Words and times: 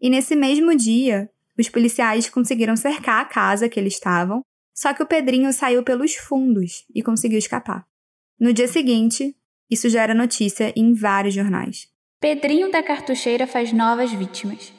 E 0.00 0.10
nesse 0.10 0.36
mesmo 0.36 0.76
dia, 0.76 1.30
os 1.58 1.70
policiais 1.70 2.28
conseguiram 2.28 2.76
cercar 2.76 3.22
a 3.22 3.24
casa 3.24 3.68
que 3.68 3.80
eles 3.80 3.94
estavam, 3.94 4.42
só 4.74 4.92
que 4.92 5.02
o 5.02 5.06
Pedrinho 5.06 5.50
saiu 5.52 5.82
pelos 5.82 6.14
fundos 6.14 6.84
e 6.94 7.02
conseguiu 7.02 7.38
escapar. 7.38 7.86
No 8.38 8.52
dia 8.52 8.68
seguinte, 8.68 9.34
isso 9.70 9.88
já 9.88 10.02
era 10.02 10.14
notícia 10.14 10.70
em 10.76 10.92
vários 10.92 11.34
jornais. 11.34 11.88
Pedrinho 12.20 12.70
da 12.70 12.82
Cartucheira 12.82 13.46
faz 13.46 13.72
novas 13.72 14.12
vítimas. 14.12 14.70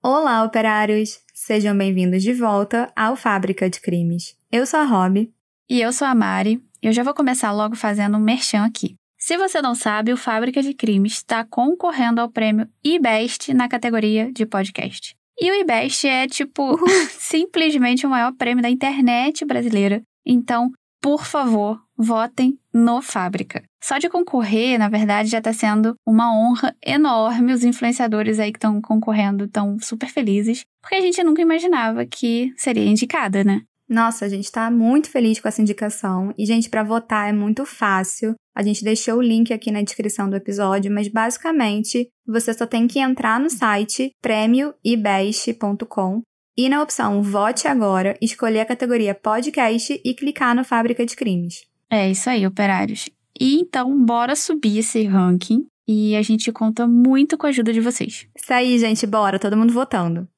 Olá, 0.00 0.44
operários! 0.44 1.20
Sejam 1.34 1.76
bem-vindos 1.76 2.22
de 2.22 2.32
volta 2.32 2.92
ao 2.94 3.16
Fábrica 3.16 3.68
de 3.68 3.80
Crimes. 3.80 4.36
Eu 4.52 4.66
sou 4.66 4.78
a 4.78 4.84
Rob. 4.84 5.32
E 5.68 5.80
eu 5.80 5.92
sou 5.92 6.06
a 6.06 6.14
Mari. 6.14 6.62
Eu 6.80 6.92
já 6.92 7.02
vou 7.02 7.14
começar 7.14 7.50
logo 7.52 7.74
fazendo 7.74 8.16
um 8.16 8.20
merchan 8.20 8.64
aqui. 8.64 8.96
Se 9.32 9.38
você 9.38 9.62
não 9.62 9.74
sabe, 9.74 10.12
o 10.12 10.16
Fábrica 10.18 10.60
de 10.60 10.74
Crimes 10.74 11.14
está 11.14 11.42
concorrendo 11.42 12.20
ao 12.20 12.28
prêmio 12.28 12.68
IBEST 12.84 13.54
na 13.54 13.66
categoria 13.66 14.30
de 14.30 14.44
podcast. 14.44 15.16
E 15.40 15.50
o 15.50 15.54
IBEST 15.54 16.06
é, 16.06 16.26
tipo, 16.26 16.78
simplesmente 17.18 18.04
o 18.04 18.10
maior 18.10 18.32
prêmio 18.34 18.62
da 18.62 18.68
internet 18.68 19.42
brasileira. 19.46 20.02
Então, 20.26 20.70
por 21.00 21.24
favor, 21.24 21.80
votem 21.96 22.58
no 22.74 23.00
Fábrica. 23.00 23.62
Só 23.82 23.96
de 23.96 24.10
concorrer, 24.10 24.78
na 24.78 24.90
verdade, 24.90 25.30
já 25.30 25.38
está 25.38 25.54
sendo 25.54 25.94
uma 26.06 26.30
honra 26.30 26.76
enorme. 26.84 27.54
Os 27.54 27.64
influenciadores 27.64 28.38
aí 28.38 28.52
que 28.52 28.58
estão 28.58 28.82
concorrendo 28.82 29.46
estão 29.46 29.78
super 29.80 30.10
felizes, 30.10 30.62
porque 30.82 30.96
a 30.96 31.00
gente 31.00 31.24
nunca 31.24 31.40
imaginava 31.40 32.04
que 32.04 32.52
seria 32.54 32.84
indicada, 32.84 33.42
né? 33.42 33.62
Nossa, 33.88 34.26
a 34.26 34.28
gente 34.28 34.44
está 34.44 34.70
muito 34.70 35.10
feliz 35.10 35.40
com 35.40 35.48
essa 35.48 35.62
indicação. 35.62 36.34
E, 36.36 36.44
gente, 36.44 36.68
para 36.68 36.82
votar 36.82 37.30
é 37.30 37.32
muito 37.32 37.64
fácil. 37.64 38.34
A 38.54 38.62
gente 38.62 38.84
deixou 38.84 39.16
o 39.16 39.22
link 39.22 39.52
aqui 39.52 39.70
na 39.70 39.82
descrição 39.82 40.28
do 40.28 40.36
episódio, 40.36 40.92
mas 40.92 41.08
basicamente 41.08 42.08
você 42.26 42.52
só 42.52 42.66
tem 42.66 42.86
que 42.86 42.98
entrar 42.98 43.40
no 43.40 43.48
site 43.48 44.12
prêmioibest.com 44.20 46.22
e 46.56 46.68
na 46.68 46.82
opção 46.82 47.22
Vote 47.22 47.66
Agora, 47.66 48.16
escolher 48.20 48.60
a 48.60 48.66
categoria 48.66 49.14
Podcast 49.14 50.00
e 50.04 50.14
clicar 50.14 50.54
no 50.54 50.64
Fábrica 50.64 51.04
de 51.06 51.16
Crimes. 51.16 51.64
É 51.90 52.10
isso 52.10 52.28
aí, 52.28 52.46
operários. 52.46 53.08
E 53.40 53.58
então, 53.58 54.04
bora 54.04 54.36
subir 54.36 54.78
esse 54.78 55.02
ranking 55.04 55.66
e 55.88 56.14
a 56.14 56.22
gente 56.22 56.52
conta 56.52 56.86
muito 56.86 57.38
com 57.38 57.46
a 57.46 57.48
ajuda 57.48 57.72
de 57.72 57.80
vocês. 57.80 58.26
Isso 58.36 58.52
aí, 58.52 58.78
gente, 58.78 59.06
bora, 59.06 59.38
todo 59.38 59.56
mundo 59.56 59.72
votando. 59.72 60.28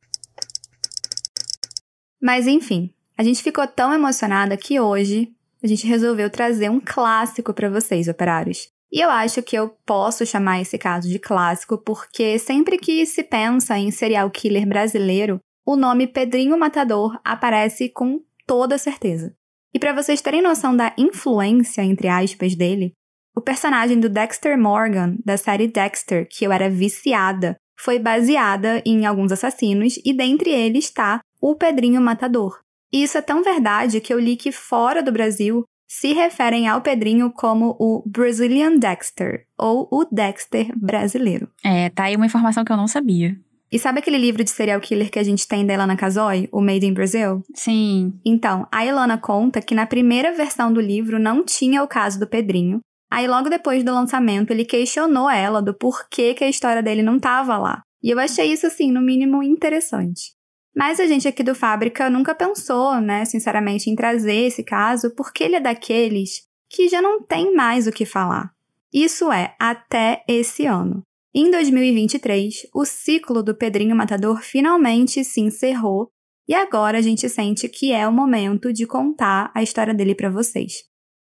Mas 2.22 2.46
enfim, 2.46 2.90
a 3.18 3.22
gente 3.22 3.42
ficou 3.42 3.66
tão 3.66 3.92
emocionada 3.92 4.56
que 4.56 4.80
hoje 4.80 5.32
a 5.64 5.66
gente 5.66 5.86
resolveu 5.86 6.28
trazer 6.28 6.70
um 6.70 6.78
clássico 6.78 7.54
para 7.54 7.70
vocês, 7.70 8.06
operários. 8.06 8.68
E 8.92 9.00
eu 9.00 9.08
acho 9.08 9.42
que 9.42 9.56
eu 9.56 9.70
posso 9.86 10.26
chamar 10.26 10.60
esse 10.60 10.76
caso 10.76 11.08
de 11.08 11.18
clássico 11.18 11.78
porque 11.78 12.38
sempre 12.38 12.76
que 12.76 13.06
se 13.06 13.24
pensa 13.24 13.78
em 13.78 13.90
serial 13.90 14.30
killer 14.30 14.68
brasileiro, 14.68 15.38
o 15.66 15.74
nome 15.74 16.06
Pedrinho 16.06 16.58
Matador 16.58 17.18
aparece 17.24 17.88
com 17.88 18.20
toda 18.46 18.76
certeza. 18.76 19.34
E 19.72 19.78
para 19.78 19.94
vocês 19.94 20.20
terem 20.20 20.42
noção 20.42 20.76
da 20.76 20.94
influência, 20.98 21.82
entre 21.82 22.08
aspas, 22.08 22.54
dele, 22.54 22.92
o 23.34 23.40
personagem 23.40 23.98
do 23.98 24.10
Dexter 24.10 24.58
Morgan, 24.58 25.16
da 25.24 25.38
série 25.38 25.66
Dexter, 25.66 26.28
que 26.30 26.44
eu 26.44 26.52
era 26.52 26.68
viciada, 26.68 27.56
foi 27.76 27.98
baseada 27.98 28.82
em 28.84 29.06
alguns 29.06 29.32
assassinos 29.32 29.98
e 30.04 30.12
dentre 30.12 30.50
eles 30.50 30.84
está 30.84 31.20
o 31.40 31.56
Pedrinho 31.56 32.02
Matador. 32.02 32.63
E 32.94 33.02
isso 33.02 33.18
é 33.18 33.20
tão 33.20 33.42
verdade 33.42 34.00
que 34.00 34.14
eu 34.14 34.20
li 34.20 34.36
que 34.36 34.52
fora 34.52 35.02
do 35.02 35.10
Brasil 35.10 35.64
se 35.88 36.12
referem 36.12 36.68
ao 36.68 36.80
Pedrinho 36.80 37.28
como 37.32 37.76
o 37.80 38.04
Brazilian 38.06 38.78
Dexter, 38.78 39.46
ou 39.58 39.88
o 39.90 40.04
Dexter 40.04 40.72
brasileiro. 40.76 41.48
É, 41.64 41.90
tá 41.90 42.04
aí 42.04 42.14
uma 42.14 42.26
informação 42.26 42.64
que 42.64 42.70
eu 42.70 42.76
não 42.76 42.86
sabia. 42.86 43.36
E 43.72 43.80
sabe 43.80 43.98
aquele 43.98 44.16
livro 44.16 44.44
de 44.44 44.50
serial 44.50 44.80
killer 44.80 45.10
que 45.10 45.18
a 45.18 45.24
gente 45.24 45.48
tem 45.48 45.66
da 45.66 45.74
Ilana 45.74 45.96
Casoy, 45.96 46.48
o 46.52 46.60
Made 46.60 46.86
in 46.86 46.94
Brazil? 46.94 47.42
Sim. 47.52 48.12
Então, 48.24 48.64
a 48.70 48.86
Ilana 48.86 49.18
conta 49.18 49.60
que 49.60 49.74
na 49.74 49.86
primeira 49.86 50.32
versão 50.32 50.72
do 50.72 50.80
livro 50.80 51.18
não 51.18 51.44
tinha 51.44 51.82
o 51.82 51.88
caso 51.88 52.20
do 52.20 52.28
Pedrinho. 52.28 52.78
Aí 53.10 53.26
logo 53.26 53.50
depois 53.50 53.82
do 53.82 53.92
lançamento, 53.92 54.52
ele 54.52 54.64
questionou 54.64 55.28
ela 55.28 55.60
do 55.60 55.74
porquê 55.74 56.32
que 56.32 56.44
a 56.44 56.48
história 56.48 56.82
dele 56.82 57.02
não 57.02 57.18
tava 57.18 57.58
lá. 57.58 57.82
E 58.00 58.10
eu 58.10 58.20
achei 58.20 58.52
isso 58.52 58.68
assim, 58.68 58.92
no 58.92 59.00
mínimo 59.00 59.42
interessante. 59.42 60.33
Mas 60.76 60.98
a 60.98 61.06
gente 61.06 61.28
aqui 61.28 61.42
do 61.42 61.54
Fábrica 61.54 62.10
nunca 62.10 62.34
pensou, 62.34 63.00
né, 63.00 63.24
sinceramente, 63.24 63.88
em 63.88 63.94
trazer 63.94 64.46
esse 64.46 64.64
caso, 64.64 65.14
porque 65.14 65.44
ele 65.44 65.56
é 65.56 65.60
daqueles 65.60 66.42
que 66.68 66.88
já 66.88 67.00
não 67.00 67.22
tem 67.22 67.54
mais 67.54 67.86
o 67.86 67.92
que 67.92 68.04
falar. 68.04 68.52
Isso 68.92 69.30
é, 69.30 69.54
até 69.58 70.24
esse 70.28 70.66
ano. 70.66 71.02
Em 71.32 71.50
2023, 71.50 72.68
o 72.72 72.84
ciclo 72.84 73.42
do 73.42 73.56
Pedrinho 73.56 73.94
Matador 73.94 74.40
finalmente 74.40 75.24
se 75.24 75.40
encerrou 75.40 76.08
e 76.48 76.54
agora 76.54 76.98
a 76.98 77.00
gente 77.00 77.28
sente 77.28 77.68
que 77.68 77.92
é 77.92 78.06
o 78.06 78.12
momento 78.12 78.72
de 78.72 78.86
contar 78.86 79.50
a 79.54 79.62
história 79.62 79.94
dele 79.94 80.14
para 80.14 80.30
vocês. 80.30 80.84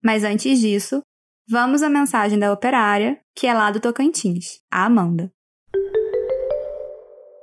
Mas 0.04 0.24
antes 0.24 0.60
disso, 0.60 1.00
vamos 1.48 1.82
à 1.82 1.88
mensagem 1.88 2.38
da 2.38 2.52
operária, 2.52 3.18
que 3.34 3.46
é 3.46 3.54
lá 3.54 3.70
do 3.70 3.80
Tocantins, 3.80 4.60
a 4.70 4.84
Amanda. 4.84 5.32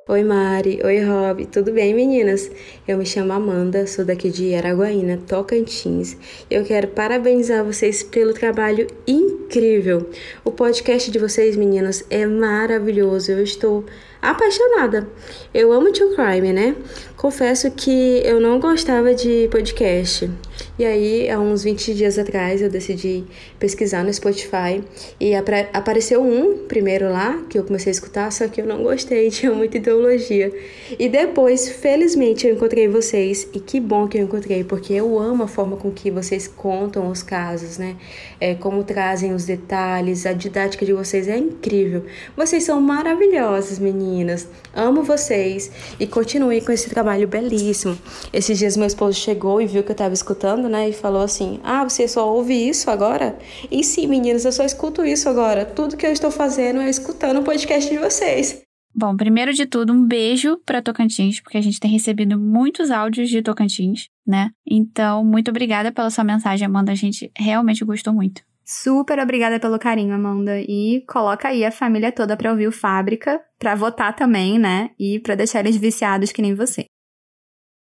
Oi 0.06 0.22
Mari, 0.22 0.82
oi 0.84 1.00
Rob, 1.00 1.46
tudo 1.46 1.72
bem 1.72 1.94
meninas? 1.94 2.52
Eu 2.86 2.98
me 2.98 3.06
chamo 3.06 3.32
Amanda, 3.32 3.88
sou 3.88 4.04
daqui 4.04 4.30
de 4.30 4.54
Araguaína, 4.54 5.18
Tocantins. 5.26 6.18
Eu 6.52 6.66
quero 6.66 6.90
parabenizar 6.90 7.64
vocês 7.64 8.04
pelo 8.04 8.34
trabalho 8.34 8.86
incrível. 9.08 10.10
O 10.44 10.52
podcast 10.52 11.10
de 11.10 11.18
vocês, 11.18 11.56
meninas, 11.56 12.04
é 12.10 12.26
maravilhoso. 12.26 13.32
Eu 13.32 13.42
estou 13.42 13.86
apaixonada. 14.22 15.08
Eu 15.54 15.72
amo 15.72 15.94
True 15.94 16.14
Crime, 16.14 16.52
né? 16.52 16.76
Confesso 17.16 17.72
que 17.72 18.22
eu 18.26 18.42
não 18.42 18.60
gostava 18.60 19.16
de 19.16 19.48
podcast. 19.50 20.30
E 20.78 20.86
aí, 20.86 21.30
há 21.30 21.40
uns 21.40 21.64
20 21.64 21.94
dias 21.94 22.18
atrás, 22.18 22.62
eu 22.62 22.70
decidi 22.70 23.24
pesquisar 23.60 24.04
no 24.04 24.14
Spotify 24.14 24.84
e 25.20 25.34
apareceu 25.36 26.22
um 26.22 26.66
primeiro 26.68 27.12
lá 27.12 27.42
que 27.50 27.58
eu 27.58 27.64
comecei 27.64 27.90
a 27.90 27.94
escutar, 27.94 28.32
só 28.32 28.48
que 28.48 28.62
eu 28.62 28.66
não 28.66 28.84
gostei, 28.84 29.30
tinha 29.32 29.52
muita 29.52 29.78
ideologia. 29.78 30.52
E 30.98 31.10
depois, 31.10 31.70
felizmente, 31.70 32.48
eu 32.48 32.54
encontrei 32.54 32.88
vocês 32.88 33.48
e 33.54 33.60
que 33.60 33.80
bom 33.80 34.08
que 34.08 34.18
eu 34.18 34.24
encontrei, 34.24 34.64
porque 34.64 34.94
eu 34.94 35.20
amo 35.20 35.44
a 35.44 35.48
forma 35.48 35.78
com 35.78 35.92
que 35.92 36.10
vocês 36.10 36.48
contam 36.48 37.10
os 37.10 37.22
casos, 37.22 37.78
né? 37.78 37.96
É, 38.40 38.56
como 38.56 38.84
trazem 38.84 39.34
os 39.34 39.46
detalhes, 39.46 40.26
a 40.26 40.34
didática 40.34 40.86
de 40.86 40.94
vocês 40.94 41.28
é 41.28 41.38
incrível. 41.38 42.06
Vocês 42.36 42.64
são 42.64 42.80
maravilhosas, 42.82 43.80
meninas. 43.80 44.48
Amo 44.74 45.04
vocês 45.04 45.72
e 46.00 46.08
continuem 46.08 46.62
com 46.62 46.72
esse 46.72 46.90
trabalho 46.90 47.28
belíssimo. 47.28 47.98
Esses 48.32 48.58
dias 48.58 48.78
meu 48.78 48.88
esposo 48.88 49.18
chegou 49.20 49.62
e 49.62 49.66
viu 49.66 49.84
que 49.84 49.90
eu 49.90 49.94
estava 49.94 50.14
escutando, 50.14 50.43
né? 50.44 50.90
E 50.90 50.94
falou 50.94 51.22
assim: 51.22 51.60
Ah, 51.64 51.84
você 51.84 52.08
só 52.08 52.32
ouve 52.32 52.54
isso 52.54 52.90
agora? 52.90 53.38
E 53.72 53.84
sim, 53.84 54.08
meninas, 54.08 54.46
eu 54.46 54.52
só 54.52 54.64
escuto 54.64 55.06
isso 55.06 55.30
agora. 55.30 55.66
Tudo 55.66 55.98
que 55.98 56.06
eu 56.06 56.12
estou 56.12 56.30
fazendo 56.30 56.82
é 56.82 56.90
escutando 56.90 57.40
o 57.40 57.44
podcast 57.44 57.90
de 57.90 57.98
vocês. 57.98 58.62
Bom, 58.96 59.16
primeiro 59.16 59.54
de 59.54 59.66
tudo, 59.66 59.92
um 59.92 60.06
beijo 60.06 60.58
para 60.66 60.82
Tocantins, 60.82 61.40
porque 61.40 61.58
a 61.58 61.62
gente 61.62 61.80
tem 61.80 61.90
recebido 61.90 62.38
muitos 62.38 62.92
áudios 62.92 63.30
de 63.30 63.42
Tocantins, 63.42 64.08
né? 64.26 64.52
Então, 64.68 65.26
muito 65.26 65.50
obrigada 65.50 65.92
pela 65.92 66.12
sua 66.12 66.24
mensagem, 66.24 66.68
Amanda. 66.68 66.92
A 66.92 66.96
gente 66.96 67.32
realmente 67.36 67.84
gostou 67.84 68.14
muito. 68.14 68.44
Super 68.64 69.20
obrigada 69.20 69.60
pelo 69.60 69.80
carinho, 69.80 70.14
Amanda. 70.14 70.60
E 70.60 71.04
coloca 71.08 71.48
aí 71.48 71.66
a 71.66 71.72
família 71.72 72.12
toda 72.12 72.38
para 72.38 72.52
ouvir 72.52 72.68
o 72.68 72.72
Fábrica, 72.72 73.42
para 73.58 73.74
votar 73.74 74.16
também, 74.16 74.60
né? 74.60 74.92
E 75.00 75.20
para 75.20 75.36
deixar 75.36 75.62
eles 75.62 75.76
viciados 75.76 76.32
que 76.32 76.42
nem 76.42 76.54
você 76.54 76.86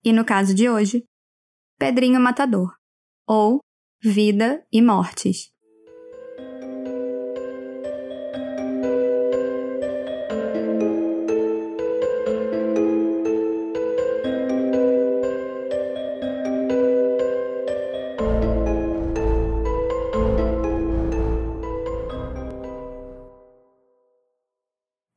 e 0.03 0.11
no 0.11 0.25
caso 0.25 0.53
de 0.53 0.67
hoje, 0.67 1.03
Pedrinho 1.81 2.19
Matador, 2.19 2.75
ou 3.27 3.59
Vida 4.03 4.63
e 4.71 4.83
Mortes. 4.83 5.49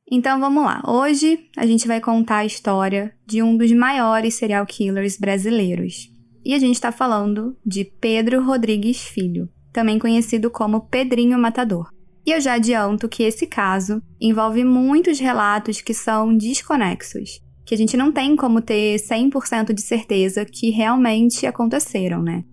Então 0.09 0.39
vamos 0.39 0.63
lá. 0.63 0.81
Hoje 0.87 1.47
a 1.55 1.67
gente 1.67 1.87
vai 1.87 2.01
contar 2.01 2.37
a 2.37 2.45
história 2.45 3.15
de 3.23 3.43
um 3.43 3.55
dos 3.55 3.71
maiores 3.71 4.33
serial 4.33 4.65
killers 4.65 5.19
brasileiros. 5.19 6.14
E 6.45 6.53
a 6.53 6.59
gente 6.59 6.75
está 6.75 6.91
falando 6.91 7.57
de 7.65 7.83
Pedro 7.83 8.43
Rodrigues 8.45 9.01
Filho, 9.01 9.49
também 9.73 9.97
conhecido 9.97 10.51
como 10.51 10.87
Pedrinho 10.87 11.39
Matador. 11.39 11.89
E 12.23 12.31
eu 12.31 12.39
já 12.39 12.53
adianto 12.53 13.09
que 13.09 13.23
esse 13.23 13.47
caso 13.47 13.99
envolve 14.21 14.63
muitos 14.63 15.19
relatos 15.19 15.81
que 15.81 15.93
são 15.93 16.37
desconexos, 16.37 17.39
que 17.65 17.73
a 17.73 17.77
gente 17.77 17.97
não 17.97 18.11
tem 18.11 18.35
como 18.35 18.61
ter 18.61 18.97
100% 18.97 19.73
de 19.73 19.81
certeza 19.81 20.45
que 20.45 20.69
realmente 20.69 21.47
aconteceram, 21.47 22.21
né? 22.21 22.43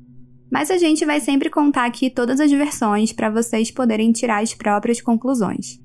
Mas 0.51 0.71
a 0.71 0.79
gente 0.79 1.05
vai 1.05 1.21
sempre 1.21 1.51
contar 1.51 1.85
aqui 1.85 2.09
todas 2.09 2.41
as 2.41 2.51
versões 2.51 3.13
para 3.13 3.31
vocês 3.31 3.71
poderem 3.71 4.11
tirar 4.11 4.43
as 4.43 4.55
próprias 4.55 5.01
conclusões. 5.01 5.79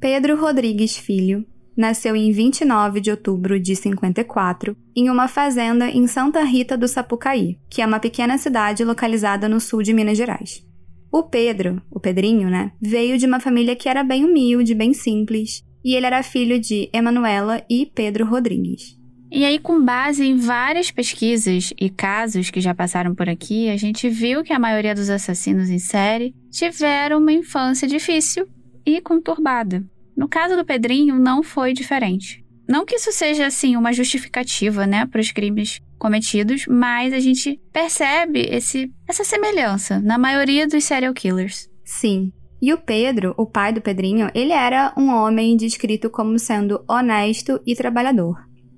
Pedro 0.00 0.38
Rodrigues 0.38 0.96
Filho 0.96 1.46
nasceu 1.76 2.16
em 2.16 2.32
29 2.32 3.00
de 3.00 3.10
outubro 3.10 3.60
de 3.60 3.76
54 3.76 4.76
em 4.96 5.10
uma 5.10 5.28
fazenda 5.28 5.88
em 5.88 6.06
Santa 6.06 6.42
Rita 6.42 6.76
do 6.76 6.88
Sapucaí, 6.88 7.58
que 7.68 7.82
é 7.82 7.86
uma 7.86 8.00
pequena 8.00 8.38
cidade 8.38 8.84
localizada 8.84 9.48
no 9.48 9.60
sul 9.60 9.82
de 9.82 9.92
Minas 9.92 10.16
Gerais. 10.16 10.64
O 11.12 11.22
Pedro, 11.22 11.80
o 11.90 12.00
Pedrinho, 12.00 12.48
né, 12.48 12.72
veio 12.80 13.18
de 13.18 13.26
uma 13.26 13.40
família 13.40 13.76
que 13.76 13.88
era 13.88 14.02
bem 14.02 14.24
humilde, 14.24 14.74
bem 14.74 14.92
simples, 14.92 15.62
e 15.84 15.94
ele 15.94 16.06
era 16.06 16.22
filho 16.22 16.58
de 16.58 16.90
Emanuela 16.92 17.62
e 17.70 17.86
Pedro 17.86 18.26
Rodrigues. 18.26 18.96
E 19.30 19.44
aí, 19.44 19.58
com 19.58 19.84
base 19.84 20.24
em 20.24 20.36
várias 20.36 20.90
pesquisas 20.90 21.72
e 21.78 21.90
casos 21.90 22.48
que 22.50 22.60
já 22.60 22.74
passaram 22.74 23.14
por 23.14 23.28
aqui, 23.28 23.68
a 23.68 23.76
gente 23.76 24.08
viu 24.08 24.42
que 24.42 24.52
a 24.52 24.58
maioria 24.58 24.94
dos 24.94 25.10
assassinos 25.10 25.68
em 25.68 25.78
série 25.78 26.34
tiveram 26.50 27.18
uma 27.18 27.32
infância 27.32 27.88
difícil 27.88 28.46
e 28.84 29.00
conturbada. 29.00 29.84
No 30.16 30.28
caso 30.28 30.56
do 30.56 30.64
Pedrinho, 30.64 31.18
não 31.18 31.42
foi 31.42 31.72
diferente. 31.72 32.44
Não 32.68 32.84
que 32.84 32.96
isso 32.96 33.12
seja, 33.12 33.46
assim, 33.46 33.76
uma 33.76 33.92
justificativa, 33.92 34.86
né, 34.86 35.06
para 35.06 35.20
os 35.20 35.30
crimes 35.30 35.80
cometidos, 35.98 36.66
mas 36.66 37.12
a 37.12 37.20
gente 37.20 37.60
percebe 37.72 38.40
esse, 38.50 38.92
essa 39.06 39.24
semelhança 39.24 40.00
na 40.00 40.18
maioria 40.18 40.66
dos 40.66 40.84
serial 40.84 41.14
killers. 41.14 41.68
Sim. 41.84 42.32
E 42.60 42.72
o 42.72 42.78
Pedro, 42.78 43.34
o 43.36 43.46
pai 43.46 43.72
do 43.72 43.80
Pedrinho, 43.80 44.30
ele 44.34 44.52
era 44.52 44.92
um 44.96 45.08
homem 45.14 45.56
descrito 45.56 46.10
como 46.10 46.38
sendo 46.38 46.82
honesto 46.88 47.60
e 47.66 47.76
trabalhador. 47.76 48.36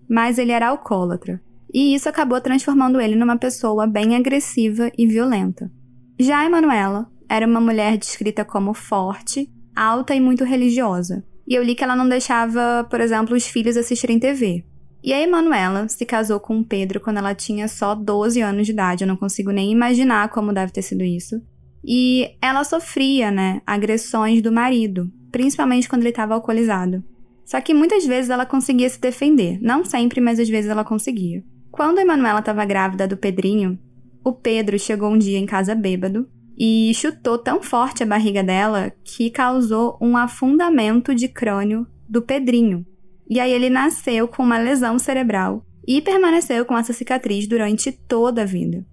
Mas 0.08 0.37
ele 0.37 0.52
era 0.52 0.69
alcoólatra. 0.69 1.40
E 1.73 1.94
isso 1.94 2.08
acabou 2.08 2.40
transformando 2.40 3.00
ele 3.00 3.14
numa 3.14 3.38
pessoa 3.38 3.87
bem 3.87 4.17
agressiva 4.17 4.90
e 4.96 5.06
violenta. 5.06 5.70
Já 6.19 6.40
a 6.40 6.46
Emanuela 6.46 7.11
era 7.29 7.46
uma 7.46 7.61
mulher 7.61 7.96
descrita 7.96 8.44
como 8.44 8.75
forte, 8.75 9.49
alta 9.78 10.14
e 10.14 10.20
muito 10.20 10.44
religiosa. 10.44 11.25
E 11.46 11.54
eu 11.54 11.62
li 11.62 11.75
que 11.75 11.84
ela 11.84 11.96
não 11.96 12.08
deixava, 12.08 12.86
por 12.90 13.00
exemplo, 13.00 13.36
os 13.36 13.46
filhos 13.46 13.76
assistirem 13.76 14.19
TV. 14.19 14.64
E 15.02 15.12
a 15.12 15.22
Emanuela 15.22 15.88
se 15.88 16.04
casou 16.04 16.40
com 16.40 16.58
o 16.58 16.64
Pedro 16.64 17.00
quando 17.00 17.19
ela 17.19 17.34
tinha 17.34 17.69
só 17.69 17.94
12 17.94 18.40
anos 18.40 18.66
de 18.66 18.72
idade. 18.72 19.04
Eu 19.04 19.08
não 19.08 19.16
consigo 19.16 19.50
nem 19.50 19.70
imaginar 19.70 20.28
como 20.30 20.52
deve 20.52 20.72
ter 20.72 20.82
sido 20.82 21.04
isso. 21.04 21.40
E 21.84 22.32
ela 22.42 22.64
sofria, 22.64 23.30
né, 23.30 23.62
agressões 23.64 24.42
do 24.42 24.50
marido, 24.50 25.10
principalmente 25.30 25.88
quando 25.88 26.02
ele 26.02 26.10
estava 26.10 26.34
alcoolizado. 26.34 27.02
Só 27.46 27.60
que 27.60 27.72
muitas 27.72 28.04
vezes 28.04 28.28
ela 28.28 28.44
conseguia 28.44 28.90
se 28.90 29.00
defender. 29.00 29.58
Não 29.62 29.84
sempre, 29.84 30.20
mas 30.20 30.38
às 30.38 30.48
vezes 30.48 30.70
ela 30.70 30.84
conseguia. 30.84 31.42
Quando 31.70 31.98
a 31.98 32.02
Emanuela 32.02 32.40
estava 32.40 32.64
grávida 32.64 33.06
do 33.06 33.16
Pedrinho, 33.16 33.78
o 34.25 34.32
Pedro 34.32 34.78
chegou 34.78 35.10
um 35.10 35.16
dia 35.16 35.38
em 35.38 35.46
casa 35.46 35.75
bêbado 35.75 36.28
e 36.58 36.93
chutou 36.94 37.38
tão 37.38 37.62
forte 37.62 38.02
a 38.02 38.06
barriga 38.06 38.43
dela 38.43 38.93
que 39.05 39.31
causou 39.31 39.96
um 40.00 40.16
afundamento 40.16 41.14
de 41.14 41.28
crânio 41.28 41.87
do 42.08 42.20
Pedrinho. 42.20 42.84
E 43.31 43.38
aí 43.38 43.52
ele 43.52 43.70
nasceu 43.70 44.26
com 44.26 44.43
uma 44.43 44.58
lesão 44.58 44.99
cerebral 44.99 45.64
e 45.87 46.00
permaneceu 46.00 46.64
com 46.64 46.76
essa 46.76 46.93
cicatriz 46.93 47.46
durante 47.46 47.93
toda 47.93 48.43
a 48.43 48.44
vida. 48.44 48.84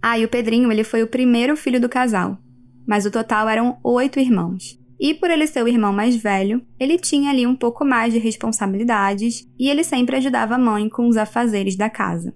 Ah, 0.00 0.18
e 0.18 0.24
o 0.24 0.28
Pedrinho 0.28 0.70
ele 0.70 0.84
foi 0.84 1.02
o 1.02 1.08
primeiro 1.08 1.56
filho 1.56 1.80
do 1.80 1.88
casal, 1.88 2.38
mas 2.86 3.04
o 3.04 3.10
total 3.10 3.48
eram 3.48 3.78
oito 3.82 4.20
irmãos. 4.20 4.78
E 4.98 5.14
por 5.14 5.30
ele 5.30 5.46
ser 5.46 5.64
o 5.64 5.68
irmão 5.68 5.92
mais 5.92 6.14
velho, 6.14 6.62
ele 6.78 6.98
tinha 6.98 7.30
ali 7.30 7.46
um 7.46 7.56
pouco 7.56 7.84
mais 7.84 8.12
de 8.12 8.18
responsabilidades 8.18 9.48
e 9.58 9.68
ele 9.68 9.82
sempre 9.82 10.16
ajudava 10.16 10.54
a 10.54 10.58
mãe 10.58 10.88
com 10.88 11.08
os 11.08 11.16
afazeres 11.16 11.74
da 11.74 11.88
casa. 11.88 12.34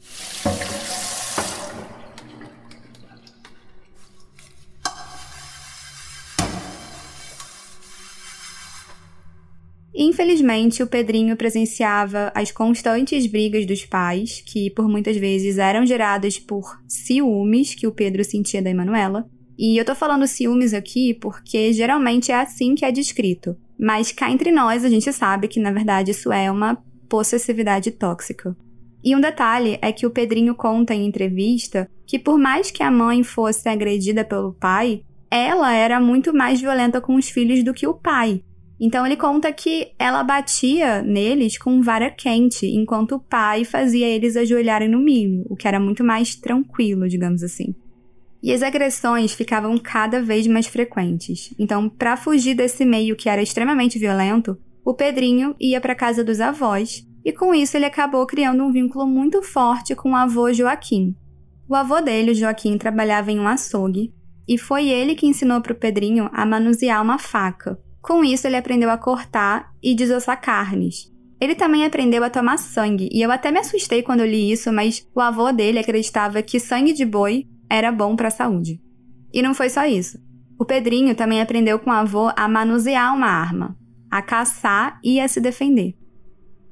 Infelizmente, 9.94 10.82
o 10.82 10.88
Pedrinho 10.88 11.36
presenciava 11.36 12.32
as 12.34 12.50
constantes 12.50 13.26
brigas 13.26 13.64
dos 13.64 13.84
pais, 13.84 14.42
que 14.44 14.68
por 14.70 14.88
muitas 14.88 15.16
vezes 15.16 15.56
eram 15.56 15.86
geradas 15.86 16.36
por 16.36 16.80
ciúmes 16.88 17.74
que 17.74 17.86
o 17.86 17.92
Pedro 17.92 18.24
sentia 18.24 18.60
da 18.60 18.70
Emanuela. 18.70 19.24
E 19.56 19.76
eu 19.78 19.84
tô 19.84 19.94
falando 19.94 20.26
ciúmes 20.26 20.74
aqui 20.74 21.14
porque 21.14 21.72
geralmente 21.72 22.32
é 22.32 22.34
assim 22.34 22.74
que 22.74 22.84
é 22.84 22.90
descrito. 22.90 23.56
Mas 23.78 24.10
cá 24.10 24.28
entre 24.30 24.50
nós 24.50 24.84
a 24.84 24.88
gente 24.88 25.12
sabe 25.12 25.46
que 25.46 25.60
na 25.60 25.70
verdade 25.70 26.10
isso 26.10 26.32
é 26.32 26.50
uma 26.50 26.76
possessividade 27.08 27.92
tóxica. 27.92 28.56
E 29.02 29.14
um 29.14 29.20
detalhe 29.20 29.78
é 29.80 29.92
que 29.92 30.06
o 30.06 30.10
Pedrinho 30.10 30.56
conta 30.56 30.92
em 30.92 31.06
entrevista 31.06 31.88
que 32.04 32.18
por 32.18 32.36
mais 32.36 32.70
que 32.70 32.82
a 32.82 32.90
mãe 32.90 33.22
fosse 33.22 33.68
agredida 33.68 34.24
pelo 34.24 34.54
pai, 34.54 35.02
ela 35.30 35.72
era 35.72 36.00
muito 36.00 36.34
mais 36.34 36.60
violenta 36.60 37.00
com 37.00 37.14
os 37.14 37.28
filhos 37.28 37.62
do 37.62 37.74
que 37.74 37.86
o 37.86 37.94
pai. 37.94 38.42
Então 38.80 39.06
ele 39.06 39.16
conta 39.16 39.52
que 39.52 39.92
ela 39.98 40.22
batia 40.22 41.00
neles 41.00 41.56
com 41.56 41.80
vara 41.80 42.10
quente, 42.10 42.66
enquanto 42.66 43.16
o 43.16 43.20
pai 43.20 43.64
fazia 43.64 44.06
eles 44.06 44.36
ajoelharem 44.36 44.88
no 44.88 44.98
milho, 44.98 45.44
o 45.48 45.56
que 45.56 45.68
era 45.68 45.78
muito 45.78 46.02
mais 46.02 46.34
tranquilo, 46.34 47.08
digamos 47.08 47.42
assim. 47.42 47.74
E 48.42 48.52
as 48.52 48.62
agressões 48.62 49.32
ficavam 49.32 49.78
cada 49.78 50.20
vez 50.20 50.46
mais 50.46 50.66
frequentes. 50.66 51.54
Então, 51.58 51.88
para 51.88 52.16
fugir 52.16 52.54
desse 52.54 52.84
meio 52.84 53.16
que 53.16 53.28
era 53.28 53.42
extremamente 53.42 53.98
violento, 53.98 54.58
o 54.84 54.92
Pedrinho 54.92 55.54
ia 55.58 55.80
para 55.80 55.94
casa 55.94 56.22
dos 56.22 56.40
avós, 56.40 57.06
e 57.24 57.32
com 57.32 57.54
isso 57.54 57.74
ele 57.74 57.86
acabou 57.86 58.26
criando 58.26 58.62
um 58.62 58.70
vínculo 58.70 59.06
muito 59.06 59.42
forte 59.42 59.94
com 59.94 60.10
o 60.10 60.16
avô 60.16 60.52
Joaquim. 60.52 61.16
O 61.66 61.74
avô 61.74 62.02
dele, 62.02 62.34
Joaquim, 62.34 62.76
trabalhava 62.76 63.32
em 63.32 63.40
um 63.40 63.48
açougue, 63.48 64.12
e 64.46 64.58
foi 64.58 64.88
ele 64.88 65.14
que 65.14 65.26
ensinou 65.26 65.62
para 65.62 65.72
o 65.72 65.76
Pedrinho 65.76 66.28
a 66.30 66.44
manusear 66.44 67.02
uma 67.02 67.18
faca, 67.18 67.78
com 68.04 68.22
isso, 68.22 68.46
ele 68.46 68.56
aprendeu 68.56 68.90
a 68.90 68.98
cortar 68.98 69.72
e 69.82 69.94
desossar 69.94 70.38
carnes. 70.38 71.10
Ele 71.40 71.54
também 71.54 71.86
aprendeu 71.86 72.22
a 72.22 72.28
tomar 72.28 72.58
sangue, 72.58 73.08
e 73.10 73.22
eu 73.22 73.32
até 73.32 73.50
me 73.50 73.58
assustei 73.58 74.02
quando 74.02 74.20
eu 74.20 74.26
li 74.26 74.52
isso, 74.52 74.70
mas 74.70 75.08
o 75.14 75.22
avô 75.22 75.50
dele 75.50 75.78
acreditava 75.78 76.42
que 76.42 76.60
sangue 76.60 76.92
de 76.92 77.06
boi 77.06 77.46
era 77.66 77.90
bom 77.90 78.14
para 78.14 78.28
a 78.28 78.30
saúde. 78.30 78.78
E 79.32 79.40
não 79.40 79.54
foi 79.54 79.70
só 79.70 79.86
isso. 79.86 80.18
O 80.58 80.66
Pedrinho 80.66 81.14
também 81.14 81.40
aprendeu 81.40 81.78
com 81.78 81.88
o 81.88 81.94
avô 81.94 82.30
a 82.36 82.46
manusear 82.46 83.14
uma 83.14 83.26
arma, 83.26 83.74
a 84.10 84.20
caçar 84.20 85.00
e 85.02 85.18
a 85.18 85.26
se 85.26 85.40
defender. 85.40 85.94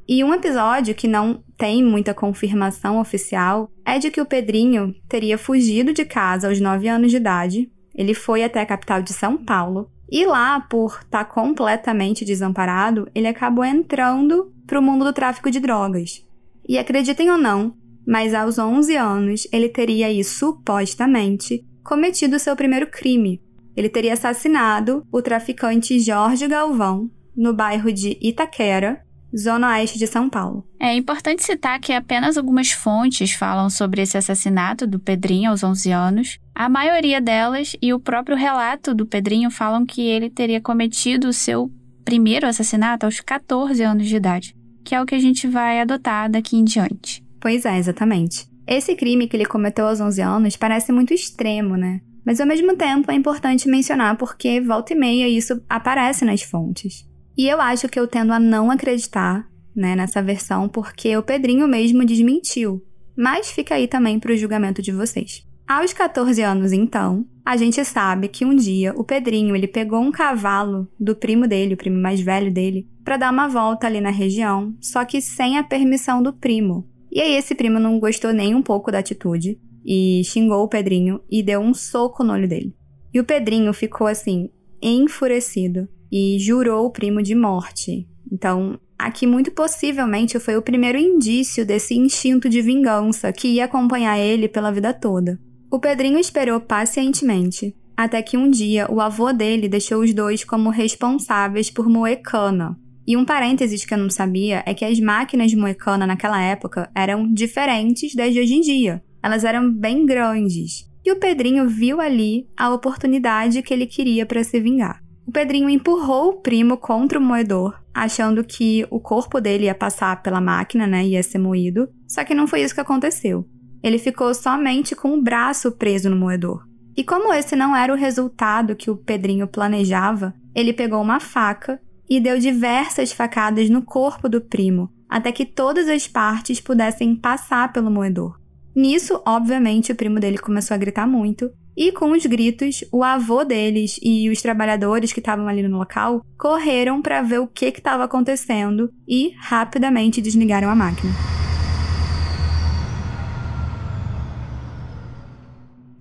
E 0.06 0.23
um 0.23 0.34
episódio 0.34 0.94
que 0.94 1.08
não 1.08 1.43
tem 1.56 1.82
muita 1.82 2.12
confirmação 2.12 3.00
oficial 3.00 3.73
é 3.87 3.99
de 3.99 4.11
que 4.11 4.20
o 4.20 4.26
Pedrinho 4.26 4.94
teria 5.08 5.38
fugido 5.38 5.94
de 5.94 6.05
casa 6.05 6.49
aos 6.49 6.61
9 6.61 6.88
anos 6.88 7.11
de 7.11 7.17
idade. 7.17 7.73
Ele 7.94 8.12
foi 8.12 8.44
até 8.44 8.61
a 8.61 8.67
capital 8.67 9.00
de 9.00 9.14
São 9.14 9.43
Paulo 9.43 9.90
e 10.14 10.26
lá, 10.26 10.60
por 10.60 11.00
estar 11.02 11.24
tá 11.24 11.24
completamente 11.24 12.22
desamparado, 12.22 13.10
ele 13.14 13.26
acabou 13.26 13.64
entrando 13.64 14.52
para 14.66 14.78
o 14.78 14.82
mundo 14.82 15.06
do 15.06 15.12
tráfico 15.12 15.50
de 15.50 15.58
drogas. 15.58 16.22
E 16.69 16.76
acreditem 16.76 17.31
ou 17.31 17.38
não, 17.38 17.74
mas 18.06 18.34
aos 18.34 18.58
11 18.58 18.94
anos 18.94 19.48
ele 19.50 19.70
teria 19.70 20.08
aí 20.08 20.22
supostamente 20.22 21.66
cometido 21.82 22.38
seu 22.38 22.54
primeiro 22.54 22.88
crime. 22.88 23.40
Ele 23.74 23.88
teria 23.88 24.12
assassinado 24.12 25.02
o 25.10 25.22
traficante 25.22 25.98
Jorge 25.98 26.46
Galvão 26.46 27.10
no 27.34 27.54
bairro 27.54 27.90
de 27.90 28.19
Itaquera, 28.20 29.02
zona 29.36 29.70
oeste 29.70 29.98
de 29.98 30.06
São 30.06 30.29
Paulo. 30.29 30.67
É 30.79 30.94
importante 30.94 31.43
citar 31.43 31.81
que 31.81 31.93
apenas 31.93 32.36
algumas 32.36 32.70
fontes 32.70 33.32
falam 33.32 33.70
sobre 33.70 34.03
esse 34.03 34.17
assassinato 34.17 34.86
do 34.86 34.98
Pedrinho 34.98 35.51
aos 35.51 35.62
11 35.62 35.91
anos. 35.91 36.39
A 36.55 36.69
maioria 36.69 37.20
delas 37.20 37.74
e 37.81 37.93
o 37.93 38.01
próprio 38.01 38.36
relato 38.36 38.94
do 38.94 39.06
Pedrinho 39.06 39.51
falam 39.51 39.86
que 39.86 40.03
ele 40.03 40.29
teria 40.29 40.60
cometido 40.60 41.29
o 41.29 41.32
seu 41.32 41.70
primeiro 42.05 42.46
assassinato 42.46 43.06
aos 43.06 43.20
14 43.20 43.82
anos 43.82 44.06
de 44.06 44.17
idade, 44.17 44.56
que 44.84 44.94
é 44.94 45.01
o 45.01 45.06
que 45.06 45.15
a 45.15 45.20
gente 45.20 45.46
vai 45.46 45.81
adotar 45.81 46.31
daqui 46.31 46.56
em 46.56 46.65
diante. 46.65 47.24
Pois 47.41 47.65
é, 47.65 47.79
exatamente. 47.79 48.46
Esse 48.67 48.94
crime 48.94 49.27
que 49.27 49.36
ele 49.36 49.46
cometeu 49.46 49.86
aos 49.86 50.01
11 50.01 50.20
anos 50.22 50.56
parece 50.56 50.93
muito 50.93 51.12
extremo, 51.12 51.77
né? 51.77 52.01
Mas 52.24 52.41
ao 52.41 52.46
mesmo 52.46 52.77
tempo 52.77 53.10
é 53.10 53.15
importante 53.15 53.69
mencionar 53.69 54.17
porque 54.17 54.60
volta 54.60 54.93
e 54.93 54.96
meia 54.96 55.29
isso 55.29 55.60
aparece 55.69 56.24
nas 56.24 56.43
fontes. 56.43 57.05
E 57.36 57.48
eu 57.48 57.60
acho 57.60 57.89
que 57.89 57.98
eu 57.98 58.06
tendo 58.06 58.32
a 58.32 58.39
não 58.39 58.70
acreditar 58.70 59.46
né, 59.74 59.96
nessa 59.96 60.22
versão 60.22 60.69
porque 60.69 61.17
o 61.17 61.22
Pedrinho 61.22 61.67
mesmo 61.67 62.05
desmentiu. 62.05 62.82
Mas 63.17 63.51
fica 63.51 63.74
aí 63.74 63.86
também 63.86 64.19
para 64.19 64.32
o 64.32 64.36
julgamento 64.36 64.82
de 64.82 64.93
vocês. 64.93 65.44
Aos 65.67 65.93
14 65.93 66.43
anos, 66.43 66.72
então, 66.72 67.24
a 67.44 67.56
gente 67.56 67.82
sabe 67.84 68.29
que 68.29 68.44
um 68.44 68.55
dia 68.55 68.93
o 68.96 69.05
Pedrinho 69.05 69.56
ele 69.56 69.67
pegou 69.67 70.01
um 70.01 70.10
cavalo 70.10 70.89
do 70.98 71.15
primo 71.15 71.46
dele, 71.46 71.74
o 71.74 71.77
primo 71.77 72.01
mais 72.01 72.20
velho 72.20 72.53
dele, 72.53 72.86
para 73.05 73.17
dar 73.17 73.32
uma 73.32 73.48
volta 73.48 73.86
ali 73.86 74.01
na 74.01 74.10
região, 74.10 74.74
só 74.81 75.05
que 75.05 75.20
sem 75.20 75.58
a 75.58 75.62
permissão 75.62 76.22
do 76.22 76.32
primo. 76.32 76.86
E 77.10 77.20
aí 77.20 77.34
esse 77.34 77.55
primo 77.55 77.79
não 77.79 77.98
gostou 77.98 78.32
nem 78.32 78.55
um 78.55 78.62
pouco 78.62 78.91
da 78.91 78.98
atitude 78.98 79.58
e 79.84 80.22
xingou 80.24 80.62
o 80.62 80.69
Pedrinho 80.69 81.20
e 81.31 81.43
deu 81.43 81.60
um 81.60 81.74
soco 81.74 82.22
no 82.22 82.32
olho 82.32 82.48
dele. 82.48 82.74
E 83.12 83.20
o 83.20 83.24
Pedrinho 83.24 83.72
ficou 83.72 84.06
assim, 84.06 84.51
enfurecido 84.81 85.89
e 86.12 86.38
jurou 86.38 86.84
o 86.84 86.90
primo 86.90 87.22
de 87.22 87.34
morte. 87.34 88.06
Então, 88.31 88.78
aqui 88.98 89.26
muito 89.26 89.50
possivelmente 89.50 90.38
foi 90.38 90.56
o 90.56 90.62
primeiro 90.62 90.98
indício 90.98 91.64
desse 91.64 91.94
instinto 91.94 92.48
de 92.48 92.60
vingança 92.60 93.32
que 93.32 93.48
ia 93.48 93.64
acompanhar 93.64 94.19
ele 94.19 94.46
pela 94.46 94.70
vida 94.70 94.92
toda. 94.92 95.40
O 95.70 95.81
Pedrinho 95.81 96.19
esperou 96.19 96.60
pacientemente 96.60 97.74
até 97.96 98.22
que 98.22 98.36
um 98.36 98.50
dia 98.50 98.90
o 98.90 99.00
avô 99.00 99.32
dele 99.32 99.69
deixou 99.69 100.02
os 100.02 100.12
dois 100.12 100.44
como 100.44 100.70
responsáveis 100.70 101.70
por 101.70 101.88
moer 101.88 102.20
cana. 102.22 102.76
E 103.06 103.16
um 103.16 103.24
parênteses 103.24 103.84
que 103.84 103.92
eu 103.92 103.98
não 103.98 104.10
sabia 104.10 104.62
é 104.66 104.74
que 104.74 104.84
as 104.84 104.98
máquinas 105.00 105.50
de 105.50 105.56
moer 105.56 105.76
cana 105.76 106.06
naquela 106.06 106.40
época 106.40 106.90
eram 106.94 107.32
diferentes 107.32 108.14
das 108.14 108.32
de 108.32 108.40
hoje 108.40 108.54
em 108.54 108.60
dia. 108.60 109.02
Elas 109.22 109.44
eram 109.44 109.70
bem 109.72 110.06
grandes. 110.06 110.88
E 111.04 111.10
o 111.10 111.19
Pedrinho 111.19 111.69
viu 111.69 112.00
ali 112.00 112.46
a 112.56 112.72
oportunidade 112.72 113.62
que 113.62 113.74
ele 113.74 113.86
queria 113.86 114.24
para 114.24 114.44
se 114.44 114.60
vingar. 114.60 115.01
O 115.26 115.32
Pedrinho 115.32 115.70
empurrou 115.70 116.31
o 116.31 116.41
primo 116.41 116.76
contra 116.76 117.19
o 117.19 117.22
moedor, 117.22 117.81
achando 117.94 118.43
que 118.43 118.86
o 118.91 118.98
corpo 118.98 119.41
dele 119.41 119.64
ia 119.64 119.74
passar 119.74 120.22
pela 120.22 120.41
máquina, 120.41 120.86
né, 120.86 121.05
ia 121.05 121.22
ser 121.22 121.38
moído. 121.38 121.88
Só 122.08 122.24
que 122.24 122.34
não 122.34 122.46
foi 122.46 122.62
isso 122.62 122.74
que 122.74 122.81
aconteceu. 122.81 123.46
Ele 123.82 123.98
ficou 123.98 124.34
somente 124.34 124.94
com 124.94 125.14
o 125.14 125.22
braço 125.22 125.72
preso 125.72 126.10
no 126.10 126.17
moedor. 126.17 126.64
E 126.96 127.02
como 127.02 127.32
esse 127.32 127.56
não 127.56 127.74
era 127.74 127.93
o 127.93 127.96
resultado 127.96 128.76
que 128.76 128.91
o 128.91 128.96
Pedrinho 128.96 129.46
planejava, 129.46 130.34
ele 130.55 130.72
pegou 130.72 131.00
uma 131.00 131.20
faca 131.20 131.81
e 132.08 132.20
deu 132.20 132.38
diversas 132.38 133.12
facadas 133.12 133.70
no 133.70 133.81
corpo 133.82 134.29
do 134.29 134.41
primo, 134.41 134.93
até 135.08 135.32
que 135.32 135.46
todas 135.46 135.88
as 135.88 136.06
partes 136.06 136.60
pudessem 136.60 137.17
passar 137.17 137.72
pelo 137.72 137.91
moedor. 137.91 138.38
Nisso, 138.74 139.22
obviamente, 139.26 139.93
o 139.93 139.94
primo 139.94 140.19
dele 140.19 140.38
começou 140.38 140.74
a 140.74 140.79
gritar 140.79 141.06
muito, 141.06 141.50
e 141.76 141.91
com 141.93 142.12
os 142.12 142.26
gritos, 142.26 142.84
o 142.93 143.02
avô 143.02 143.44
deles 143.44 143.98
e 144.02 144.29
os 144.29 144.43
trabalhadores 144.43 145.12
que 145.12 145.20
estavam 145.20 145.48
ali 145.48 145.62
no 145.62 145.79
local 145.79 146.24
correram 146.38 147.00
para 147.00 147.22
ver 147.22 147.38
o 147.41 147.46
que 147.46 147.67
estava 147.67 148.05
acontecendo 148.05 148.93
e 149.08 149.32
rapidamente 149.38 150.20
desligaram 150.20 150.69
a 150.69 150.74
máquina. 150.74 151.12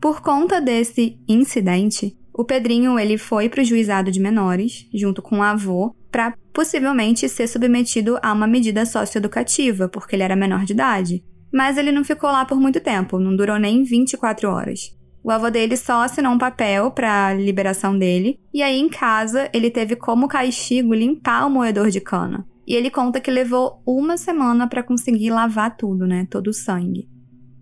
Por 0.02 0.22
conta 0.22 0.60
desse 0.60 1.20
incidente, 1.28 2.18
o 2.34 2.44
Pedrinho 2.44 2.98
ele 2.98 3.18
foi 3.18 3.48
para 3.48 3.62
o 3.62 3.64
juizado 3.64 4.12
de 4.12 4.20
menores, 4.20 4.88
junto 4.94 5.22
com 5.22 5.40
o 5.40 5.44
avô, 5.44 5.96
para 6.12 6.34
possivelmente 6.52 7.30
ser 7.30 7.48
submetido 7.48 8.18
a 8.22 8.34
uma 8.34 8.48
medida 8.48 8.86
socioeducativa, 8.86 9.88
porque 9.88 10.16
ele 10.16 10.24
era 10.24 10.36
menor 10.36 10.66
de 10.66 10.74
idade. 10.74 11.24
Mas 11.54 11.78
ele 11.78 11.92
não 11.92 12.04
ficou 12.04 12.32
lá 12.32 12.46
por 12.46 12.60
muito 12.60 12.80
tempo, 12.80 13.20
não 13.20 13.36
durou 13.36 13.60
nem 13.60 13.84
24 13.84 14.50
horas. 14.50 15.01
O 15.24 15.30
avô 15.30 15.50
dele 15.50 15.78
só 15.78 16.04
assinou 16.04 16.34
um 16.34 16.38
papel 16.38 16.92
para 16.92 17.34
liberação 17.34 17.98
dele, 17.98 18.40
e 18.54 18.64
aí 18.64 18.80
em 18.80 18.90
casa 18.90 19.50
ele 19.54 19.70
teve 19.70 19.96
como 19.96 20.28
castigo 20.28 20.94
limpar 20.94 21.46
o 21.46 21.50
moedor 21.50 21.90
de 21.90 22.02
cana. 22.02 22.46
E 22.66 22.76
ele 22.76 22.90
conta 22.90 23.20
que 23.20 23.30
levou 23.30 23.82
uma 23.86 24.18
semana 24.18 24.68
para 24.68 24.84
conseguir 24.84 25.30
lavar 25.30 25.76
tudo, 25.76 26.08
né? 26.08 26.28
Todo 26.30 26.48
o 26.48 26.54
sangue. 26.54 27.08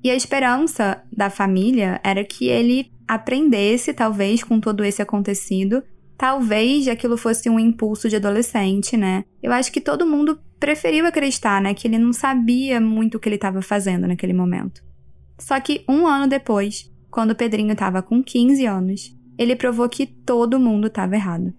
E 0.03 0.09
a 0.09 0.15
esperança 0.15 1.01
da 1.11 1.29
família 1.29 1.99
era 2.03 2.23
que 2.23 2.47
ele 2.47 2.91
aprendesse, 3.07 3.93
talvez, 3.93 4.43
com 4.43 4.59
todo 4.59 4.83
esse 4.83 5.01
acontecido. 5.01 5.83
Talvez 6.17 6.87
aquilo 6.87 7.17
fosse 7.17 7.49
um 7.49 7.59
impulso 7.59 8.07
de 8.07 8.15
adolescente, 8.15 8.95
né? 8.95 9.25
Eu 9.41 9.51
acho 9.51 9.71
que 9.71 9.81
todo 9.81 10.05
mundo 10.05 10.39
preferiu 10.59 11.05
acreditar, 11.05 11.61
né? 11.61 11.73
Que 11.73 11.87
ele 11.87 11.97
não 11.97 12.13
sabia 12.13 12.79
muito 12.79 13.15
o 13.15 13.19
que 13.19 13.27
ele 13.27 13.35
estava 13.35 13.61
fazendo 13.61 14.07
naquele 14.07 14.33
momento. 14.33 14.83
Só 15.37 15.59
que 15.59 15.83
um 15.87 16.05
ano 16.05 16.27
depois, 16.27 16.88
quando 17.09 17.31
o 17.31 17.35
Pedrinho 17.35 17.73
estava 17.73 18.01
com 18.01 18.23
15 18.23 18.65
anos, 18.65 19.15
ele 19.37 19.55
provou 19.55 19.87
que 19.87 20.05
todo 20.05 20.59
mundo 20.59 20.87
estava 20.87 21.15
errado. 21.15 21.53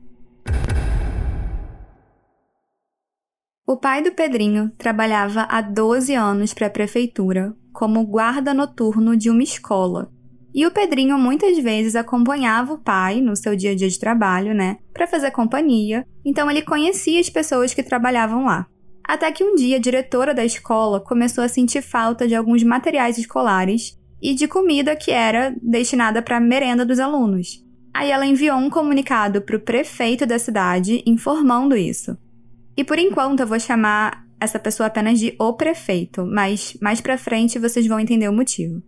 O 3.67 3.77
pai 3.77 4.03
do 4.03 4.11
Pedrinho 4.11 4.71
trabalhava 4.77 5.43
há 5.43 5.61
12 5.61 6.13
anos 6.15 6.53
para 6.53 6.67
a 6.67 6.71
prefeitura 6.71 7.55
como 7.73 8.05
guarda 8.05 8.53
noturno 8.53 9.17
de 9.17 9.31
uma 9.31 9.43
escola. 9.43 10.11
E 10.53 10.67
o 10.67 10.73
Pedrinho 10.73 11.17
muitas 11.17 11.57
vezes 11.59 11.95
acompanhava 11.95 12.73
o 12.73 12.79
pai 12.79 13.21
no 13.21 13.37
seu 13.37 13.55
dia 13.55 13.71
a 13.71 13.75
dia 13.75 13.89
de 13.89 13.99
trabalho, 13.99 14.53
né, 14.53 14.79
para 14.93 15.07
fazer 15.07 15.31
companhia, 15.31 16.05
então 16.25 16.51
ele 16.51 16.63
conhecia 16.63 17.21
as 17.21 17.31
pessoas 17.31 17.73
que 17.73 17.83
trabalhavam 17.83 18.45
lá. 18.45 18.67
Até 19.05 19.31
que 19.31 19.45
um 19.45 19.55
dia 19.55 19.77
a 19.77 19.81
diretora 19.81 20.35
da 20.35 20.45
escola 20.45 21.01
começou 21.01 21.45
a 21.45 21.49
sentir 21.49 21.83
falta 21.83 22.27
de 22.27 22.35
alguns 22.35 22.65
materiais 22.65 23.19
escolares 23.19 23.97
e 24.23 24.35
de 24.35 24.47
comida 24.47 24.97
que 24.97 25.11
era 25.11 25.55
destinada 25.63 26.23
para 26.23 26.37
a 26.37 26.41
merenda 26.41 26.85
dos 26.85 26.99
alunos. 26.99 27.65
Aí 27.93 28.11
ela 28.11 28.27
enviou 28.27 28.57
um 28.57 28.71
comunicado 28.71 29.43
para 29.43 29.57
o 29.57 29.61
prefeito 29.61 30.25
da 30.27 30.39
cidade 30.39 31.03
informando 31.07 31.77
isso. 31.77 32.17
E 32.77 32.85
por 32.85 32.99
enquanto 32.99 33.41
eu 33.41 33.47
vou 33.47 33.59
chamar 33.59 34.25
essa 34.41 34.59
pessoa 34.59 34.87
apenas 34.87 35.19
de 35.19 35.35
o 35.39 35.53
prefeito, 35.53 36.25
mas 36.25 36.77
mais 36.81 37.01
pra 37.01 37.19
frente 37.19 37.59
vocês 37.59 37.87
vão 37.87 38.01
entender 38.01 38.29
o 38.29 38.33
motivo. 38.33 38.83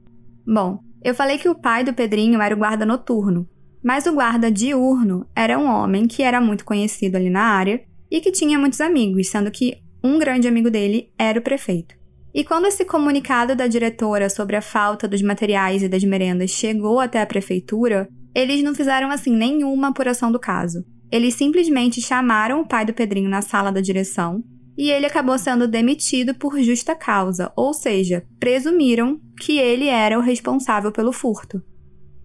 Bom, 0.46 0.78
eu 1.02 1.14
falei 1.14 1.36
que 1.36 1.48
o 1.48 1.54
pai 1.54 1.84
do 1.84 1.92
Pedrinho 1.92 2.40
era 2.40 2.54
o 2.54 2.58
guarda 2.58 2.86
noturno, 2.86 3.48
mas 3.82 4.06
o 4.06 4.12
guarda 4.12 4.50
diurno 4.50 5.26
era 5.34 5.58
um 5.58 5.66
homem 5.66 6.06
que 6.06 6.22
era 6.22 6.40
muito 6.40 6.64
conhecido 6.64 7.16
ali 7.16 7.28
na 7.28 7.42
área 7.42 7.82
e 8.10 8.20
que 8.20 8.30
tinha 8.30 8.58
muitos 8.58 8.80
amigos, 8.80 9.28
sendo 9.28 9.50
que 9.50 9.78
um 10.02 10.18
grande 10.18 10.46
amigo 10.46 10.70
dele 10.70 11.12
era 11.18 11.38
o 11.38 11.42
prefeito. 11.42 12.01
E 12.34 12.42
quando 12.44 12.66
esse 12.66 12.84
comunicado 12.84 13.54
da 13.54 13.66
diretora 13.66 14.30
sobre 14.30 14.56
a 14.56 14.62
falta 14.62 15.06
dos 15.06 15.20
materiais 15.20 15.82
e 15.82 15.88
das 15.88 16.02
merendas 16.02 16.50
chegou 16.50 16.98
até 16.98 17.20
a 17.20 17.26
prefeitura, 17.26 18.08
eles 18.34 18.62
não 18.62 18.74
fizeram 18.74 19.10
assim 19.10 19.36
nenhuma 19.36 19.88
apuração 19.88 20.32
do 20.32 20.38
caso. 20.38 20.84
Eles 21.10 21.34
simplesmente 21.34 22.00
chamaram 22.00 22.62
o 22.62 22.66
pai 22.66 22.86
do 22.86 22.94
Pedrinho 22.94 23.28
na 23.28 23.42
sala 23.42 23.70
da 23.70 23.82
direção 23.82 24.42
e 24.78 24.90
ele 24.90 25.04
acabou 25.04 25.38
sendo 25.38 25.68
demitido 25.68 26.34
por 26.34 26.58
justa 26.62 26.94
causa, 26.94 27.52
ou 27.54 27.74
seja, 27.74 28.24
presumiram 28.40 29.20
que 29.38 29.58
ele 29.58 29.86
era 29.86 30.18
o 30.18 30.22
responsável 30.22 30.90
pelo 30.90 31.12
furto. 31.12 31.62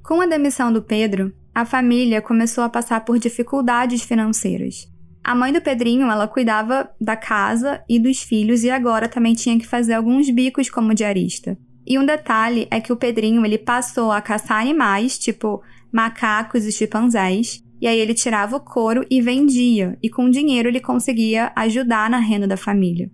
Com 0.02 0.22
a 0.22 0.26
demissão 0.26 0.72
do 0.72 0.82
Pedro, 0.82 1.34
a 1.54 1.66
família 1.66 2.22
começou 2.22 2.64
a 2.64 2.70
passar 2.70 3.04
por 3.04 3.20
dificuldades 3.20 4.04
financeiras. 4.04 4.88
A 5.27 5.36
mãe 5.36 5.51
do 5.51 5.60
Pedrinho, 5.60 6.10
ela 6.10 6.25
cuidava 6.25 6.89
da 7.01 7.17
casa 7.17 7.84
e 7.89 8.00
dos 8.00 8.24
filhos 8.24 8.63
e 8.63 8.69
agora 8.69 9.10
também 9.10 9.34
tinha 9.34 9.60
que 9.60 9.67
fazer 9.67 9.93
alguns 9.93 10.29
bicos 10.29 10.69
como 10.69 10.93
diarista. 10.93 11.57
E 11.86 12.00
um 12.00 12.05
detalhe 12.05 12.65
é 12.72 12.79
que 12.79 12.93
o 12.93 12.96
Pedrinho 12.96 13.46
ele 13.46 13.57
passou 13.57 14.10
a 14.10 14.22
caçar 14.22 14.62
animais, 14.62 15.19
tipo 15.19 15.62
macacos 15.91 16.63
e 16.63 16.72
chimpanzés, 16.72 17.62
e 17.81 17.88
aí 17.88 18.00
ele 18.00 18.13
tirava 18.13 18.55
o 18.55 18.62
couro 18.62 19.05
e 19.12 19.19
vendia, 19.19 19.98
e 20.01 20.10
com 20.10 20.24
o 20.24 20.31
dinheiro 20.31 20.69
ele 20.69 20.79
conseguia 20.79 21.51
ajudar 21.57 22.10
na 22.10 22.19
renda 22.19 22.48
da 22.48 22.55
família. 22.55 23.12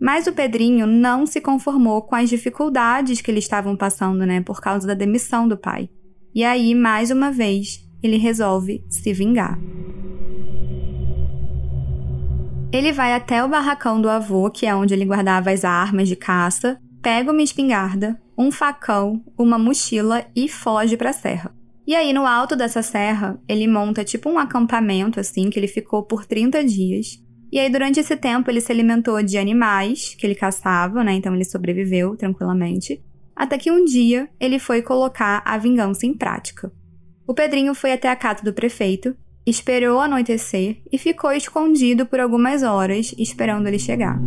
Mas 0.00 0.26
o 0.26 0.32
Pedrinho 0.32 0.86
não 0.86 1.26
se 1.26 1.42
conformou 1.42 2.00
com 2.00 2.14
as 2.14 2.30
dificuldades 2.30 3.20
que 3.20 3.30
eles 3.30 3.44
estavam 3.44 3.76
passando, 3.76 4.24
né, 4.24 4.40
por 4.40 4.62
causa 4.62 4.86
da 4.86 4.94
demissão 4.94 5.46
do 5.46 5.58
pai. 5.58 5.90
E 6.34 6.42
aí, 6.42 6.74
mais 6.74 7.10
uma 7.10 7.30
vez, 7.30 7.86
ele 8.02 8.16
resolve 8.16 8.82
se 8.88 9.12
vingar. 9.12 9.58
Ele 12.72 12.92
vai 12.92 13.12
até 13.14 13.42
o 13.44 13.48
barracão 13.48 14.00
do 14.00 14.08
avô, 14.08 14.48
que 14.48 14.64
é 14.64 14.72
onde 14.72 14.94
ele 14.94 15.04
guardava 15.04 15.50
as 15.50 15.64
armas 15.64 16.08
de 16.08 16.14
caça, 16.14 16.80
pega 17.02 17.32
uma 17.32 17.42
espingarda, 17.42 18.20
um 18.38 18.52
facão, 18.52 19.24
uma 19.36 19.58
mochila 19.58 20.24
e 20.36 20.48
foge 20.48 20.96
para 20.96 21.10
a 21.10 21.12
serra. 21.12 21.52
E 21.84 21.96
aí, 21.96 22.12
no 22.12 22.24
alto 22.24 22.54
dessa 22.54 22.80
serra, 22.80 23.40
ele 23.48 23.66
monta 23.66 24.04
tipo 24.04 24.30
um 24.30 24.38
acampamento, 24.38 25.18
assim, 25.18 25.50
que 25.50 25.58
ele 25.58 25.66
ficou 25.66 26.04
por 26.04 26.24
30 26.24 26.62
dias. 26.62 27.20
E 27.50 27.58
aí, 27.58 27.68
durante 27.68 27.98
esse 27.98 28.16
tempo, 28.16 28.48
ele 28.48 28.60
se 28.60 28.70
alimentou 28.70 29.20
de 29.20 29.36
animais 29.36 30.14
que 30.16 30.24
ele 30.24 30.36
caçava, 30.36 31.02
né? 31.02 31.14
Então, 31.14 31.34
ele 31.34 31.44
sobreviveu 31.44 32.16
tranquilamente. 32.16 33.02
Até 33.34 33.58
que 33.58 33.72
um 33.72 33.84
dia, 33.84 34.28
ele 34.38 34.60
foi 34.60 34.80
colocar 34.80 35.42
a 35.44 35.58
vingança 35.58 36.06
em 36.06 36.14
prática. 36.14 36.72
O 37.26 37.34
Pedrinho 37.34 37.74
foi 37.74 37.92
até 37.92 38.08
a 38.08 38.14
casa 38.14 38.44
do 38.44 38.52
prefeito, 38.52 39.16
esperou 39.50 40.00
anoitecer 40.00 40.80
e 40.90 40.96
ficou 40.96 41.32
escondido 41.32 42.06
por 42.06 42.20
algumas 42.20 42.62
horas, 42.62 43.14
esperando 43.18 43.66
ele 43.66 43.78
chegar. 43.78 44.18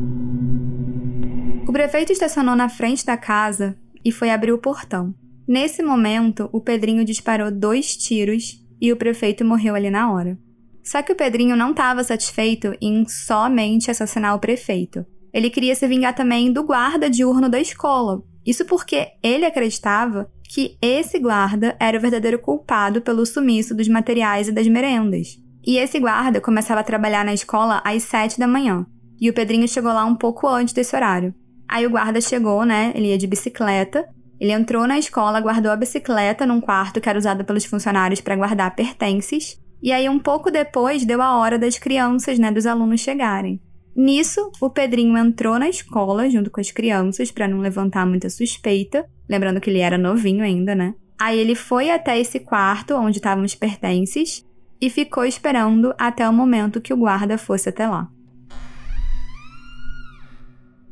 O 1.67 1.71
prefeito 1.71 2.11
estacionou 2.11 2.55
na 2.55 2.69
frente 2.69 3.05
da 3.05 3.17
casa 3.17 3.77
e 4.03 4.11
foi 4.11 4.29
abrir 4.29 4.51
o 4.51 4.57
portão. 4.57 5.15
Nesse 5.47 5.81
momento, 5.81 6.49
o 6.51 6.61
Pedrinho 6.61 7.03
disparou 7.03 7.49
dois 7.49 7.95
tiros 7.97 8.61
e 8.79 8.91
o 8.91 8.97
prefeito 8.97 9.45
morreu 9.45 9.75
ali 9.75 9.89
na 9.89 10.11
hora. 10.11 10.37
Só 10.83 11.01
que 11.01 11.13
o 11.13 11.15
Pedrinho 11.15 11.55
não 11.55 11.71
estava 11.71 12.03
satisfeito 12.03 12.75
em 12.81 13.07
somente 13.07 13.89
assassinar 13.89 14.35
o 14.35 14.39
prefeito. 14.39 15.05
Ele 15.33 15.49
queria 15.49 15.73
se 15.73 15.87
vingar 15.87 16.13
também 16.13 16.51
do 16.51 16.63
guarda 16.63 17.09
diurno 17.09 17.49
da 17.49 17.59
escola. 17.59 18.21
Isso 18.45 18.65
porque 18.65 19.07
ele 19.21 19.45
acreditava 19.45 20.29
que 20.49 20.77
esse 20.81 21.17
guarda 21.19 21.75
era 21.79 21.97
o 21.97 22.01
verdadeiro 22.01 22.39
culpado 22.39 23.01
pelo 23.01 23.25
sumiço 23.25 23.75
dos 23.75 23.87
materiais 23.87 24.47
e 24.47 24.51
das 24.51 24.67
merendas. 24.67 25.37
E 25.65 25.77
esse 25.77 25.99
guarda 25.99 26.41
começava 26.41 26.81
a 26.81 26.83
trabalhar 26.83 27.23
na 27.23 27.33
escola 27.33 27.81
às 27.85 28.03
sete 28.03 28.37
da 28.37 28.47
manhã. 28.47 28.85
E 29.19 29.29
o 29.29 29.33
Pedrinho 29.33 29.67
chegou 29.67 29.93
lá 29.93 30.05
um 30.05 30.15
pouco 30.15 30.47
antes 30.47 30.73
desse 30.73 30.95
horário. 30.95 31.33
Aí 31.67 31.87
o 31.87 31.89
guarda 31.89 32.19
chegou, 32.19 32.65
né? 32.65 32.91
Ele 32.93 33.07
ia 33.07 33.17
de 33.17 33.25
bicicleta 33.25 34.05
ele 34.43 34.51
entrou 34.51 34.85
na 34.85 34.99
escola, 34.99 35.39
guardou 35.39 35.71
a 35.71 35.75
bicicleta 35.77 36.45
num 36.45 36.59
quarto 36.59 36.99
que 36.99 37.07
era 37.07 37.17
usado 37.17 37.45
pelos 37.45 37.63
funcionários 37.63 38.19
para 38.19 38.35
guardar 38.35 38.75
pertences, 38.75 39.57
e 39.81 39.89
aí 39.89 40.09
um 40.09 40.19
pouco 40.19 40.51
depois 40.51 41.05
deu 41.05 41.21
a 41.21 41.37
hora 41.37 41.57
das 41.57 41.79
crianças, 41.79 42.37
né, 42.37 42.51
dos 42.51 42.65
alunos 42.65 42.99
chegarem. 42.99 43.61
Nisso, 43.95 44.51
o 44.59 44.69
Pedrinho 44.69 45.17
entrou 45.17 45.59
na 45.59 45.69
escola 45.69 46.29
junto 46.29 46.49
com 46.49 46.59
as 46.59 46.71
crianças 46.71 47.31
para 47.31 47.47
não 47.47 47.59
levantar 47.59 48.05
muita 48.05 48.29
suspeita, 48.29 49.05
lembrando 49.29 49.61
que 49.61 49.69
ele 49.69 49.79
era 49.79 49.97
novinho 49.97 50.43
ainda, 50.43 50.73
né? 50.73 50.95
Aí 51.19 51.37
ele 51.37 51.53
foi 51.53 51.91
até 51.91 52.19
esse 52.19 52.39
quarto 52.39 52.95
onde 52.95 53.17
estavam 53.17 53.43
os 53.43 53.53
pertences 53.53 54.43
e 54.81 54.89
ficou 54.89 55.23
esperando 55.23 55.93
até 55.97 56.27
o 56.27 56.33
momento 56.33 56.81
que 56.81 56.93
o 56.93 56.97
guarda 56.97 57.37
fosse 57.37 57.69
até 57.69 57.87
lá. 57.87 58.09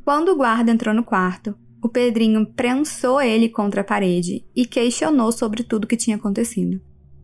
Quando 0.05 0.29
o 0.29 0.36
guarda 0.36 0.72
entrou 0.72 0.93
no 0.93 1.03
quarto, 1.03 1.55
o 1.84 1.89
Pedrinho 1.89 2.46
prensou 2.46 3.20
ele 3.20 3.50
contra 3.50 3.81
a 3.81 3.84
parede 3.84 4.46
e 4.55 4.65
questionou 4.65 5.31
sobre 5.31 5.63
tudo 5.63 5.86
o 5.86 5.88
que 5.88 5.98
tinha 5.98 6.15
acontecido. 6.15 6.79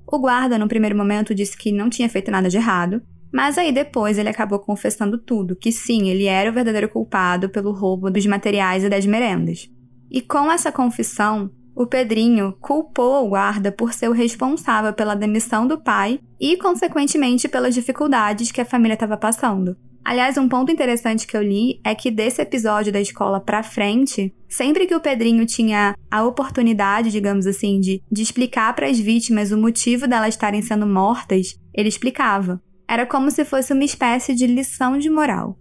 O 0.06 0.20
guarda, 0.20 0.58
no 0.58 0.68
primeiro 0.68 0.98
momento, 0.98 1.36
disse 1.36 1.56
que 1.56 1.72
não 1.72 1.90
tinha 1.90 2.10
feito 2.10 2.32
nada 2.32 2.50
de 2.50 2.58
errado, 2.58 3.02
mas 3.32 3.58
aí 3.58 3.72
depois 3.72 4.18
ele 4.18 4.30
acabou 4.30 4.60
confessando 4.60 5.18
tudo, 5.18 5.56
que 5.56 5.72
sim, 5.72 6.10
ele 6.10 6.26
era 6.26 6.50
o 6.50 6.54
verdadeiro 6.54 6.90
culpado 6.90 7.50
pelo 7.50 7.72
roubo 7.72 8.10
dos 8.10 8.26
materiais 8.26 8.84
e 8.84 8.90
das 8.90 9.06
merendas. 9.06 9.70
E 10.10 10.22
com 10.22 10.52
essa 10.52 10.72
confissão, 10.72 11.52
o 11.76 11.86
Pedrinho 11.86 12.58
culpou 12.60 13.26
o 13.26 13.30
guarda 13.30 13.72
por 13.72 13.94
ser 13.94 14.10
o 14.10 14.14
responsável 14.14 14.94
pela 14.94 15.16
demissão 15.16 15.68
do 15.68 15.78
pai 15.78 16.20
e, 16.40 16.58
consequentemente, 16.58 17.48
pelas 17.48 17.76
dificuldades 17.76 18.52
que 18.52 18.62
a 18.62 18.66
família 18.66 18.96
estava 18.96 19.16
passando. 19.16 19.78
Aliás, 20.04 20.38
um 20.38 20.48
ponto 20.48 20.72
interessante 20.72 21.28
que 21.28 21.36
eu 21.36 21.44
li 21.44 21.82
é 21.84 21.94
que 21.94 22.10
desse 22.10 22.42
episódio 22.42 22.94
da 22.94 23.02
escola 23.02 23.42
pra 23.42 23.62
frente, 23.62 24.34
sempre 24.48 24.88
que 24.88 24.96
o 24.96 25.02
Pedrinho 25.02 25.46
tinha 25.46 25.96
a 26.10 26.24
oportunidade, 26.24 27.12
digamos 27.12 27.46
assim, 27.46 27.80
de, 27.80 28.02
de 28.10 28.22
explicar 28.22 28.74
para 28.74 28.88
as 28.88 28.98
vítimas 28.98 29.52
o 29.52 29.58
motivo 29.58 30.08
delas 30.08 30.30
estarem 30.30 30.62
sendo 30.62 30.88
mortas, 30.88 31.60
ele 31.74 31.90
explicava. 31.90 32.60
Era 32.88 33.06
como 33.06 33.30
se 33.30 33.44
fosse 33.44 33.74
uma 33.74 33.84
espécie 33.84 34.34
de 34.34 34.48
lição 34.48 34.98
de 34.98 35.10
moral. 35.10 35.58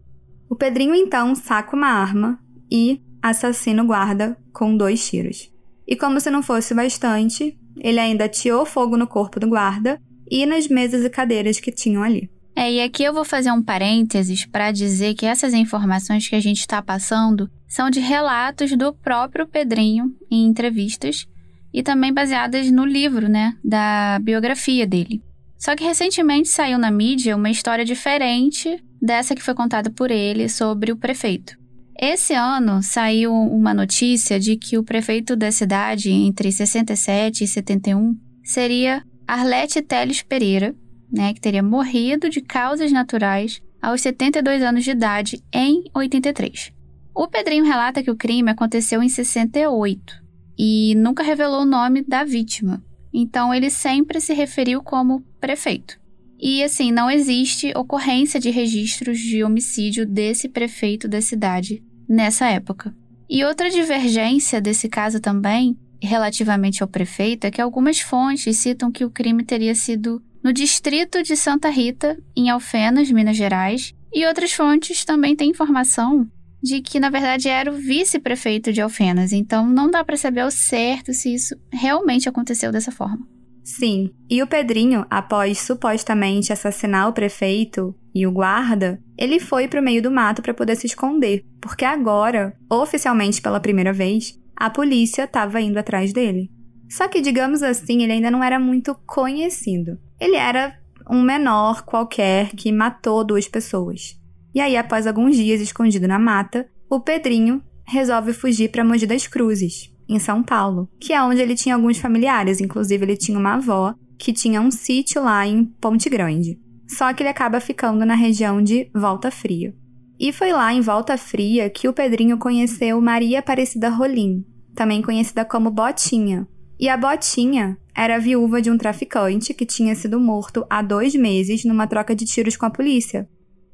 O 0.49 0.55
Pedrinho 0.55 0.95
então 0.95 1.35
saca 1.35 1.75
uma 1.75 1.89
arma 1.89 2.39
e 2.71 3.03
assassina 3.21 3.83
o 3.83 3.87
guarda 3.87 4.39
com 4.53 4.77
dois 4.77 5.09
tiros. 5.09 5.51
E 5.87 5.97
como 5.97 6.21
se 6.21 6.31
não 6.31 6.43
fosse 6.43 6.75
bastante, 6.75 7.59
ele 7.79 7.99
ainda 7.99 8.27
ateou 8.27 8.65
fogo 8.65 8.97
no 8.97 9.07
corpo 9.07 9.41
do 9.41 9.49
guarda 9.49 10.01
e 10.31 10.47
nas 10.47 10.69
mesas 10.69 11.05
e 11.05 11.11
cadeiras 11.11 11.61
que 11.61 11.73
tinham 11.73 12.03
ali. 12.03 12.31
É, 12.55 12.73
e 12.73 12.81
aqui 12.81 13.05
eu 13.05 13.13
vou 13.13 13.25
fazer 13.25 13.51
um 13.51 13.63
parênteses 13.63 14.47
para 14.47 14.73
dizer 14.73 15.15
que 15.15 15.27
essas 15.27 15.53
informações 15.53 16.27
que 16.27 16.35
a 16.35 16.41
gente 16.41 16.61
está 16.61 16.81
passando 16.81 17.51
são 17.69 17.91
de 17.91 18.01
relatos 18.01 18.75
do 18.77 18.95
próprio 18.95 19.47
Pedrinho 19.47 20.15
em 20.31 20.47
entrevistas 20.47 21.27
e 21.73 21.83
também 21.83 22.15
baseadas 22.15 22.71
no 22.71 22.87
livro, 22.87 23.29
né, 23.29 23.55
da 23.63 24.19
biografia 24.23 24.87
dele. 24.87 25.23
Só 25.59 25.75
que 25.75 25.85
recentemente 25.85 26.49
saiu 26.49 26.79
na 26.79 26.91
mídia 26.91 27.37
uma 27.37 27.51
história 27.51 27.85
diferente 27.85 28.83
dessa 29.01 29.35
que 29.35 29.43
foi 29.43 29.55
contada 29.55 29.91
por 29.91 30.11
ele 30.11 30.49
sobre 30.49 30.93
o 30.93 30.97
prefeito. 30.97 31.57
Esse 31.99 32.35
ano 32.35 32.83
saiu 32.83 33.33
uma 33.33 33.73
notícia 33.73 34.39
de 34.39 34.57
que 34.57 34.77
o 34.77 34.85
prefeito 34.85 35.35
da 35.35 35.51
cidade, 35.51 36.11
entre 36.11 36.53
67 36.53 37.45
e 37.45 37.49
71, 37.49 38.15
seria 38.45 39.03
Arlete 39.27 39.81
Teles 39.81 40.23
Pereira, 40.23 40.75
né, 41.11 41.33
que 41.33 41.41
teria 41.41 41.63
morrido 41.63 42.29
de 42.29 42.43
causas 42.43 42.93
naturais 42.93 43.63
aos 43.81 44.03
72 44.03 44.63
anos 44.63 44.85
de 44.85 44.91
idade 44.91 45.43
em 45.53 45.85
83. 45.95 46.73
O 47.15 47.27
Pedrinho 47.27 47.65
relata 47.65 48.03
que 48.03 48.11
o 48.11 48.17
crime 48.17 48.51
aconteceu 48.51 49.03
em 49.03 49.09
68 49.09 50.23
e 50.59 50.95
nunca 50.97 51.23
revelou 51.23 51.63
o 51.63 51.67
nome 51.67 52.03
da 52.03 52.25
vítima, 52.25 52.85
então 53.13 53.55
ele 53.55 53.71
sempre 53.71 54.21
se 54.21 54.35
referiu 54.35 54.83
como 54.83 55.25
prefeito. 55.47 55.97
E 56.41 56.61
assim, 56.65 56.91
não 56.91 57.09
existe 57.09 57.73
ocorrência 57.77 58.41
de 58.41 58.51
registros 58.51 59.21
de 59.21 59.45
homicídio 59.45 60.05
desse 60.05 60.49
prefeito 60.49 61.07
da 61.07 61.21
cidade 61.21 61.85
nessa 62.09 62.49
época. 62.49 62.93
E 63.31 63.45
outra 63.45 63.71
divergência 63.71 64.61
desse 64.61 64.89
caso 64.89 65.21
também, 65.21 65.79
relativamente 66.03 66.83
ao 66.83 66.89
prefeito, 66.89 67.45
é 67.45 67.51
que 67.51 67.61
algumas 67.61 68.01
fontes 68.01 68.57
citam 68.57 68.91
que 68.91 69.05
o 69.05 69.11
crime 69.11 69.45
teria 69.45 69.75
sido 69.75 70.21
no 70.43 70.53
distrito 70.53 71.23
de 71.23 71.37
Santa 71.37 71.71
Rita, 71.71 72.19
em 72.37 72.51
Alfenas, 72.51 73.09
Minas 73.11 73.37
Gerais, 73.37 73.95
e 74.13 74.27
outras 74.27 74.53
fontes 74.53 75.05
também 75.05 75.37
têm 75.37 75.51
informação 75.51 76.29
de 76.61 76.81
que 76.81 76.99
na 76.99 77.09
verdade 77.09 77.49
era 77.49 77.71
o 77.71 77.77
vice-prefeito 77.77 78.73
de 78.73 78.81
Alfenas, 78.81 79.33
então 79.33 79.65
não 79.65 79.89
dá 79.89 80.03
para 80.03 80.17
saber 80.17 80.41
ao 80.41 80.51
certo 80.51 81.13
se 81.15 81.33
isso 81.33 81.55
realmente 81.73 82.29
aconteceu 82.29 82.73
dessa 82.73 82.91
forma. 82.91 83.37
Sim, 83.67 84.11
e 84.31 84.41
o 84.45 84.47
Pedrinho, 84.47 85.05
após 85.11 85.59
supostamente 85.59 86.53
assassinar 86.53 87.09
o 87.09 87.13
prefeito 87.13 87.93
e 88.15 88.25
o 88.25 88.31
guarda, 88.31 89.03
ele 89.19 89.41
foi 89.41 89.67
para 89.67 89.81
o 89.81 89.83
meio 89.83 90.01
do 90.01 90.09
mato 90.09 90.41
para 90.41 90.55
poder 90.55 90.77
se 90.77 90.87
esconder, 90.87 91.45
porque 91.61 91.85
agora, 91.85 92.57
oficialmente 92.71 93.43
pela 93.43 93.59
primeira 93.59 93.93
vez, 93.93 94.41
a 94.55 94.71
polícia 94.71 95.25
estava 95.25 95.61
indo 95.61 95.81
atrás 95.81 96.13
dele. 96.13 96.49
Só 96.89 97.09
que, 97.09 97.21
digamos 97.21 97.61
assim, 97.61 98.05
ele 98.05 98.13
ainda 98.13 98.31
não 98.31 98.43
era 98.43 98.61
muito 98.61 98.95
conhecido. 99.05 99.99
Ele 100.21 100.37
era 100.37 100.79
um 101.11 101.21
menor 101.21 101.83
qualquer 101.83 102.51
que 102.51 102.71
matou 102.71 103.25
duas 103.25 103.49
pessoas. 103.49 104.17
E 104.55 104.61
aí, 104.61 104.77
após 104.77 105.09
alguns 105.09 105.35
dias 105.35 105.61
escondido 105.61 106.07
na 106.07 106.21
mata, 106.21 106.69
o 106.89 107.01
Pedrinho 107.01 107.61
resolve 107.85 108.33
fugir 108.33 108.71
para 108.71 108.85
Mogi 108.85 109.07
das 109.07 109.27
Cruzes, 109.27 109.93
em 110.09 110.19
São 110.19 110.43
Paulo, 110.43 110.89
que 111.01 111.13
é 111.13 111.23
onde 111.23 111.41
ele 111.41 111.55
tinha 111.55 111.75
alguns 111.75 111.99
familiares, 111.99 112.61
inclusive 112.61 113.05
ele 113.05 113.17
tinha 113.17 113.39
uma 113.39 113.55
avó 113.55 113.95
que 114.19 114.33
tinha 114.33 114.61
um 114.61 114.71
sítio 114.71 115.23
lá 115.23 115.47
em 115.47 115.65
Ponte 115.65 116.09
Grande. 116.09 116.59
Só 116.89 117.13
que 117.13 117.23
ele 117.23 117.31
acaba 117.31 117.61
ficando 117.61 118.05
na 118.07 118.15
região 118.15 118.63
de 118.63 118.89
Volta 118.95 119.31
Fria. 119.31 119.75
E 120.19 120.33
foi 120.33 120.53
lá 120.53 120.73
em 120.73 120.81
Volta 120.81 121.19
Fria 121.19 121.69
que 121.69 121.89
o 121.89 121.93
Pedrinho 121.93 122.39
conheceu 122.39 123.01
Maria 123.01 123.41
Aparecida 123.41 123.91
Rolim, 123.91 124.45
também 124.75 125.03
conhecida 125.03 125.45
como 125.45 125.71
Botinha. 125.71 126.47
E 126.79 126.89
a 126.89 126.97
Botinha 126.97 127.77
era 127.95 128.19
viúva 128.19 128.63
de 128.63 128.71
um 128.71 128.79
traficante 128.79 129.53
que 129.53 129.67
tinha 129.67 129.95
sido 129.95 130.21
morto 130.21 130.65
há 130.71 130.81
dois 130.81 131.15
meses 131.15 131.65
numa 131.65 131.87
troca 131.87 132.15
de 132.15 132.25
tiros 132.25 132.57
com 132.57 132.67
a 132.67 132.71
polícia. 132.71 133.29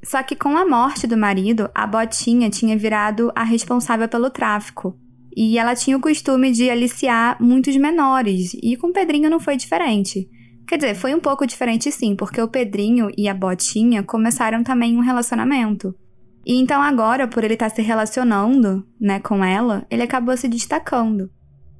Só 0.05 0.21
que 0.23 0.35
com 0.35 0.57
a 0.57 0.66
morte 0.66 1.07
do 1.07 1.16
marido, 1.16 1.71
a 1.75 1.87
Botinha 1.87 2.51
tinha 2.51 2.77
virado 2.77 3.31
a 3.37 3.45
responsável 3.45 4.09
pelo 4.09 4.31
tráfico 4.31 4.99
e 5.37 5.59
ela 5.59 5.75
tinha 5.75 5.97
o 5.97 6.01
costume 6.01 6.53
de 6.53 6.68
aliciar 6.68 7.37
muitos 7.40 7.77
menores, 7.77 8.55
e 8.62 8.77
com 8.77 8.88
o 8.88 8.92
Pedrinho 8.92 9.31
não 9.31 9.40
foi 9.40 9.57
diferente. 9.57 10.29
Quer 10.66 10.77
dizer, 10.77 10.95
foi 10.95 11.14
um 11.14 11.21
pouco 11.21 11.47
diferente 11.47 11.90
sim, 11.90 12.14
porque 12.14 12.40
o 12.40 12.49
Pedrinho 12.49 13.11
e 13.16 13.29
a 13.29 13.35
Botinha 13.35 14.03
começaram 14.03 14.62
também 14.62 14.97
um 14.97 15.01
relacionamento. 15.01 15.95
E 16.47 16.61
então 16.61 16.81
agora, 16.83 17.29
por 17.29 17.45
ele 17.45 17.55
estar 17.55 17.71
tá 17.71 17.77
se 17.77 17.83
relacionando, 17.83 18.87
né, 19.01 19.21
com 19.21 19.45
ela, 19.45 19.87
ele 19.90 20.03
acabou 20.03 20.37
se 20.37 20.49
destacando. 20.49 21.31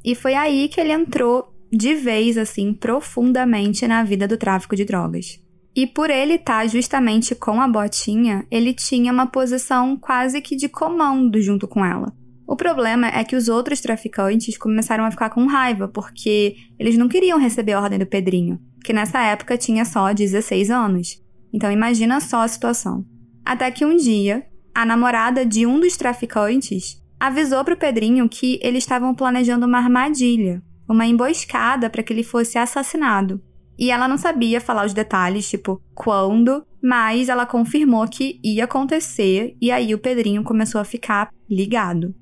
E 0.05 0.15
foi 0.15 0.35
aí 0.35 0.69
que 0.69 0.81
ele 0.81 0.93
entrou 0.93 1.53
de 1.73 1.95
vez 1.95 2.37
assim 2.37 2.75
profundamente 2.75 3.87
na 3.87 4.05
vida 4.05 4.29
do 4.29 4.37
tráfico 4.37 4.77
de 4.77 4.85
drogas. 4.85 5.41
E 5.75 5.87
por 5.87 6.11
ele 6.11 6.35
estar 6.35 6.61
tá 6.61 6.67
justamente 6.67 7.35
com 7.35 7.61
a 7.61 7.67
Botinha, 7.67 8.47
ele 8.51 8.75
tinha 8.75 9.11
uma 9.13 9.27
posição 9.27 9.97
quase 9.97 10.41
que 10.43 10.55
de 10.55 10.69
comando 10.69 11.41
junto 11.41 11.67
com 11.67 11.85
ela. 11.85 12.13
O 12.47 12.57
problema 12.57 13.07
é 13.09 13.25
que 13.25 13.37
os 13.37 13.49
outros 13.49 13.81
traficantes 13.81 14.59
começaram 14.59 15.05
a 15.05 15.11
ficar 15.11 15.31
com 15.31 15.47
raiva, 15.47 15.89
porque 15.89 16.57
eles 16.79 16.97
não 16.97 17.09
queriam 17.09 17.39
receber 17.39 17.73
a 17.73 17.81
ordem 17.81 17.99
do 17.99 18.07
Pedrinho, 18.07 18.61
que 18.85 18.93
nessa 18.93 19.21
época 19.21 19.57
tinha 19.57 19.85
só 19.85 20.13
16 20.13 20.71
anos. 20.71 21.23
Então 21.53 21.71
imagina 21.71 22.21
só 22.21 22.43
a 22.43 22.49
situação. 22.49 23.05
Até 23.45 23.71
que 23.71 23.85
um 23.85 23.97
dia, 23.97 24.47
a 24.75 24.85
namorada 24.85 25.45
de 25.45 25.67
um 25.67 25.79
dos 25.79 25.97
traficantes 25.97 27.01
avisou 27.19 27.65
para 27.65 27.75
o 27.75 27.79
Pedrinho 27.79 28.29
que 28.29 28.59
eles 28.63 28.83
estavam 28.83 29.15
planejando 29.15 29.67
uma 29.67 29.79
armadilha, 29.79 30.63
uma 30.89 31.07
emboscada 31.07 31.89
para 31.89 32.03
que 32.03 32.13
ele 32.13 32.25
fosse 32.25 32.59
assassinado. 32.59 33.41
E 33.79 33.91
ela 33.91 34.07
não 34.07 34.19
sabia 34.19 34.61
falar 34.61 34.87
os 34.87 34.93
detalhes, 34.93 35.49
tipo, 35.49 35.81
quando, 35.95 36.65
mas 36.83 37.29
ela 37.29 37.47
confirmou 37.47 38.07
que 38.07 38.39
ia 38.43 38.65
acontecer 38.65 39.57
e 39.61 39.71
aí 39.71 39.95
o 39.95 39.99
Pedrinho 39.99 40.43
começou 40.43 40.81
a 40.81 40.85
ficar 40.85 41.31
ligado. 41.49 42.15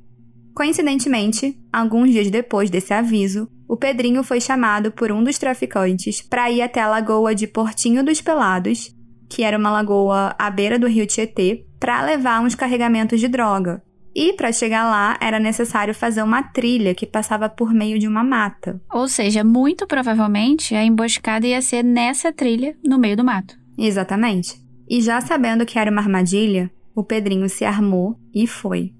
Coincidentemente, 0.54 1.58
alguns 1.72 2.10
dias 2.10 2.30
depois 2.30 2.70
desse 2.70 2.92
aviso, 2.92 3.48
o 3.68 3.76
Pedrinho 3.76 4.22
foi 4.24 4.40
chamado 4.40 4.90
por 4.90 5.12
um 5.12 5.22
dos 5.22 5.38
traficantes 5.38 6.20
para 6.20 6.50
ir 6.50 6.60
até 6.60 6.80
a 6.80 6.88
lagoa 6.88 7.34
de 7.34 7.46
Portinho 7.46 8.04
dos 8.04 8.20
Pelados, 8.20 8.94
que 9.28 9.44
era 9.44 9.56
uma 9.56 9.70
lagoa 9.70 10.34
à 10.38 10.50
beira 10.50 10.78
do 10.78 10.88
rio 10.88 11.06
Tietê, 11.06 11.64
para 11.78 12.02
levar 12.02 12.40
uns 12.40 12.54
carregamentos 12.54 13.20
de 13.20 13.28
droga. 13.28 13.82
E 14.14 14.32
para 14.32 14.50
chegar 14.52 14.90
lá 14.90 15.16
era 15.20 15.38
necessário 15.38 15.94
fazer 15.94 16.22
uma 16.22 16.42
trilha 16.42 16.94
que 16.94 17.06
passava 17.06 17.48
por 17.48 17.72
meio 17.72 17.98
de 17.98 18.08
uma 18.08 18.24
mata. 18.24 18.82
Ou 18.92 19.06
seja, 19.06 19.44
muito 19.44 19.86
provavelmente 19.86 20.74
a 20.74 20.84
emboscada 20.84 21.46
ia 21.46 21.62
ser 21.62 21.84
nessa 21.84 22.32
trilha 22.32 22.76
no 22.84 22.98
meio 22.98 23.16
do 23.16 23.24
mato. 23.24 23.54
Exatamente. 23.78 24.60
E 24.88 25.00
já 25.00 25.20
sabendo 25.20 25.64
que 25.64 25.78
era 25.78 25.90
uma 25.90 26.00
armadilha, 26.00 26.70
o 26.92 27.04
Pedrinho 27.04 27.48
se 27.48 27.64
armou 27.64 28.18
e 28.34 28.48
foi. 28.48 28.92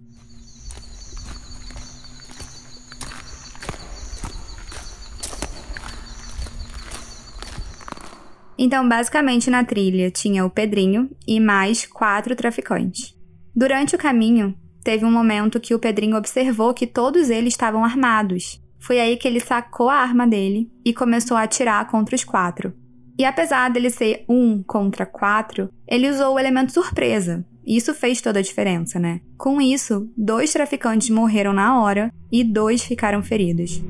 Então, 8.62 8.86
basicamente, 8.86 9.48
na 9.48 9.64
trilha 9.64 10.10
tinha 10.10 10.44
o 10.44 10.50
Pedrinho 10.50 11.08
e 11.26 11.40
mais 11.40 11.86
quatro 11.86 12.36
traficantes. 12.36 13.16
Durante 13.56 13.96
o 13.96 13.98
caminho, 13.98 14.54
teve 14.84 15.02
um 15.02 15.10
momento 15.10 15.58
que 15.58 15.74
o 15.74 15.78
Pedrinho 15.78 16.14
observou 16.14 16.74
que 16.74 16.86
todos 16.86 17.30
eles 17.30 17.54
estavam 17.54 17.82
armados. 17.82 18.60
Foi 18.78 19.00
aí 19.00 19.16
que 19.16 19.26
ele 19.26 19.40
sacou 19.40 19.88
a 19.88 19.94
arma 19.94 20.26
dele 20.26 20.70
e 20.84 20.92
começou 20.92 21.38
a 21.38 21.44
atirar 21.44 21.90
contra 21.90 22.14
os 22.14 22.22
quatro. 22.22 22.74
E 23.18 23.24
apesar 23.24 23.70
dele 23.70 23.88
ser 23.88 24.26
um 24.28 24.62
contra 24.62 25.06
quatro, 25.06 25.70
ele 25.88 26.10
usou 26.10 26.34
o 26.34 26.38
elemento 26.38 26.70
surpresa. 26.70 27.42
Isso 27.66 27.94
fez 27.94 28.20
toda 28.20 28.40
a 28.40 28.42
diferença, 28.42 28.98
né? 28.98 29.22
Com 29.38 29.58
isso, 29.58 30.06
dois 30.14 30.52
traficantes 30.52 31.08
morreram 31.08 31.54
na 31.54 31.80
hora 31.80 32.12
e 32.30 32.44
dois 32.44 32.84
ficaram 32.84 33.22
feridos. 33.22 33.80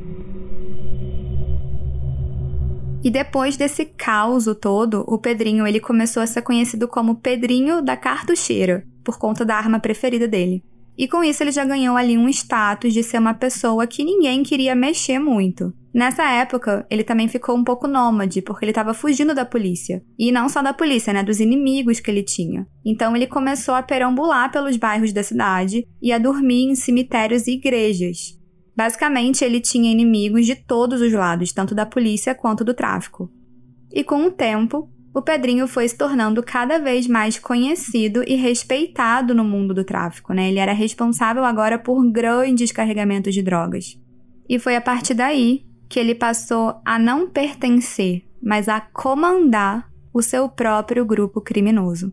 E 3.02 3.10
depois 3.10 3.56
desse 3.56 3.86
caos 3.86 4.44
todo, 4.60 5.04
o 5.06 5.18
Pedrinho 5.18 5.66
ele 5.66 5.80
começou 5.80 6.22
a 6.22 6.26
ser 6.26 6.42
conhecido 6.42 6.86
como 6.86 7.16
Pedrinho 7.16 7.80
da 7.80 7.96
Cartucheira, 7.96 8.84
por 9.02 9.18
conta 9.18 9.44
da 9.44 9.56
arma 9.56 9.80
preferida 9.80 10.28
dele. 10.28 10.62
E 10.98 11.08
com 11.08 11.24
isso 11.24 11.42
ele 11.42 11.50
já 11.50 11.64
ganhou 11.64 11.96
ali 11.96 12.18
um 12.18 12.28
status 12.28 12.92
de 12.92 13.02
ser 13.02 13.18
uma 13.18 13.32
pessoa 13.32 13.86
que 13.86 14.04
ninguém 14.04 14.42
queria 14.42 14.74
mexer 14.74 15.18
muito. 15.18 15.72
Nessa 15.94 16.30
época, 16.30 16.86
ele 16.90 17.02
também 17.02 17.26
ficou 17.26 17.56
um 17.56 17.64
pouco 17.64 17.88
nômade, 17.88 18.42
porque 18.42 18.64
ele 18.64 18.70
estava 18.70 18.92
fugindo 18.92 19.34
da 19.34 19.44
polícia. 19.44 20.02
E 20.18 20.30
não 20.30 20.48
só 20.48 20.62
da 20.62 20.74
polícia, 20.74 21.12
né, 21.12 21.22
dos 21.22 21.40
inimigos 21.40 22.00
que 22.00 22.10
ele 22.10 22.22
tinha. 22.22 22.66
Então 22.84 23.16
ele 23.16 23.26
começou 23.26 23.74
a 23.74 23.82
perambular 23.82 24.52
pelos 24.52 24.76
bairros 24.76 25.12
da 25.12 25.22
cidade 25.22 25.86
e 26.02 26.12
a 26.12 26.18
dormir 26.18 26.70
em 26.70 26.74
cemitérios 26.74 27.46
e 27.46 27.52
igrejas. 27.52 28.38
Basicamente, 28.76 29.44
ele 29.44 29.60
tinha 29.60 29.90
inimigos 29.90 30.46
de 30.46 30.54
todos 30.54 31.00
os 31.00 31.12
lados, 31.12 31.52
tanto 31.52 31.74
da 31.74 31.84
polícia 31.84 32.34
quanto 32.34 32.64
do 32.64 32.74
tráfico. 32.74 33.30
E 33.92 34.04
com 34.04 34.24
o 34.24 34.30
tempo, 34.30 34.88
o 35.12 35.20
Pedrinho 35.20 35.66
foi 35.66 35.88
se 35.88 35.96
tornando 35.96 36.42
cada 36.42 36.78
vez 36.78 37.08
mais 37.08 37.38
conhecido 37.38 38.22
e 38.26 38.36
respeitado 38.36 39.34
no 39.34 39.44
mundo 39.44 39.74
do 39.74 39.84
tráfico, 39.84 40.32
né? 40.32 40.48
Ele 40.48 40.60
era 40.60 40.72
responsável 40.72 41.44
agora 41.44 41.78
por 41.78 42.00
grandes 42.10 42.70
carregamentos 42.70 43.34
de 43.34 43.42
drogas. 43.42 43.98
E 44.48 44.58
foi 44.58 44.76
a 44.76 44.80
partir 44.80 45.14
daí 45.14 45.64
que 45.88 45.98
ele 45.98 46.14
passou 46.14 46.80
a 46.84 46.98
não 46.98 47.28
pertencer, 47.28 48.22
mas 48.40 48.68
a 48.68 48.80
comandar 48.80 49.90
o 50.14 50.22
seu 50.22 50.48
próprio 50.48 51.04
grupo 51.04 51.40
criminoso. 51.40 52.12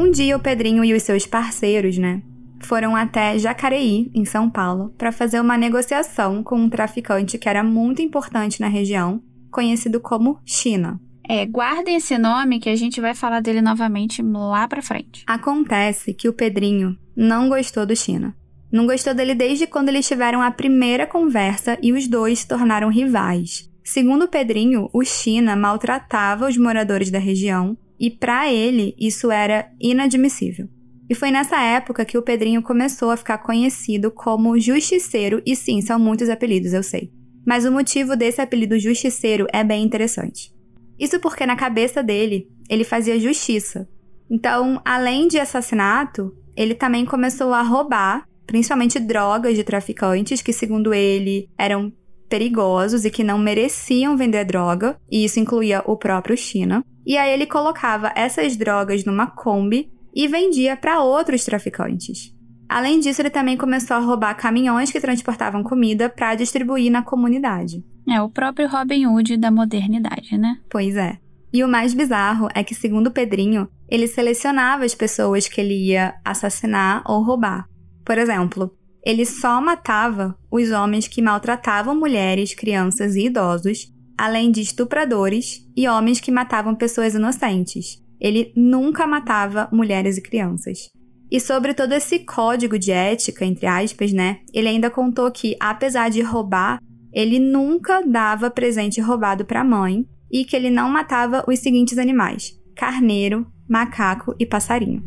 Um 0.00 0.10
dia 0.10 0.34
o 0.34 0.40
Pedrinho 0.40 0.82
e 0.82 0.94
os 0.94 1.02
seus 1.02 1.26
parceiros, 1.26 1.98
né, 1.98 2.22
foram 2.62 2.96
até 2.96 3.38
Jacareí, 3.38 4.10
em 4.14 4.24
São 4.24 4.48
Paulo, 4.48 4.94
para 4.96 5.12
fazer 5.12 5.38
uma 5.38 5.58
negociação 5.58 6.42
com 6.42 6.56
um 6.56 6.70
traficante 6.70 7.36
que 7.36 7.46
era 7.46 7.62
muito 7.62 8.00
importante 8.00 8.62
na 8.62 8.66
região, 8.66 9.22
conhecido 9.50 10.00
como 10.00 10.40
China. 10.42 10.98
É, 11.28 11.44
guardem 11.44 11.96
esse 11.96 12.16
nome 12.16 12.60
que 12.60 12.70
a 12.70 12.76
gente 12.76 12.98
vai 12.98 13.14
falar 13.14 13.40
dele 13.40 13.60
novamente 13.60 14.22
lá 14.22 14.66
pra 14.66 14.80
frente. 14.80 15.22
Acontece 15.26 16.14
que 16.14 16.30
o 16.30 16.32
Pedrinho 16.32 16.96
não 17.14 17.50
gostou 17.50 17.84
do 17.84 17.94
China. 17.94 18.34
Não 18.72 18.86
gostou 18.86 19.12
dele 19.12 19.34
desde 19.34 19.66
quando 19.66 19.90
eles 19.90 20.08
tiveram 20.08 20.40
a 20.40 20.50
primeira 20.50 21.06
conversa 21.06 21.76
e 21.82 21.92
os 21.92 22.08
dois 22.08 22.38
se 22.38 22.48
tornaram 22.48 22.88
rivais. 22.88 23.70
Segundo 23.84 24.22
o 24.22 24.28
Pedrinho, 24.28 24.88
o 24.94 25.04
China 25.04 25.54
maltratava 25.54 26.48
os 26.48 26.56
moradores 26.56 27.10
da 27.10 27.18
região 27.18 27.76
e 28.00 28.10
para 28.10 28.50
ele 28.50 28.96
isso 28.98 29.30
era 29.30 29.70
inadmissível. 29.78 30.66
E 31.08 31.14
foi 31.14 31.30
nessa 31.30 31.60
época 31.60 32.04
que 32.04 32.16
o 32.16 32.22
Pedrinho 32.22 32.62
começou 32.62 33.10
a 33.10 33.16
ficar 33.16 33.38
conhecido 33.38 34.10
como 34.10 34.58
Justiceiro, 34.58 35.42
e 35.44 35.54
sim, 35.54 35.82
são 35.82 35.98
muitos 35.98 36.28
apelidos, 36.28 36.72
eu 36.72 36.82
sei. 36.82 37.12
Mas 37.44 37.64
o 37.64 37.72
motivo 37.72 38.16
desse 38.16 38.40
apelido 38.40 38.78
Justiceiro 38.78 39.46
é 39.52 39.64
bem 39.64 39.82
interessante. 39.84 40.54
Isso 40.98 41.18
porque 41.18 41.44
na 41.44 41.56
cabeça 41.56 42.02
dele, 42.02 42.48
ele 42.68 42.84
fazia 42.84 43.18
justiça. 43.18 43.88
Então, 44.30 44.80
além 44.84 45.26
de 45.26 45.38
assassinato, 45.38 46.32
ele 46.56 46.74
também 46.74 47.04
começou 47.04 47.52
a 47.52 47.62
roubar, 47.62 48.24
principalmente 48.46 49.00
drogas 49.00 49.56
de 49.56 49.64
traficantes 49.64 50.40
que, 50.40 50.52
segundo 50.52 50.94
ele, 50.94 51.48
eram 51.58 51.92
perigosos 52.28 53.04
e 53.04 53.10
que 53.10 53.24
não 53.24 53.36
mereciam 53.36 54.16
vender 54.16 54.44
droga, 54.44 54.96
e 55.10 55.24
isso 55.24 55.40
incluía 55.40 55.82
o 55.84 55.96
próprio 55.96 56.36
China. 56.36 56.84
E 57.06 57.16
aí 57.16 57.32
ele 57.32 57.46
colocava 57.46 58.12
essas 58.14 58.56
drogas 58.56 59.04
numa 59.04 59.26
Kombi 59.26 59.90
e 60.14 60.28
vendia 60.28 60.76
para 60.76 61.02
outros 61.02 61.44
traficantes. 61.44 62.34
Além 62.68 63.00
disso, 63.00 63.20
ele 63.20 63.30
também 63.30 63.56
começou 63.56 63.96
a 63.96 64.00
roubar 64.00 64.34
caminhões 64.34 64.92
que 64.92 65.00
transportavam 65.00 65.62
comida 65.62 66.08
para 66.08 66.36
distribuir 66.36 66.90
na 66.90 67.02
comunidade. 67.02 67.84
É 68.08 68.22
o 68.22 68.28
próprio 68.30 68.68
Robin 68.68 69.06
Hood 69.06 69.36
da 69.38 69.50
modernidade, 69.50 70.38
né? 70.38 70.56
Pois 70.70 70.94
é. 70.94 71.18
E 71.52 71.64
o 71.64 71.68
mais 71.68 71.94
bizarro 71.94 72.48
é 72.54 72.62
que, 72.62 72.74
segundo 72.74 73.10
Pedrinho, 73.10 73.68
ele 73.88 74.06
selecionava 74.06 74.84
as 74.84 74.94
pessoas 74.94 75.48
que 75.48 75.60
ele 75.60 75.74
ia 75.88 76.14
assassinar 76.24 77.02
ou 77.06 77.24
roubar. 77.24 77.66
Por 78.04 78.16
exemplo, 78.16 78.72
ele 79.04 79.26
só 79.26 79.60
matava 79.60 80.36
os 80.50 80.70
homens 80.70 81.08
que 81.08 81.20
maltratavam 81.20 81.98
mulheres, 81.98 82.54
crianças 82.54 83.16
e 83.16 83.26
idosos, 83.26 83.92
além 84.20 84.50
de 84.50 84.60
estupradores 84.60 85.66
e 85.74 85.88
homens 85.88 86.20
que 86.20 86.30
matavam 86.30 86.74
pessoas 86.74 87.14
inocentes. 87.14 88.04
Ele 88.20 88.52
nunca 88.54 89.06
matava 89.06 89.66
mulheres 89.72 90.18
e 90.18 90.22
crianças. 90.22 90.90
E 91.30 91.40
sobre 91.40 91.72
todo 91.72 91.92
esse 91.92 92.18
código 92.18 92.78
de 92.78 92.92
ética, 92.92 93.46
entre 93.46 93.66
aspas, 93.66 94.12
né? 94.12 94.40
Ele 94.52 94.68
ainda 94.68 94.90
contou 94.90 95.30
que, 95.30 95.56
apesar 95.58 96.10
de 96.10 96.20
roubar, 96.20 96.78
ele 97.14 97.38
nunca 97.38 98.02
dava 98.02 98.50
presente 98.50 99.00
roubado 99.00 99.46
para 99.46 99.62
a 99.62 99.64
mãe 99.64 100.04
e 100.30 100.44
que 100.44 100.54
ele 100.54 100.68
não 100.68 100.90
matava 100.90 101.42
os 101.48 101.58
seguintes 101.58 101.96
animais: 101.96 102.52
carneiro, 102.76 103.46
macaco 103.66 104.34
e 104.38 104.44
passarinho. 104.44 105.02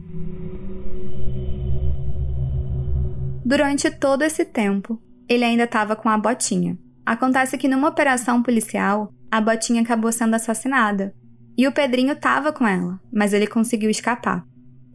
Durante 3.45 3.91
todo 3.91 4.23
esse 4.23 4.43
tempo, 4.43 4.99
ele 5.29 5.43
ainda 5.43 5.65
estava 5.65 5.95
com 5.95 6.09
a 6.09 6.17
botinha. 6.17 6.75
Acontece 7.05 7.57
que 7.57 7.67
numa 7.67 7.89
operação 7.89 8.41
policial, 8.41 9.13
a 9.29 9.41
botinha 9.41 9.81
acabou 9.81 10.11
sendo 10.11 10.35
assassinada. 10.35 11.13
E 11.57 11.67
o 11.67 11.71
Pedrinho 11.71 12.13
estava 12.13 12.51
com 12.51 12.67
ela, 12.67 12.99
mas 13.11 13.33
ele 13.33 13.45
conseguiu 13.47 13.89
escapar. 13.89 14.45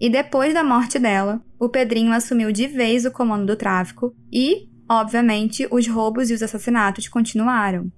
E 0.00 0.08
depois 0.08 0.54
da 0.54 0.62
morte 0.62 0.98
dela, 0.98 1.42
o 1.58 1.68
Pedrinho 1.68 2.12
assumiu 2.12 2.52
de 2.52 2.66
vez 2.66 3.04
o 3.04 3.10
comando 3.10 3.46
do 3.46 3.56
tráfico 3.56 4.14
e, 4.32 4.68
obviamente, 4.88 5.66
os 5.70 5.86
roubos 5.88 6.30
e 6.30 6.34
os 6.34 6.42
assassinatos 6.42 7.08
continuaram. 7.08 7.90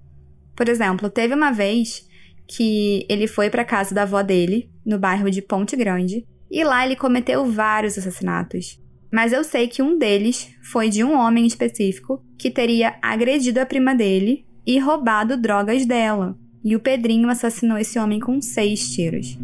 Por 0.57 0.69
exemplo, 0.69 1.09
teve 1.09 1.35
uma 1.35 1.53
vez 1.53 2.07
que 2.49 3.07
ele 3.09 3.27
foi 3.27 3.49
para 3.49 3.65
casa 3.65 3.95
da 3.95 4.03
avó 4.03 4.23
dele, 4.23 4.71
no 4.85 4.99
bairro 4.99 5.31
de 5.31 5.41
Ponte 5.41 5.77
Grande, 5.77 6.27
e 6.51 6.65
lá 6.65 6.85
ele 6.85 6.97
cometeu 6.97 7.47
vários 7.47 7.97
assassinatos. 7.97 8.81
Mas 9.13 9.33
eu 9.33 9.43
sei 9.43 9.67
que 9.67 9.83
um 9.83 9.99
deles 9.99 10.55
foi 10.63 10.89
de 10.89 11.03
um 11.03 11.17
homem 11.17 11.47
específico 11.47 12.23
que 12.39 12.51
teria 12.51 12.95
agredido 13.03 13.61
a 13.61 13.67
prima 13.67 13.95
dele 13.95 14.47
e 14.67 14.79
roubado 14.79 15.37
drogas 15.37 15.85
dela. 15.85 16.37
E 16.63 16.77
o 16.77 16.81
Pedrinho 16.81 17.29
assassinou 17.29 17.79
esse 17.79 17.99
homem 17.99 18.21
com 18.21 18.41
seis 18.41 18.93
tiros. 18.95 19.37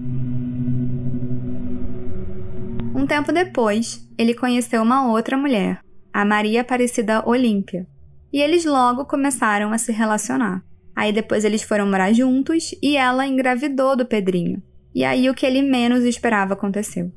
Um 2.95 3.07
tempo 3.07 3.33
depois, 3.33 4.09
ele 4.17 4.35
conheceu 4.35 4.83
uma 4.83 5.11
outra 5.11 5.37
mulher, 5.37 5.81
a 6.13 6.25
Maria 6.25 6.61
Aparecida 6.61 7.27
Olímpia, 7.29 7.87
e 8.33 8.41
eles 8.41 8.65
logo 8.65 9.05
começaram 9.05 9.73
a 9.73 9.79
se 9.79 9.93
relacionar. 9.93 10.63
Aí 10.95 11.13
depois 11.13 11.45
eles 11.45 11.63
foram 11.63 11.87
morar 11.87 12.13
juntos 12.13 12.75
e 12.83 12.97
ela 12.97 13.27
engravidou 13.27 13.97
do 13.97 14.07
Pedrinho. 14.07 14.63
E 14.95 15.05
aí 15.05 15.29
o 15.29 15.35
que 15.35 15.45
ele 15.45 15.61
menos 15.61 16.05
esperava 16.05 16.55
aconteceu. 16.55 17.13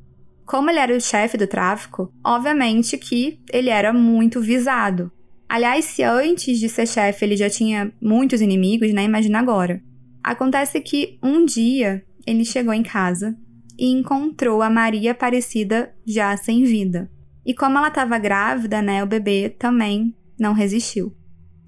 Como 0.50 0.68
ele 0.72 0.80
era 0.80 0.98
o 0.98 1.00
chefe 1.00 1.38
do 1.38 1.46
tráfico, 1.46 2.12
obviamente 2.26 2.98
que 2.98 3.40
ele 3.54 3.70
era 3.70 3.94
muito 3.94 4.42
visado. 4.42 5.12
Aliás, 5.48 5.86
se 5.86 6.02
antes 6.02 6.58
de 6.58 6.68
ser 6.68 6.88
chefe 6.88 7.24
ele 7.24 7.38
já 7.38 7.48
tinha 7.48 7.94
muitos 8.02 8.42
inimigos, 8.42 8.92
né? 8.92 9.04
Imagina 9.04 9.38
agora. 9.38 9.80
Acontece 10.24 10.82
que 10.82 11.20
um 11.22 11.46
dia 11.46 12.04
ele 12.26 12.44
chegou 12.44 12.74
em 12.74 12.82
casa 12.82 13.38
e 13.78 13.92
encontrou 13.92 14.64
a 14.64 14.72
Maria 14.72 15.12
Aparecida 15.12 15.94
já 16.04 16.36
sem 16.36 16.64
vida. 16.64 17.12
E 17.46 17.54
como 17.54 17.78
ela 17.78 17.90
estava 17.90 18.18
grávida, 18.18 18.82
né, 18.82 19.04
o 19.04 19.08
bebê 19.08 19.50
também 19.50 20.16
não 20.40 20.54
resistiu. 20.54 21.16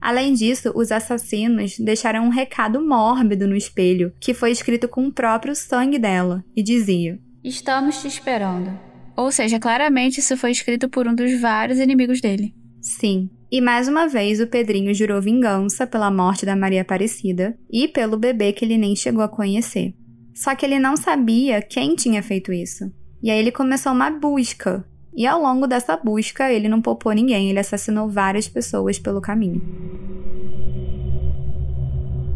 Além 0.02 0.34
disso, 0.34 0.72
os 0.74 0.92
assassinos 0.92 1.78
deixaram 1.78 2.26
um 2.26 2.30
recado 2.30 2.84
mórbido 2.84 3.48
no 3.48 3.56
espelho, 3.56 4.12
que 4.20 4.34
foi 4.34 4.50
escrito 4.50 4.88
com 4.88 5.06
o 5.06 5.14
próprio 5.14 5.56
sangue 5.56 6.00
dela, 6.00 6.44
e 6.56 6.64
dizia: 6.64 7.20
Estamos 7.44 8.00
te 8.00 8.08
esperando. 8.08 8.72
Ou 9.18 9.32
seja, 9.32 9.60
claramente 9.60 10.20
isso 10.20 10.38
foi 10.38 10.52
escrito 10.52 10.88
por 10.88 11.08
um 11.08 11.16
dos 11.16 11.42
vários 11.42 11.80
inimigos 11.80 12.22
dele. 12.22 12.54
Sim. 12.80 13.32
E 13.52 13.60
mais 13.60 13.88
uma 13.88 14.08
vez 14.08 14.40
o 14.40 14.46
Pedrinho 14.46 14.94
jurou 14.94 15.20
vingança 15.20 15.88
pela 15.88 16.12
morte 16.12 16.46
da 16.46 16.56
Maria 16.56 16.84
Aparecida 16.84 17.58
e 17.70 17.88
pelo 17.88 18.16
bebê 18.16 18.54
que 18.54 18.64
ele 18.64 18.78
nem 18.78 18.96
chegou 18.96 19.24
a 19.24 19.28
conhecer. 19.28 19.94
Só 20.36 20.54
que 20.54 20.66
ele 20.66 20.78
não 20.78 20.96
sabia 20.96 21.62
quem 21.64 21.96
tinha 21.96 22.22
feito 22.22 22.54
isso. 22.54 22.92
E 23.24 23.32
aí 23.32 23.40
ele 23.40 23.52
começou 23.52 23.92
uma 23.92 24.12
busca. 24.12 24.86
E 25.16 25.26
ao 25.26 25.42
longo 25.42 25.66
dessa 25.66 25.98
busca, 25.98 26.52
ele 26.52 26.70
não 26.70 26.82
poupou 26.82 27.12
ninguém, 27.12 27.50
ele 27.50 27.60
assassinou 27.60 28.08
várias 28.08 28.48
pessoas 28.48 29.00
pelo 29.00 29.20
caminho. 29.20 29.62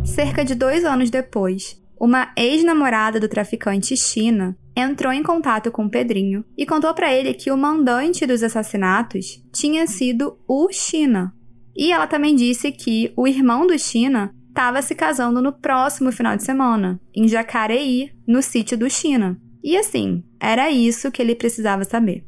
Cerca 0.03 0.43
de 0.43 0.55
dois 0.55 0.83
anos 0.83 1.09
depois, 1.11 1.79
uma 1.99 2.33
ex-namorada 2.35 3.19
do 3.19 3.29
traficante 3.29 3.95
China 3.95 4.57
entrou 4.75 5.13
em 5.13 5.23
contato 5.23 5.71
com 5.71 5.89
Pedrinho 5.89 6.43
e 6.57 6.65
contou 6.65 6.93
para 6.93 7.13
ele 7.13 7.33
que 7.33 7.49
o 7.51 7.57
mandante 7.57 8.25
dos 8.25 8.43
assassinatos 8.43 9.41
tinha 9.53 9.87
sido 9.87 10.37
o 10.47 10.69
China. 10.71 11.33
E 11.75 11.91
ela 11.91 12.07
também 12.07 12.35
disse 12.35 12.71
que 12.71 13.13
o 13.15 13.27
irmão 13.27 13.65
do 13.65 13.77
China 13.79 14.31
estava 14.49 14.81
se 14.81 14.95
casando 14.95 15.41
no 15.41 15.51
próximo 15.51 16.11
final 16.11 16.35
de 16.35 16.43
semana, 16.43 16.99
em 17.13 17.27
Jacareí, 17.27 18.11
no 18.27 18.41
sítio 18.41 18.77
do 18.77 18.89
China. 18.89 19.37
E 19.63 19.75
assim, 19.75 20.23
era 20.39 20.69
isso 20.69 21.11
que 21.11 21.21
ele 21.21 21.35
precisava 21.35 21.83
saber. 21.83 22.25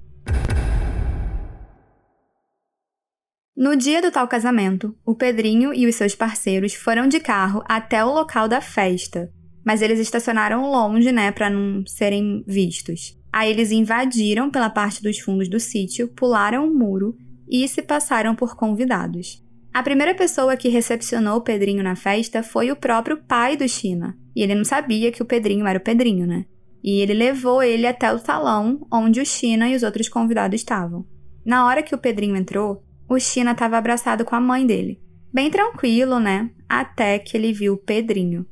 No 3.55 3.75
dia 3.75 4.01
do 4.01 4.12
tal 4.12 4.27
casamento, 4.27 4.95
o 5.03 5.15
Pedrinho 5.15 5.73
e 5.73 5.88
os 5.88 5.95
seus 5.95 6.13
parceiros 6.13 6.75
foram 6.75 7.07
de 7.07 7.19
carro 7.19 7.63
até 7.67 8.05
o 8.05 8.13
local 8.13 8.47
da 8.47 8.62
festa, 8.62 9.31
mas 9.67 9.82
eles 9.82 9.99
estacionaram 9.99 10.71
longe, 10.71 11.12
né, 11.12 11.30
para 11.30 11.49
não 11.49 11.86
serem 11.86 12.41
vistos. 12.47 13.19
Aí 13.34 13.51
eles 13.51 13.69
invadiram 13.69 14.49
pela 14.49 14.69
parte 14.69 15.03
dos 15.03 15.19
fundos 15.19 15.49
do 15.49 15.60
sítio, 15.60 16.08
pularam 16.08 16.65
o 16.65 16.73
muro 16.73 17.17
e 17.49 17.67
se 17.67 17.82
passaram 17.82 18.34
por 18.34 18.56
convidados. 18.56 19.43
A 19.73 19.84
primeira 19.84 20.15
pessoa 20.15 20.56
que 20.56 20.69
recepcionou 20.69 21.39
o 21.39 21.41
Pedrinho 21.41 21.84
na 21.84 21.97
festa 21.97 22.41
foi 22.41 22.71
o 22.71 22.77
próprio 22.77 23.17
pai 23.17 23.58
do 23.58 23.67
China. 23.67 24.17
E 24.34 24.41
ele 24.41 24.56
não 24.56 24.63
sabia 24.63 25.12
que 25.12 25.21
o 25.21 25.25
Pedrinho 25.25 25.67
era 25.67 25.80
o 25.80 25.84
Pedrinho, 25.84 26.25
né? 26.25 26.45
E 26.82 27.01
ele 27.01 27.13
levou 27.13 27.62
ele 27.62 27.86
até 27.86 28.13
o 28.13 28.19
salão 28.19 28.88
onde 28.89 29.19
o 29.19 29.25
China 29.25 29.67
e 29.67 29.75
os 29.75 29.84
outros 29.84 30.08
convidados 30.08 30.62
estavam. 30.62 31.06
Na 31.45 31.65
hora 31.65 31.84
que 31.84 31.93
o 31.93 31.97
Pedrinho 31.97 32.38
entrou, 32.38 32.86
o 33.10 33.19
China 33.19 33.51
estava 33.51 33.77
abraçado 33.77 34.23
com 34.23 34.34
a 34.34 34.39
mãe 34.39 34.65
dele. 34.65 35.01
Bem 35.34 35.51
tranquilo, 35.51 36.21
né? 36.21 36.51
Até 36.69 37.19
que 37.19 37.36
ele 37.36 37.51
viu 37.51 37.73
o 37.73 37.77
Pedrinho. 37.77 38.45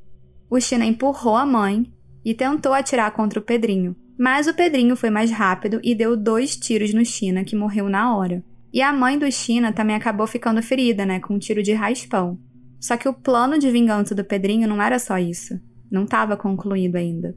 O 0.55 0.61
China 0.61 0.85
empurrou 0.85 1.35
a 1.35 1.45
mãe 1.45 1.85
e 2.23 2.33
tentou 2.33 2.71
atirar 2.71 3.11
contra 3.11 3.37
o 3.37 3.41
Pedrinho. 3.41 3.93
Mas 4.17 4.47
o 4.47 4.53
Pedrinho 4.53 4.95
foi 4.95 5.09
mais 5.09 5.29
rápido 5.29 5.81
e 5.83 5.93
deu 5.93 6.15
dois 6.15 6.55
tiros 6.55 6.93
no 6.93 7.03
China, 7.03 7.43
que 7.43 7.57
morreu 7.57 7.89
na 7.89 8.15
hora. 8.15 8.41
E 8.71 8.81
a 8.81 8.93
mãe 8.93 9.19
do 9.19 9.29
China 9.29 9.73
também 9.73 9.97
acabou 9.97 10.25
ficando 10.25 10.63
ferida, 10.63 11.05
né, 11.05 11.19
com 11.19 11.33
um 11.33 11.39
tiro 11.39 11.61
de 11.61 11.73
raspão. 11.73 12.39
Só 12.79 12.95
que 12.95 13.09
o 13.09 13.13
plano 13.13 13.59
de 13.59 13.69
vingança 13.69 14.15
do 14.15 14.23
Pedrinho 14.23 14.65
não 14.65 14.81
era 14.81 14.97
só 14.97 15.17
isso. 15.17 15.59
Não 15.91 16.05
estava 16.05 16.37
concluído 16.37 16.95
ainda. 16.95 17.35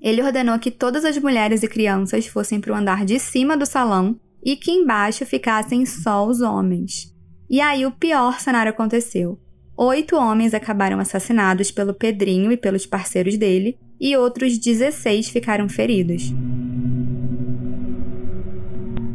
Ele 0.00 0.22
ordenou 0.22 0.56
que 0.56 0.70
todas 0.70 1.04
as 1.04 1.18
mulheres 1.18 1.64
e 1.64 1.68
crianças 1.68 2.28
fossem 2.28 2.60
para 2.60 2.72
o 2.72 2.76
andar 2.76 3.04
de 3.04 3.18
cima 3.18 3.56
do 3.56 3.66
salão 3.66 4.16
e 4.44 4.54
que 4.54 4.70
embaixo 4.70 5.26
ficassem 5.26 5.84
só 5.84 6.24
os 6.24 6.40
homens. 6.40 7.12
E 7.50 7.60
aí 7.60 7.84
o 7.84 7.90
pior 7.90 8.38
cenário 8.38 8.70
aconteceu. 8.70 9.40
Oito 9.82 10.14
homens 10.14 10.52
acabaram 10.52 11.00
assassinados 11.00 11.70
pelo 11.70 11.94
Pedrinho 11.94 12.52
e 12.52 12.56
pelos 12.58 12.84
parceiros 12.84 13.38
dele, 13.38 13.78
e 13.98 14.14
outros 14.14 14.58
16 14.58 15.30
ficaram 15.30 15.70
feridos. 15.70 16.34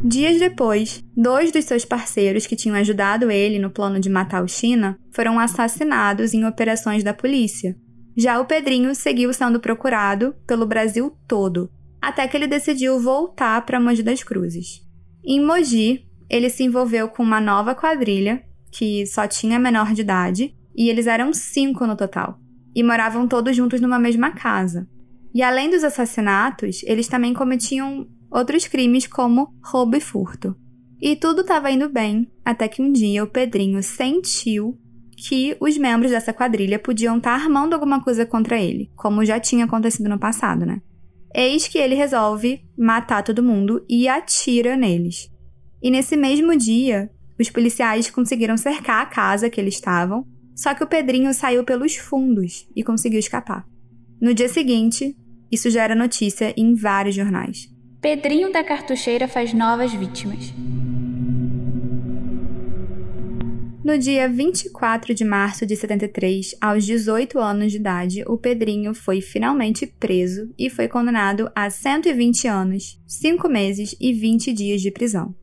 Dias 0.04 0.40
depois, 0.40 1.04
dois 1.16 1.52
dos 1.52 1.66
seus 1.66 1.86
parceiros 1.86 2.48
que 2.48 2.56
tinham 2.56 2.76
ajudado 2.76 3.30
ele 3.30 3.60
no 3.60 3.70
plano 3.70 4.00
de 4.00 4.10
matar 4.10 4.44
o 4.44 4.48
China 4.48 4.98
foram 5.12 5.38
assassinados 5.38 6.34
em 6.34 6.44
operações 6.46 7.04
da 7.04 7.14
polícia. 7.14 7.76
Já 8.18 8.40
o 8.40 8.46
Pedrinho 8.46 8.96
seguiu 8.96 9.32
sendo 9.34 9.60
procurado 9.60 10.34
pelo 10.48 10.66
Brasil 10.66 11.16
todo, 11.28 11.70
até 12.02 12.28
que 12.28 12.36
ele 12.36 12.48
decidiu 12.48 13.00
voltar 13.00 13.64
para 13.68 13.80
Mogi 13.80 14.02
das 14.02 14.24
Cruzes. 14.24 14.82
Em 15.24 15.46
Mogi, 15.46 16.08
ele 16.28 16.50
se 16.50 16.64
envolveu 16.64 17.08
com 17.08 17.22
uma 17.22 17.40
nova 17.40 17.76
quadrilha, 17.76 18.42
que 18.78 19.06
só 19.06 19.28
tinha 19.28 19.58
menor 19.58 19.94
de 19.94 20.02
idade, 20.02 20.56
e 20.76 20.90
eles 20.90 21.08
eram 21.08 21.32
cinco 21.32 21.88
no 21.88 21.96
total, 21.96 22.40
e 22.76 22.84
moravam 22.84 23.28
todos 23.28 23.56
juntos 23.56 23.80
numa 23.80 23.98
mesma 23.98 24.32
casa. 24.32 24.88
E 25.34 25.42
além 25.42 25.70
dos 25.70 25.84
assassinatos, 25.84 26.82
eles 26.84 27.08
também 27.08 27.34
cometiam 27.34 28.08
outros 28.30 28.68
crimes 28.68 29.08
como 29.08 29.54
roubo 29.64 29.96
e 29.96 30.02
furto. 30.02 30.56
E 31.02 31.16
tudo 31.16 31.42
estava 31.42 31.72
indo 31.72 31.90
bem, 31.90 32.30
até 32.44 32.68
que 32.68 32.82
um 32.82 32.92
dia 32.92 33.24
o 33.24 33.28
Pedrinho 33.28 33.82
sentiu 33.82 34.78
que 35.18 35.56
os 35.62 35.78
membros 35.78 36.12
dessa 36.12 36.34
quadrilha 36.34 36.78
podiam 36.78 37.18
estar 37.18 37.38
tá 37.38 37.44
armando 37.44 37.74
alguma 37.74 38.04
coisa 38.04 38.26
contra 38.26 38.60
ele, 38.60 38.92
como 38.96 39.24
já 39.24 39.40
tinha 39.40 39.66
acontecido 39.66 40.10
no 40.10 40.20
passado, 40.20 40.66
né? 40.66 40.82
Eis 41.34 41.68
que 41.68 41.78
ele 41.78 41.96
resolve 41.96 42.62
matar 42.78 43.24
todo 43.24 43.44
mundo 43.44 43.86
e 43.90 44.08
atira 44.08 44.76
neles. 44.76 45.30
E 45.82 45.92
nesse 45.92 46.18
mesmo 46.18 46.56
dia, 46.58 47.10
os 47.40 47.50
policiais 47.50 48.10
conseguiram 48.10 48.58
cercar 48.58 49.02
a 49.02 49.06
casa 49.06 49.50
que 49.50 49.60
eles 49.60 49.76
estavam, 49.76 50.26
só 50.56 50.74
que 50.74 50.84
o 50.84 50.88
Pedrinho 50.88 51.34
saiu 51.34 51.64
pelos 51.64 51.96
fundos 51.96 52.68
e 52.76 52.84
conseguiu 52.84 53.20
escapar. 53.20 53.66
No 54.22 54.34
dia 54.34 54.48
seguinte, 54.48 55.16
isso 55.52 55.70
já 55.70 55.84
era 55.84 55.96
notícia 55.96 56.54
em 56.58 56.74
vários 56.74 57.16
jornais. 57.16 57.70
Pedrinho 58.02 58.52
da 58.52 58.64
Cartucheira 58.64 59.28
faz 59.28 59.54
novas 59.54 59.92
vítimas. 59.94 60.54
No 63.84 64.00
dia 64.00 64.28
24 64.28 65.14
de 65.14 65.24
março 65.24 65.64
de 65.64 65.76
73, 65.76 66.56
aos 66.60 66.84
18 66.86 67.38
anos 67.38 67.72
de 67.72 67.78
idade, 67.78 68.24
o 68.26 68.36
Pedrinho 68.36 68.96
foi 68.96 69.22
finalmente 69.22 69.86
preso 69.86 70.52
e 70.58 70.72
foi 70.72 70.88
condenado 70.88 71.52
a 71.56 71.70
120 71.70 72.48
anos, 72.48 73.00
5 73.06 73.48
meses 73.48 73.96
e 74.02 74.12
20 74.12 74.52
dias 74.54 74.82
de 74.82 74.90
prisão. 74.90 75.36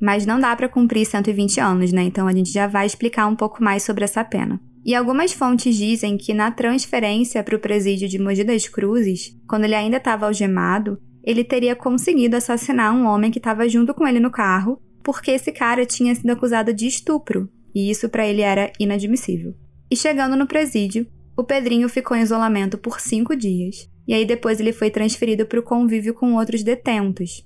Mas 0.00 0.24
não 0.24 0.38
dá 0.38 0.54
para 0.54 0.68
cumprir 0.68 1.04
120 1.04 1.60
anos, 1.60 1.92
né? 1.92 2.02
Então 2.02 2.26
a 2.26 2.32
gente 2.32 2.52
já 2.52 2.66
vai 2.66 2.86
explicar 2.86 3.26
um 3.26 3.36
pouco 3.36 3.62
mais 3.62 3.82
sobre 3.82 4.04
essa 4.04 4.24
pena. 4.24 4.60
E 4.84 4.94
algumas 4.94 5.32
fontes 5.32 5.76
dizem 5.76 6.16
que 6.16 6.32
na 6.32 6.50
transferência 6.50 7.42
para 7.42 7.56
o 7.56 7.58
presídio 7.58 8.08
de 8.08 8.18
Mogi 8.18 8.44
das 8.44 8.68
Cruzes, 8.68 9.36
quando 9.46 9.64
ele 9.64 9.74
ainda 9.74 9.98
estava 9.98 10.26
algemado, 10.26 10.98
ele 11.22 11.44
teria 11.44 11.76
conseguido 11.76 12.36
assassinar 12.36 12.94
um 12.94 13.06
homem 13.06 13.30
que 13.30 13.38
estava 13.38 13.68
junto 13.68 13.92
com 13.92 14.06
ele 14.06 14.20
no 14.20 14.30
carro, 14.30 14.80
porque 15.02 15.32
esse 15.32 15.52
cara 15.52 15.84
tinha 15.84 16.14
sido 16.14 16.30
acusado 16.30 16.72
de 16.72 16.86
estupro, 16.86 17.50
e 17.74 17.90
isso 17.90 18.08
para 18.08 18.26
ele 18.26 18.40
era 18.40 18.72
inadmissível. 18.80 19.54
E 19.90 19.96
chegando 19.96 20.36
no 20.36 20.46
presídio, 20.46 21.06
o 21.36 21.44
Pedrinho 21.44 21.88
ficou 21.88 22.16
em 22.16 22.22
isolamento 22.22 22.78
por 22.78 23.00
cinco 23.00 23.36
dias, 23.36 23.90
e 24.06 24.14
aí 24.14 24.24
depois 24.24 24.58
ele 24.58 24.72
foi 24.72 24.90
transferido 24.90 25.44
para 25.44 25.60
o 25.60 25.62
convívio 25.62 26.14
com 26.14 26.34
outros 26.34 26.62
detentos. 26.62 27.44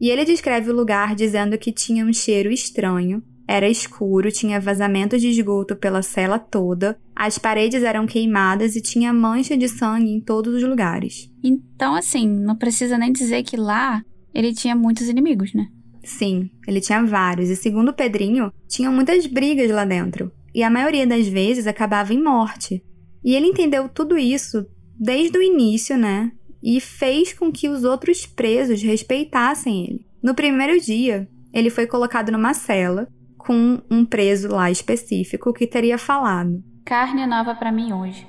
E 0.00 0.08
ele 0.08 0.24
descreve 0.24 0.70
o 0.70 0.74
lugar 0.74 1.14
dizendo 1.14 1.58
que 1.58 1.72
tinha 1.72 2.04
um 2.04 2.12
cheiro 2.12 2.50
estranho, 2.50 3.22
era 3.46 3.68
escuro, 3.68 4.30
tinha 4.30 4.60
vazamento 4.60 5.18
de 5.18 5.28
esgoto 5.28 5.74
pela 5.74 6.02
cela 6.02 6.38
toda, 6.38 6.96
as 7.16 7.36
paredes 7.36 7.82
eram 7.82 8.06
queimadas 8.06 8.76
e 8.76 8.80
tinha 8.80 9.12
mancha 9.12 9.56
de 9.56 9.68
sangue 9.68 10.10
em 10.10 10.20
todos 10.20 10.54
os 10.54 10.62
lugares. 10.62 11.28
Então, 11.42 11.94
assim, 11.96 12.28
não 12.28 12.54
precisa 12.54 12.96
nem 12.96 13.12
dizer 13.12 13.42
que 13.42 13.56
lá 13.56 14.02
ele 14.32 14.54
tinha 14.54 14.76
muitos 14.76 15.08
inimigos, 15.08 15.52
né? 15.52 15.66
Sim, 16.02 16.48
ele 16.66 16.80
tinha 16.80 17.04
vários, 17.04 17.50
e 17.50 17.56
segundo 17.56 17.88
o 17.88 17.92
Pedrinho, 17.92 18.52
tinham 18.68 18.92
muitas 18.92 19.26
brigas 19.26 19.70
lá 19.70 19.84
dentro, 19.84 20.32
e 20.54 20.62
a 20.62 20.70
maioria 20.70 21.06
das 21.06 21.26
vezes 21.26 21.66
acabava 21.66 22.14
em 22.14 22.22
morte. 22.22 22.82
E 23.22 23.34
ele 23.34 23.46
entendeu 23.46 23.88
tudo 23.88 24.16
isso 24.16 24.64
desde 24.98 25.36
o 25.36 25.42
início, 25.42 25.98
né? 25.98 26.30
E 26.62 26.80
fez 26.80 27.32
com 27.32 27.50
que 27.50 27.68
os 27.68 27.84
outros 27.84 28.26
presos 28.26 28.82
respeitassem 28.82 29.84
ele. 29.84 30.06
No 30.22 30.34
primeiro 30.34 30.80
dia, 30.80 31.28
ele 31.52 31.70
foi 31.70 31.86
colocado 31.86 32.30
numa 32.30 32.54
cela 32.54 33.08
com 33.38 33.80
um 33.90 34.04
preso 34.04 34.48
lá 34.48 34.70
específico 34.70 35.52
que 35.52 35.66
teria 35.66 35.96
falado: 35.96 36.62
Carne 36.84 37.26
nova 37.26 37.54
para 37.54 37.72
mim 37.72 37.92
hoje. 37.92 38.26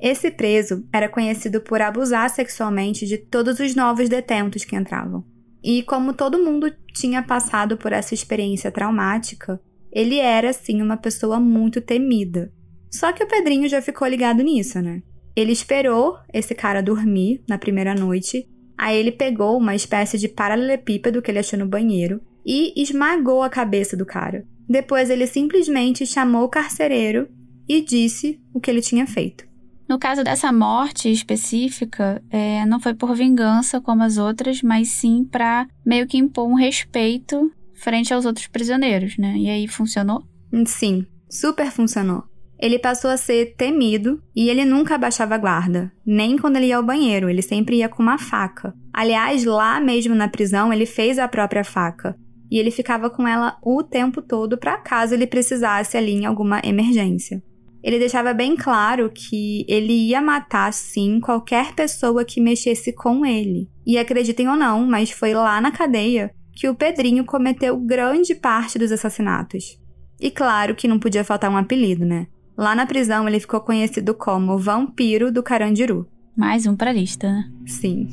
Esse 0.00 0.30
preso 0.30 0.86
era 0.92 1.08
conhecido 1.08 1.60
por 1.60 1.80
abusar 1.80 2.30
sexualmente 2.30 3.06
de 3.06 3.18
todos 3.18 3.58
os 3.58 3.74
novos 3.74 4.08
detentos 4.08 4.64
que 4.64 4.76
entravam. 4.76 5.24
E 5.62 5.82
como 5.82 6.12
todo 6.12 6.42
mundo 6.42 6.72
tinha 6.94 7.22
passado 7.22 7.76
por 7.76 7.92
essa 7.92 8.14
experiência 8.14 8.70
traumática, 8.70 9.60
ele 9.90 10.18
era 10.18 10.52
sim 10.52 10.80
uma 10.80 10.96
pessoa 10.96 11.40
muito 11.40 11.80
temida. 11.80 12.52
Só 12.90 13.12
que 13.12 13.24
o 13.24 13.26
Pedrinho 13.26 13.68
já 13.68 13.82
ficou 13.82 14.06
ligado 14.06 14.42
nisso, 14.42 14.80
né? 14.80 15.02
Ele 15.38 15.52
esperou 15.52 16.18
esse 16.34 16.52
cara 16.52 16.82
dormir 16.82 17.40
na 17.48 17.56
primeira 17.56 17.94
noite, 17.94 18.44
aí 18.76 18.96
ele 18.98 19.12
pegou 19.12 19.56
uma 19.56 19.72
espécie 19.72 20.18
de 20.18 20.26
paralelepípedo 20.26 21.22
que 21.22 21.30
ele 21.30 21.38
achou 21.38 21.56
no 21.56 21.68
banheiro 21.68 22.20
e 22.44 22.72
esmagou 22.76 23.44
a 23.44 23.48
cabeça 23.48 23.96
do 23.96 24.04
cara. 24.04 24.44
Depois 24.68 25.10
ele 25.10 25.28
simplesmente 25.28 26.04
chamou 26.04 26.42
o 26.42 26.48
carcereiro 26.48 27.28
e 27.68 27.80
disse 27.80 28.40
o 28.52 28.58
que 28.58 28.68
ele 28.68 28.80
tinha 28.80 29.06
feito. 29.06 29.46
No 29.88 29.96
caso 29.96 30.24
dessa 30.24 30.52
morte 30.52 31.08
específica, 31.08 32.20
é, 32.30 32.66
não 32.66 32.80
foi 32.80 32.94
por 32.94 33.14
vingança 33.14 33.80
como 33.80 34.02
as 34.02 34.18
outras, 34.18 34.60
mas 34.60 34.88
sim 34.88 35.22
para 35.22 35.68
meio 35.86 36.08
que 36.08 36.18
impor 36.18 36.48
um 36.48 36.54
respeito 36.54 37.48
frente 37.74 38.12
aos 38.12 38.26
outros 38.26 38.48
prisioneiros, 38.48 39.16
né? 39.16 39.36
E 39.38 39.48
aí 39.48 39.68
funcionou? 39.68 40.20
Sim, 40.66 41.06
super 41.30 41.70
funcionou. 41.70 42.24
Ele 42.58 42.78
passou 42.78 43.10
a 43.10 43.16
ser 43.16 43.54
temido 43.56 44.22
e 44.34 44.48
ele 44.48 44.64
nunca 44.64 44.96
abaixava 44.96 45.34
a 45.34 45.38
guarda, 45.38 45.92
nem 46.04 46.36
quando 46.36 46.56
ele 46.56 46.66
ia 46.66 46.76
ao 46.76 46.82
banheiro, 46.82 47.30
ele 47.30 47.42
sempre 47.42 47.76
ia 47.76 47.88
com 47.88 48.02
uma 48.02 48.18
faca. 48.18 48.74
Aliás, 48.92 49.44
lá 49.44 49.80
mesmo 49.80 50.14
na 50.14 50.28
prisão, 50.28 50.72
ele 50.72 50.86
fez 50.86 51.18
a 51.18 51.28
própria 51.28 51.62
faca 51.62 52.16
e 52.50 52.58
ele 52.58 52.70
ficava 52.70 53.10
com 53.10 53.28
ela 53.28 53.56
o 53.62 53.82
tempo 53.82 54.22
todo 54.22 54.56
para 54.56 54.78
caso 54.78 55.14
ele 55.14 55.26
precisasse 55.26 55.96
ali 55.96 56.12
em 56.12 56.24
alguma 56.24 56.60
emergência 56.64 57.42
ele 57.82 57.98
deixava 57.98 58.34
bem 58.34 58.56
claro 58.56 59.10
que 59.10 59.64
ele 59.68 59.92
ia 59.92 60.20
matar 60.20 60.72
sim 60.72 61.20
qualquer 61.20 61.74
pessoa 61.74 62.24
que 62.24 62.40
mexesse 62.40 62.92
com 62.92 63.24
ele. 63.24 63.68
E 63.86 63.96
acreditem 63.96 64.48
ou 64.48 64.56
não, 64.56 64.84
mas 64.84 65.10
foi 65.10 65.32
lá 65.32 65.60
na 65.60 65.70
cadeia 65.70 66.30
que 66.52 66.68
o 66.68 66.74
Pedrinho 66.74 67.24
cometeu 67.24 67.78
grande 67.78 68.34
parte 68.34 68.78
dos 68.78 68.90
assassinatos. 68.90 69.80
E 70.20 70.30
claro 70.30 70.74
que 70.74 70.88
não 70.88 70.98
podia 70.98 71.22
faltar 71.22 71.50
um 71.50 71.56
apelido, 71.56 72.04
né? 72.04 72.26
Lá 72.58 72.74
na 72.74 72.84
prisão 72.84 73.28
ele 73.28 73.38
ficou 73.38 73.60
conhecido 73.60 74.12
como 74.12 74.58
Vampiro 74.58 75.30
do 75.30 75.44
Carandiru. 75.44 76.08
Mais 76.36 76.66
um 76.66 76.74
pra 76.74 76.92
lista, 76.92 77.30
né? 77.30 77.48
Sim. 77.64 78.08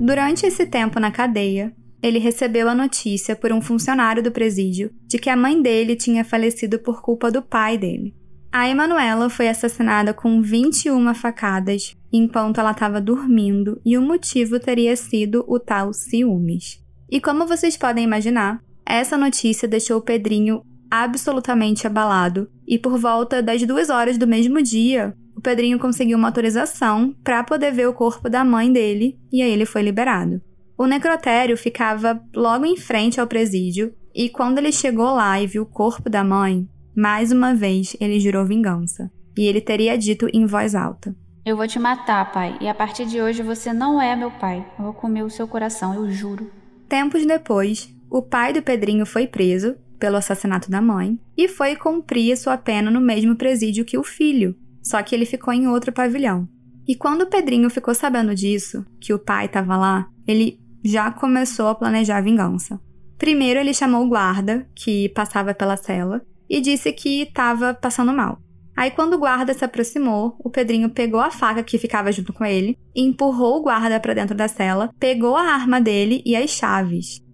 Durante 0.00 0.46
esse 0.46 0.64
tempo 0.66 1.00
na 1.00 1.10
cadeia, 1.10 1.74
ele 2.00 2.20
recebeu 2.20 2.68
a 2.68 2.76
notícia 2.76 3.34
por 3.34 3.52
um 3.52 3.60
funcionário 3.60 4.22
do 4.22 4.30
presídio 4.30 4.92
de 5.08 5.18
que 5.18 5.28
a 5.28 5.36
mãe 5.36 5.60
dele 5.60 5.96
tinha 5.96 6.24
falecido 6.24 6.78
por 6.78 7.02
culpa 7.02 7.28
do 7.28 7.42
pai 7.42 7.76
dele. 7.76 8.14
A 8.52 8.68
Emanuela 8.68 9.28
foi 9.28 9.48
assassinada 9.48 10.14
com 10.14 10.40
21 10.40 11.12
facadas 11.12 11.96
enquanto 12.12 12.60
ela 12.60 12.70
estava 12.70 13.00
dormindo 13.00 13.80
e 13.84 13.98
o 13.98 14.02
motivo 14.02 14.60
teria 14.60 14.94
sido 14.94 15.44
o 15.48 15.58
tal 15.58 15.92
ciúmes. 15.92 16.80
E 17.10 17.20
como 17.20 17.48
vocês 17.48 17.76
podem 17.76 18.04
imaginar, 18.04 18.60
essa 18.86 19.18
notícia 19.18 19.66
deixou 19.66 19.98
o 19.98 20.02
Pedrinho 20.02 20.62
absolutamente 20.90 21.86
abalado 21.86 22.48
e 22.66 22.78
por 22.78 22.98
volta 22.98 23.42
das 23.42 23.62
duas 23.62 23.90
horas 23.90 24.18
do 24.18 24.26
mesmo 24.26 24.62
dia, 24.62 25.14
o 25.36 25.40
Pedrinho 25.40 25.78
conseguiu 25.78 26.16
uma 26.16 26.28
autorização 26.28 27.14
para 27.22 27.44
poder 27.44 27.72
ver 27.72 27.86
o 27.86 27.94
corpo 27.94 28.28
da 28.28 28.44
mãe 28.44 28.72
dele 28.72 29.18
e 29.32 29.42
aí 29.42 29.50
ele 29.50 29.66
foi 29.66 29.82
liberado. 29.82 30.40
O 30.78 30.86
necrotério 30.86 31.56
ficava 31.56 32.20
logo 32.34 32.66
em 32.66 32.76
frente 32.76 33.18
ao 33.18 33.26
presídio, 33.26 33.94
e 34.14 34.28
quando 34.28 34.58
ele 34.58 34.70
chegou 34.70 35.14
lá 35.14 35.40
e 35.40 35.46
viu 35.46 35.62
o 35.62 35.66
corpo 35.66 36.10
da 36.10 36.22
mãe, 36.22 36.68
mais 36.94 37.32
uma 37.32 37.54
vez 37.54 37.96
ele 37.98 38.20
jurou 38.20 38.44
vingança. 38.44 39.10
E 39.36 39.46
ele 39.46 39.60
teria 39.60 39.96
dito 39.96 40.26
em 40.32 40.44
voz 40.44 40.74
alta: 40.74 41.14
Eu 41.44 41.56
vou 41.56 41.66
te 41.66 41.78
matar, 41.78 42.30
pai, 42.30 42.58
e 42.60 42.68
a 42.68 42.74
partir 42.74 43.06
de 43.06 43.20
hoje 43.20 43.42
você 43.42 43.72
não 43.72 44.00
é 44.00 44.14
meu 44.14 44.30
pai. 44.30 44.66
Eu 44.78 44.84
vou 44.84 44.94
comer 44.94 45.22
o 45.22 45.30
seu 45.30 45.48
coração, 45.48 45.94
eu 45.94 46.10
juro. 46.10 46.50
Tempos 46.88 47.24
depois, 47.26 47.90
o 48.10 48.22
pai 48.22 48.52
do 48.52 48.62
Pedrinho 48.62 49.04
foi 49.04 49.26
preso 49.26 49.76
pelo 50.06 50.18
assassinato 50.18 50.70
da 50.70 50.80
mãe 50.80 51.18
e 51.36 51.48
foi 51.48 51.74
cumprir 51.74 52.36
sua 52.36 52.56
pena 52.56 52.92
no 52.92 53.00
mesmo 53.00 53.34
presídio 53.34 53.84
que 53.84 53.98
o 53.98 54.04
filho, 54.04 54.54
só 54.80 55.02
que 55.02 55.12
ele 55.12 55.26
ficou 55.26 55.52
em 55.52 55.66
outro 55.66 55.92
pavilhão. 55.92 56.48
E 56.86 56.94
quando 56.94 57.22
o 57.22 57.26
Pedrinho 57.26 57.68
ficou 57.68 57.92
sabendo 57.92 58.32
disso, 58.32 58.86
que 59.00 59.12
o 59.12 59.18
pai 59.18 59.46
estava 59.46 59.76
lá, 59.76 60.08
ele 60.24 60.60
já 60.84 61.10
começou 61.10 61.66
a 61.66 61.74
planejar 61.74 62.18
a 62.18 62.20
vingança. 62.20 62.80
Primeiro, 63.18 63.58
ele 63.58 63.74
chamou 63.74 64.04
o 64.04 64.08
guarda, 64.08 64.64
que 64.76 65.08
passava 65.08 65.52
pela 65.52 65.76
cela, 65.76 66.22
e 66.48 66.60
disse 66.60 66.92
que 66.92 67.22
estava 67.22 67.74
passando 67.74 68.12
mal. 68.12 68.38
Aí, 68.76 68.92
quando 68.92 69.14
o 69.14 69.18
guarda 69.18 69.52
se 69.54 69.64
aproximou, 69.64 70.36
o 70.38 70.48
Pedrinho 70.48 70.88
pegou 70.88 71.18
a 71.18 71.32
faca 71.32 71.64
que 71.64 71.78
ficava 71.78 72.12
junto 72.12 72.32
com 72.32 72.44
ele, 72.44 72.78
empurrou 72.94 73.56
o 73.56 73.62
guarda 73.62 73.98
para 73.98 74.14
dentro 74.14 74.36
da 74.36 74.46
cela, 74.46 74.88
pegou 75.00 75.34
a 75.34 75.42
arma 75.42 75.80
dele 75.80 76.22
e 76.24 76.36
as 76.36 76.50
chaves. 76.50 77.25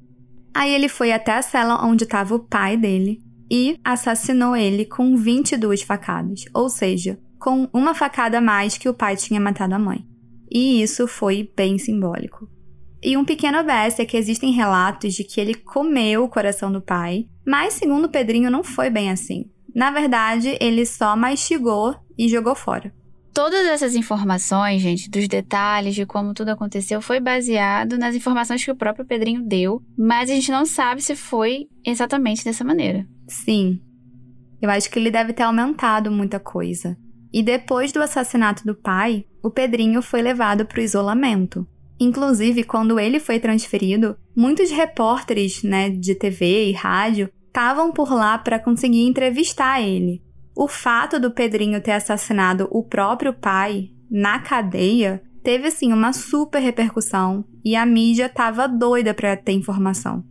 Aí 0.54 0.72
ele 0.74 0.88
foi 0.88 1.12
até 1.12 1.32
a 1.32 1.42
cela 1.42 1.84
onde 1.84 2.04
estava 2.04 2.34
o 2.34 2.40
pai 2.40 2.76
dele 2.76 3.20
e 3.50 3.78
assassinou 3.84 4.56
ele 4.56 4.84
com 4.84 5.16
22 5.16 5.82
facadas, 5.82 6.44
ou 6.54 6.68
seja, 6.68 7.18
com 7.38 7.68
uma 7.72 7.94
facada 7.94 8.38
a 8.38 8.40
mais 8.40 8.78
que 8.78 8.88
o 8.88 8.94
pai 8.94 9.16
tinha 9.16 9.40
matado 9.40 9.74
a 9.74 9.78
mãe. 9.78 10.06
E 10.50 10.82
isso 10.82 11.08
foi 11.08 11.50
bem 11.56 11.78
simbólico. 11.78 12.48
E 13.02 13.16
um 13.16 13.24
pequeno 13.24 13.58
OBS 13.58 13.98
é 13.98 14.04
que 14.04 14.16
existem 14.16 14.52
relatos 14.52 15.14
de 15.14 15.24
que 15.24 15.40
ele 15.40 15.54
comeu 15.54 16.22
o 16.22 16.28
coração 16.28 16.70
do 16.70 16.80
pai, 16.80 17.26
mas 17.44 17.74
segundo 17.74 18.08
Pedrinho 18.08 18.50
não 18.50 18.62
foi 18.62 18.90
bem 18.90 19.10
assim. 19.10 19.50
Na 19.74 19.90
verdade, 19.90 20.56
ele 20.60 20.86
só 20.86 21.16
mastigou 21.16 21.96
e 22.16 22.28
jogou 22.28 22.54
fora. 22.54 22.94
Todas 23.34 23.66
essas 23.66 23.94
informações, 23.94 24.82
gente, 24.82 25.08
dos 25.08 25.26
detalhes 25.26 25.94
de 25.94 26.04
como 26.04 26.34
tudo 26.34 26.50
aconteceu, 26.50 27.00
foi 27.00 27.18
baseado 27.18 27.96
nas 27.96 28.14
informações 28.14 28.62
que 28.62 28.70
o 28.70 28.76
próprio 28.76 29.06
Pedrinho 29.06 29.42
deu, 29.42 29.82
mas 29.96 30.30
a 30.30 30.34
gente 30.34 30.50
não 30.50 30.66
sabe 30.66 31.00
se 31.00 31.16
foi 31.16 31.66
exatamente 31.84 32.44
dessa 32.44 32.62
maneira. 32.62 33.06
Sim. 33.26 33.80
Eu 34.60 34.68
acho 34.68 34.90
que 34.90 34.98
ele 34.98 35.10
deve 35.10 35.32
ter 35.32 35.44
aumentado 35.44 36.10
muita 36.10 36.38
coisa. 36.38 36.96
E 37.32 37.42
depois 37.42 37.90
do 37.90 38.02
assassinato 38.02 38.64
do 38.66 38.74
pai, 38.74 39.24
o 39.42 39.50
Pedrinho 39.50 40.02
foi 40.02 40.20
levado 40.20 40.66
para 40.66 40.78
o 40.78 40.82
isolamento. 40.82 41.66
Inclusive, 41.98 42.64
quando 42.64 43.00
ele 43.00 43.18
foi 43.18 43.40
transferido, 43.40 44.16
muitos 44.36 44.70
repórteres 44.70 45.62
né, 45.62 45.88
de 45.88 46.14
TV 46.14 46.68
e 46.68 46.72
rádio 46.72 47.30
estavam 47.46 47.92
por 47.92 48.12
lá 48.12 48.36
para 48.36 48.58
conseguir 48.58 49.06
entrevistar 49.06 49.80
ele. 49.80 50.22
O 50.54 50.68
fato 50.68 51.18
do 51.18 51.30
Pedrinho 51.30 51.80
ter 51.80 51.92
assassinado 51.92 52.68
o 52.70 52.82
próprio 52.82 53.32
pai 53.32 53.90
na 54.10 54.38
cadeia 54.38 55.22
teve 55.42 55.68
assim 55.68 55.92
uma 55.94 56.12
super 56.12 56.60
repercussão 56.60 57.42
e 57.64 57.74
a 57.74 57.86
mídia 57.86 58.26
estava 58.26 58.68
doida 58.68 59.14
para 59.14 59.34
ter 59.34 59.52
informação. 59.52 60.22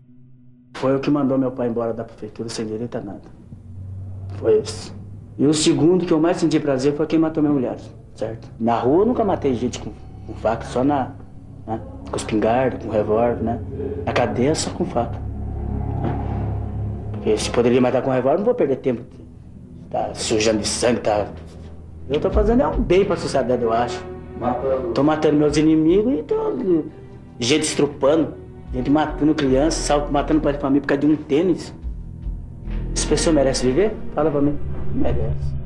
Foi 0.76 0.96
o 0.96 1.00
que 1.00 1.10
mandou 1.10 1.40
meu 1.40 1.52
pai 1.52 1.70
embora 1.70 1.92
da 1.92 2.04
prefeitura 2.04 2.50
sem 2.50 2.68
direito 2.68 2.96
a 2.98 3.02
nada. 3.02 3.22
Foi 4.38 4.60
isso. 4.60 4.96
E 5.40 5.46
o 5.46 5.54
segundo 5.56 6.06
que 6.06 6.14
eu 6.14 6.20
mais 6.20 6.38
senti 6.38 6.60
prazer 6.60 6.96
foi 6.96 7.08
quem 7.08 7.18
matou 7.18 7.42
minha 7.42 7.54
mulher, 7.54 7.78
certo? 8.14 8.48
Na 8.60 8.78
rua 8.80 9.02
eu 9.02 9.08
nunca 9.08 9.24
matei 9.24 9.56
gente 9.56 9.80
com, 9.80 9.92
com 10.28 10.34
faca, 10.36 10.66
só 10.66 10.84
na, 10.84 11.16
né? 11.66 11.82
com 12.10 12.16
espingarda, 12.16 12.78
com 12.78 12.90
revólver, 12.90 13.42
né? 13.42 13.60
Na 14.06 14.14
cadeia 14.14 14.54
só 14.54 14.70
com 14.70 14.86
faca. 14.86 15.20
Né? 16.04 16.20
Porque 17.12 17.36
se 17.38 17.50
poderia 17.50 17.82
matar 17.82 18.04
com 18.04 18.12
revólver, 18.12 18.38
não 18.38 18.46
vou 18.46 18.54
perder 18.54 18.78
tempo. 18.78 19.21
Tá 19.92 20.14
sujando 20.16 20.60
de 20.60 20.68
sangue, 20.68 21.02
tá. 21.02 21.28
Eu 22.10 22.20
tô 22.20 22.32
fazendo 22.32 22.62
é 22.62 22.68
um 22.68 22.82
bem 22.82 23.04
pra 23.04 23.18
sociedade, 23.18 23.62
eu 23.62 23.74
acho. 23.74 24.02
Tô 24.96 25.04
matando 25.04 25.38
meus 25.38 25.58
inimigos 25.58 26.20
e 26.20 26.24
tô. 26.24 26.36
Gente 27.38 27.64
estrupando, 27.64 28.36
gente 28.74 28.90
matando 28.90 29.36
criança, 29.36 29.98
matando 30.10 30.40
pai 30.40 30.54
de 30.54 30.60
família 30.60 30.82
por 30.82 30.88
causa 30.88 31.02
de 31.02 31.08
um 31.08 31.16
tênis. 31.16 31.74
Essa 32.96 33.08
pessoa 33.08 33.34
merece 33.34 33.66
viver? 33.66 33.94
Fala 34.16 34.32
pra 34.32 34.42
mim. 34.42 34.58
Merece. 34.96 35.62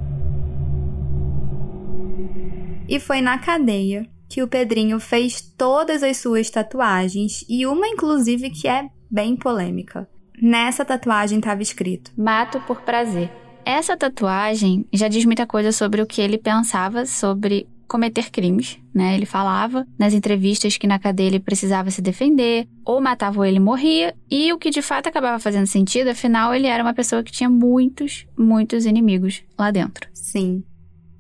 E 2.88 3.00
foi 3.00 3.22
na 3.22 3.38
cadeia 3.38 4.08
que 4.30 4.42
o 4.44 4.48
Pedrinho 4.48 5.00
fez 5.00 5.41
todas 5.41 6.04
as 6.04 6.18
suas 6.18 6.49
tatuagens 6.49 7.45
e 7.47 7.66
uma 7.66 7.88
inclusive 7.88 8.49
que 8.49 8.68
é 8.68 8.88
bem 9.10 9.36
polêmica. 9.36 10.08
Nessa 10.41 10.84
tatuagem 10.84 11.39
estava 11.39 11.62
escrito: 11.62 12.12
Mato 12.18 12.60
por 12.62 12.82
prazer. 12.82 13.32
Essa 13.66 13.97
tatuagem 13.97 14.86
já 14.93 15.07
diz 15.07 15.26
muita 15.26 15.47
coisa 15.47 15.72
sobre 15.72 15.99
o 15.99 16.05
que 16.05 16.22
ele 16.22 16.38
pensava 16.38 17.03
sobre 17.07 17.68
cometer 17.88 18.30
crimes, 18.30 18.78
né? 18.93 19.16
Ele 19.16 19.26
falava 19.26 19.88
nas 19.97 20.13
entrevistas 20.13 20.78
que 20.78 20.86
na 20.86 20.99
cadeia 20.99 21.28
ele 21.28 21.39
precisava 21.39 21.89
se 21.89 22.01
defender, 22.01 22.68
ou 22.86 23.01
matava 23.01 23.39
ou 23.39 23.45
ele 23.45 23.59
morria, 23.59 24.16
e 24.30 24.53
o 24.53 24.57
que 24.59 24.70
de 24.70 24.82
fato 24.82 25.07
acabava 25.07 25.39
fazendo 25.39 25.66
sentido, 25.66 26.09
afinal 26.09 26.53
ele 26.53 26.68
era 26.68 26.84
uma 26.84 26.93
pessoa 26.93 27.24
que 27.24 27.32
tinha 27.32 27.49
muitos, 27.49 28.28
muitos 28.38 28.86
inimigos 28.86 29.43
lá 29.57 29.72
dentro. 29.72 30.07
Sim. 30.13 30.63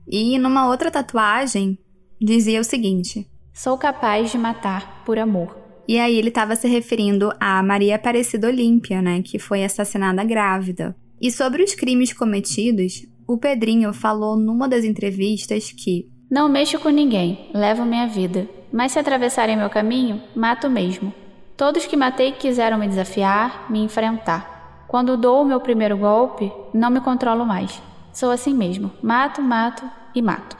E 0.07 0.37
numa 0.37 0.67
outra 0.67 0.91
tatuagem, 0.91 1.79
dizia 2.21 2.61
o 2.61 2.63
seguinte: 2.63 3.27
Sou 3.53 3.75
capaz 3.75 4.31
de 4.31 4.37
matar 4.37 5.03
por 5.03 5.17
amor. 5.17 5.57
E 5.87 5.99
aí 5.99 6.15
ele 6.15 6.29
estava 6.29 6.55
se 6.55 6.67
referindo 6.67 7.31
a 7.39 7.61
Maria 7.63 7.95
Aparecida 7.95 8.47
Olímpia, 8.47 9.01
né, 9.01 9.21
que 9.23 9.37
foi 9.39 9.63
assassinada 9.63 10.23
grávida. 10.23 10.95
E 11.21 11.31
sobre 11.31 11.63
os 11.63 11.73
crimes 11.73 12.13
cometidos, 12.13 13.05
o 13.27 13.37
Pedrinho 13.37 13.93
falou 13.93 14.37
numa 14.37 14.67
das 14.67 14.83
entrevistas 14.83 15.71
que 15.71 16.09
Não 16.29 16.49
mexo 16.49 16.79
com 16.79 16.89
ninguém, 16.89 17.49
levo 17.53 17.85
minha 17.85 18.07
vida, 18.07 18.47
mas 18.71 18.91
se 18.91 18.99
atravessarem 18.99 19.55
meu 19.55 19.69
caminho, 19.69 20.21
mato 20.35 20.69
mesmo. 20.69 21.13
Todos 21.57 21.85
que 21.85 21.95
matei 21.95 22.33
quiseram 22.33 22.77
me 22.77 22.87
desafiar, 22.87 23.71
me 23.71 23.79
enfrentar. 23.79 24.85
Quando 24.87 25.17
dou 25.17 25.41
o 25.41 25.45
meu 25.45 25.59
primeiro 25.59 25.97
golpe, 25.97 26.51
não 26.73 26.89
me 26.89 26.99
controlo 26.99 27.45
mais. 27.45 27.81
Sou 28.13 28.31
assim 28.31 28.53
mesmo, 28.53 28.91
mato, 29.01 29.41
mato 29.41 29.83
e 30.13 30.21
mato. 30.21 30.57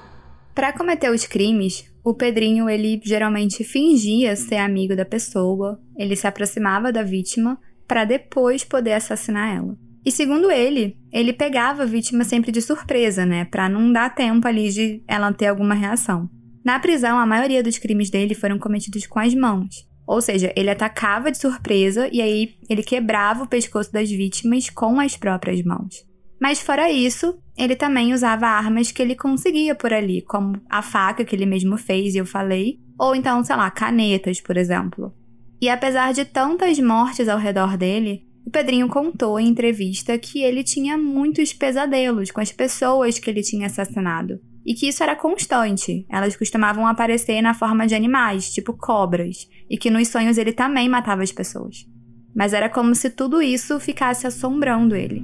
Para 0.54 0.72
cometer 0.72 1.12
os 1.12 1.26
crimes, 1.26 1.86
o 2.04 2.14
Pedrinho 2.14 2.70
ele 2.70 3.02
geralmente 3.04 3.64
fingia 3.64 4.36
ser 4.36 4.58
amigo 4.58 4.96
da 4.96 5.06
pessoa, 5.06 5.80
ele 5.98 6.16
se 6.16 6.28
aproximava 6.28 6.92
da 6.92 7.04
vítima 7.04 7.60
para 7.88 8.06
depois 8.06 8.64
poder 8.64 8.94
assassinar 8.94 9.56
ela. 9.56 9.78
E 10.06 10.12
segundo 10.12 10.52
ele, 10.52 10.98
ele 11.12 11.34
pegava 11.34 11.84
a 11.84 11.86
vítima 11.86 12.24
sempre 12.24 12.52
de 12.52 12.62
surpresa, 12.62 13.26
né, 13.26 13.46
para 13.46 13.68
não 13.68 13.92
dar 13.92 14.14
tempo 14.14 14.48
ali 14.48 14.70
de 14.70 15.04
ela 15.08 15.34
ter 15.34 15.48
alguma 15.48 15.74
reação. 15.74 16.30
Na 16.64 16.80
prisão, 16.80 17.18
a 17.18 17.26
maioria 17.26 17.64
dos 17.64 17.78
crimes 17.78 18.10
dele 18.10 18.36
foram 18.36 18.60
cometidos 18.60 19.08
com 19.08 19.20
as 19.20 19.34
mãos. 19.34 19.88
Ou 20.08 20.22
seja, 20.22 20.54
ele 20.56 20.70
atacava 20.70 21.32
de 21.32 21.38
surpresa 21.40 22.08
e 22.12 22.22
aí 22.22 22.56
ele 22.70 22.84
quebrava 22.84 23.44
o 23.44 23.48
pescoço 23.48 23.92
das 23.92 24.10
vítimas 24.10 24.70
com 24.70 25.00
as 25.00 25.18
próprias 25.18 25.64
mãos. 25.64 26.06
Mas 26.40 26.62
fora 26.62 26.92
isso, 26.92 27.40
ele 27.58 27.76
também 27.76 28.14
usava 28.14 28.46
armas 28.46 28.92
que 28.92 29.02
ele 29.02 29.16
conseguia 29.16 29.74
por 29.74 29.94
ali, 29.94 30.22
como 30.22 30.62
a 30.70 30.82
faca 30.82 31.26
que 31.26 31.36
ele 31.36 31.46
mesmo 31.46 31.78
fez 31.78 32.14
e 32.14 32.18
eu 32.18 32.26
falei, 32.26 32.80
ou 33.00 33.16
então, 33.16 33.44
sei 33.44 33.56
lá, 33.56 33.72
canetas, 33.72 34.40
por 34.42 34.58
exemplo. 34.58 35.14
E 35.62 35.70
apesar 35.70 36.14
de 36.14 36.26
tantas 36.26 36.78
mortes 36.80 37.28
ao 37.28 37.40
redor 37.40 37.78
dele, 37.78 38.25
o 38.46 38.52
Pedrinho 38.52 38.88
contou 38.88 39.40
em 39.40 39.48
entrevista 39.48 40.18
que 40.20 40.44
ele 40.44 40.64
tinha 40.64 40.96
muitos 40.98 41.52
pesadelos 41.52 42.30
com 42.30 42.40
as 42.40 42.52
pessoas 42.52 43.18
que 43.18 43.28
ele 43.28 43.42
tinha 43.42 43.66
assassinado. 43.66 44.40
E 44.64 44.76
que 44.76 44.88
isso 44.88 45.02
era 45.02 45.16
constante. 45.16 46.06
Elas 46.10 46.36
costumavam 46.36 46.86
aparecer 46.86 47.42
na 47.42 47.54
forma 47.54 47.88
de 47.88 47.96
animais, 47.96 48.52
tipo 48.52 48.74
cobras, 48.74 49.50
e 49.70 49.78
que 49.78 49.90
nos 49.90 50.08
sonhos 50.10 50.38
ele 50.38 50.54
também 50.54 50.88
matava 50.88 51.24
as 51.24 51.32
pessoas. 51.32 51.88
Mas 52.36 52.54
era 52.54 52.70
como 52.70 52.94
se 52.94 53.10
tudo 53.10 53.42
isso 53.42 53.80
ficasse 53.80 54.28
assombrando 54.28 54.96
ele. 54.96 55.24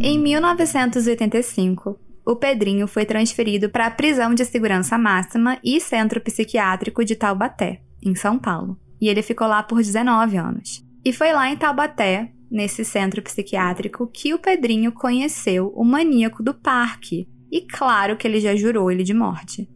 Em 0.00 0.18
1985, 0.18 1.98
o 2.24 2.36
Pedrinho 2.36 2.86
foi 2.86 3.04
transferido 3.04 3.68
para 3.68 3.86
a 3.86 3.90
prisão 3.90 4.34
de 4.34 4.44
segurança 4.44 4.96
máxima 4.98 5.58
e 5.64 5.80
centro 5.80 6.20
psiquiátrico 6.20 7.04
de 7.04 7.16
Taubaté, 7.16 7.80
em 8.02 8.14
São 8.14 8.38
Paulo. 8.38 8.78
E 9.00 9.08
ele 9.08 9.22
ficou 9.22 9.46
lá 9.46 9.62
por 9.62 9.78
19 9.78 10.36
anos. 10.36 10.84
E 11.04 11.12
foi 11.12 11.32
lá 11.32 11.50
em 11.50 11.56
Taubaté 11.56 12.32
nesse 12.50 12.84
centro 12.84 13.22
psiquiátrico 13.22 14.06
que 14.06 14.32
o 14.32 14.38
Pedrinho 14.38 14.92
conheceu 14.92 15.72
o 15.74 15.84
maníaco 15.84 16.42
do 16.42 16.54
parque. 16.54 17.28
E 17.50 17.60
claro 17.60 18.16
que 18.16 18.26
ele 18.26 18.40
já 18.40 18.54
jurou 18.56 18.90
ele 18.90 19.02
de 19.02 19.14
morte. 19.14 19.68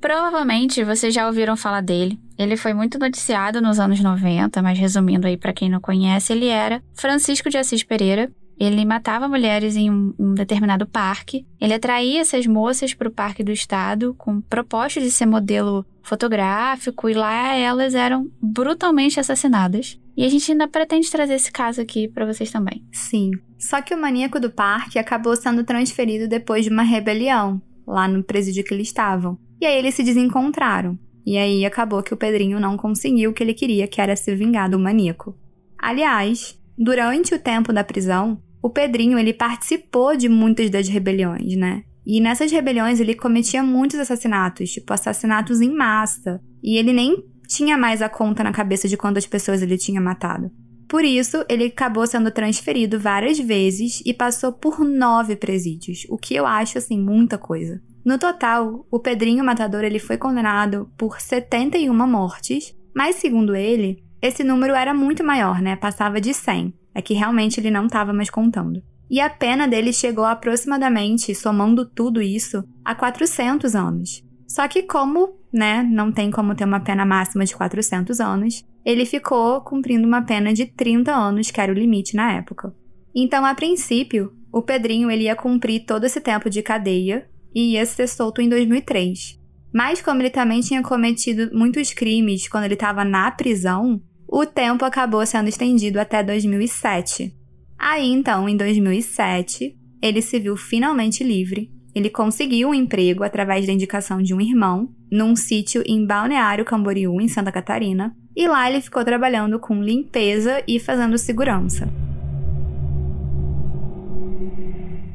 Provavelmente 0.00 0.84
vocês 0.84 1.12
já 1.12 1.26
ouviram 1.26 1.56
falar 1.56 1.80
dele. 1.80 2.18
Ele 2.38 2.56
foi 2.56 2.72
muito 2.72 2.98
noticiado 2.98 3.60
nos 3.60 3.80
anos 3.80 4.00
90, 4.00 4.62
mas 4.62 4.78
resumindo 4.78 5.26
aí 5.26 5.36
para 5.36 5.52
quem 5.52 5.68
não 5.68 5.80
conhece, 5.80 6.32
ele 6.32 6.46
era 6.46 6.82
Francisco 6.94 7.50
de 7.50 7.58
Assis 7.58 7.82
Pereira, 7.82 8.30
ele 8.58 8.84
matava 8.84 9.28
mulheres 9.28 9.76
em 9.76 9.90
um, 9.90 10.12
um, 10.18 10.34
determinado 10.34 10.86
parque. 10.86 11.46
Ele 11.60 11.74
atraía 11.74 12.20
essas 12.20 12.46
moças 12.46 12.92
para 12.92 13.08
o 13.08 13.12
parque 13.12 13.44
do 13.44 13.52
estado 13.52 14.14
com 14.14 14.40
proposta 14.40 15.00
de 15.00 15.10
ser 15.10 15.26
modelo 15.26 15.86
fotográfico 16.02 17.08
e 17.08 17.14
lá 17.14 17.54
elas 17.54 17.94
eram 17.94 18.30
brutalmente 18.42 19.20
assassinadas. 19.20 19.98
E 20.16 20.24
a 20.24 20.28
gente 20.28 20.50
ainda 20.50 20.66
pretende 20.66 21.10
trazer 21.10 21.34
esse 21.34 21.52
caso 21.52 21.80
aqui 21.80 22.08
para 22.08 22.26
vocês 22.26 22.50
também. 22.50 22.84
Sim. 22.90 23.30
Só 23.56 23.80
que 23.80 23.94
o 23.94 24.00
maníaco 24.00 24.40
do 24.40 24.50
parque 24.50 24.98
acabou 24.98 25.36
sendo 25.36 25.62
transferido 25.62 26.26
depois 26.26 26.64
de 26.64 26.70
uma 26.70 26.82
rebelião 26.82 27.62
lá 27.86 28.08
no 28.08 28.24
presídio 28.24 28.64
que 28.64 28.74
eles 28.74 28.88
estavam. 28.88 29.38
E 29.60 29.66
aí 29.66 29.76
eles 29.76 29.94
se 29.94 30.02
desencontraram. 30.02 30.98
E 31.24 31.36
aí 31.36 31.64
acabou 31.64 32.02
que 32.02 32.14
o 32.14 32.16
Pedrinho 32.16 32.58
não 32.58 32.76
conseguiu 32.76 33.30
o 33.30 33.32
que 33.34 33.42
ele 33.42 33.54
queria, 33.54 33.86
que 33.86 34.00
era 34.00 34.16
se 34.16 34.34
vingar 34.34 34.70
do 34.70 34.78
maníaco. 34.78 35.36
Aliás, 35.78 36.58
durante 36.76 37.34
o 37.34 37.38
tempo 37.38 37.72
da 37.72 37.84
prisão, 37.84 38.40
o 38.62 38.70
Pedrinho 38.70 39.18
ele 39.18 39.32
participou 39.32 40.16
de 40.16 40.28
muitas 40.28 40.70
das 40.70 40.88
rebeliões, 40.88 41.56
né? 41.56 41.82
E 42.06 42.20
nessas 42.20 42.50
rebeliões 42.50 43.00
ele 43.00 43.14
cometia 43.14 43.62
muitos 43.62 43.98
assassinatos, 43.98 44.70
tipo 44.70 44.92
assassinatos 44.92 45.60
em 45.60 45.70
massa. 45.70 46.40
E 46.62 46.76
ele 46.78 46.92
nem 46.92 47.22
tinha 47.46 47.76
mais 47.76 48.00
a 48.00 48.08
conta 48.08 48.42
na 48.42 48.52
cabeça 48.52 48.88
de 48.88 48.96
quantas 48.96 49.26
pessoas 49.26 49.62
ele 49.62 49.76
tinha 49.76 50.00
matado. 50.00 50.50
Por 50.88 51.04
isso, 51.04 51.44
ele 51.50 51.66
acabou 51.66 52.06
sendo 52.06 52.30
transferido 52.30 52.98
várias 52.98 53.38
vezes 53.38 54.02
e 54.06 54.14
passou 54.14 54.54
por 54.54 54.80
nove 54.80 55.36
presídios, 55.36 56.06
o 56.08 56.16
que 56.16 56.34
eu 56.34 56.46
acho 56.46 56.78
assim 56.78 56.98
muita 56.98 57.36
coisa. 57.36 57.78
No 58.02 58.18
total, 58.18 58.86
o 58.90 58.98
Pedrinho 58.98 59.44
Matador 59.44 59.84
ele 59.84 59.98
foi 59.98 60.16
condenado 60.16 60.90
por 60.96 61.20
71 61.20 61.92
mortes, 62.06 62.74
mas 62.96 63.16
segundo 63.16 63.54
ele, 63.54 64.02
esse 64.22 64.42
número 64.42 64.74
era 64.74 64.94
muito 64.94 65.22
maior, 65.22 65.60
né? 65.60 65.76
Passava 65.76 66.22
de 66.22 66.32
100. 66.32 66.72
É 66.98 67.00
que 67.00 67.14
realmente 67.14 67.60
ele 67.60 67.70
não 67.70 67.86
estava 67.86 68.12
mais 68.12 68.28
contando. 68.28 68.82
E 69.08 69.20
a 69.20 69.30
pena 69.30 69.68
dele 69.68 69.92
chegou 69.92 70.24
aproximadamente, 70.24 71.32
somando 71.32 71.86
tudo 71.86 72.20
isso, 72.20 72.64
a 72.84 72.92
400 72.92 73.76
anos. 73.76 74.24
Só 74.48 74.66
que 74.66 74.82
como, 74.82 75.38
né, 75.52 75.80
não 75.84 76.10
tem 76.10 76.28
como 76.28 76.56
ter 76.56 76.64
uma 76.64 76.80
pena 76.80 77.06
máxima 77.06 77.44
de 77.44 77.54
400 77.54 78.18
anos, 78.18 78.64
ele 78.84 79.06
ficou 79.06 79.60
cumprindo 79.60 80.08
uma 80.08 80.22
pena 80.22 80.52
de 80.52 80.66
30 80.66 81.14
anos, 81.14 81.52
que 81.52 81.60
era 81.60 81.70
o 81.70 81.74
limite 81.74 82.16
na 82.16 82.32
época. 82.32 82.74
Então, 83.14 83.46
a 83.46 83.54
princípio, 83.54 84.32
o 84.52 84.60
Pedrinho 84.60 85.08
ele 85.08 85.24
ia 85.24 85.36
cumprir 85.36 85.84
todo 85.86 86.02
esse 86.02 86.20
tempo 86.20 86.50
de 86.50 86.62
cadeia 86.62 87.28
e 87.54 87.74
ia 87.74 87.86
ser 87.86 88.08
solto 88.08 88.42
em 88.42 88.48
2003. 88.48 89.38
Mas 89.72 90.02
como 90.02 90.20
ele 90.20 90.30
também 90.30 90.62
tinha 90.62 90.82
cometido 90.82 91.48
muitos 91.56 91.92
crimes 91.92 92.48
quando 92.48 92.64
ele 92.64 92.74
estava 92.74 93.04
na 93.04 93.30
prisão, 93.30 94.02
o 94.28 94.44
tempo 94.44 94.84
acabou 94.84 95.24
sendo 95.24 95.48
estendido 95.48 95.98
até 95.98 96.22
2007. 96.22 97.34
Aí 97.78 98.12
então, 98.12 98.46
em 98.46 98.56
2007, 98.56 99.74
ele 100.02 100.20
se 100.20 100.38
viu 100.38 100.54
finalmente 100.54 101.24
livre. 101.24 101.72
Ele 101.94 102.10
conseguiu 102.10 102.68
um 102.68 102.74
emprego 102.74 103.24
através 103.24 103.66
da 103.66 103.72
indicação 103.72 104.20
de 104.20 104.34
um 104.34 104.40
irmão 104.40 104.90
num 105.10 105.34
sítio 105.34 105.82
em 105.86 106.04
Balneário 106.04 106.64
Camboriú, 106.64 107.18
em 107.20 107.26
Santa 107.26 107.50
Catarina, 107.50 108.14
e 108.36 108.46
lá 108.46 108.70
ele 108.70 108.82
ficou 108.82 109.02
trabalhando 109.02 109.58
com 109.58 109.82
limpeza 109.82 110.62
e 110.68 110.78
fazendo 110.78 111.16
segurança. 111.16 111.88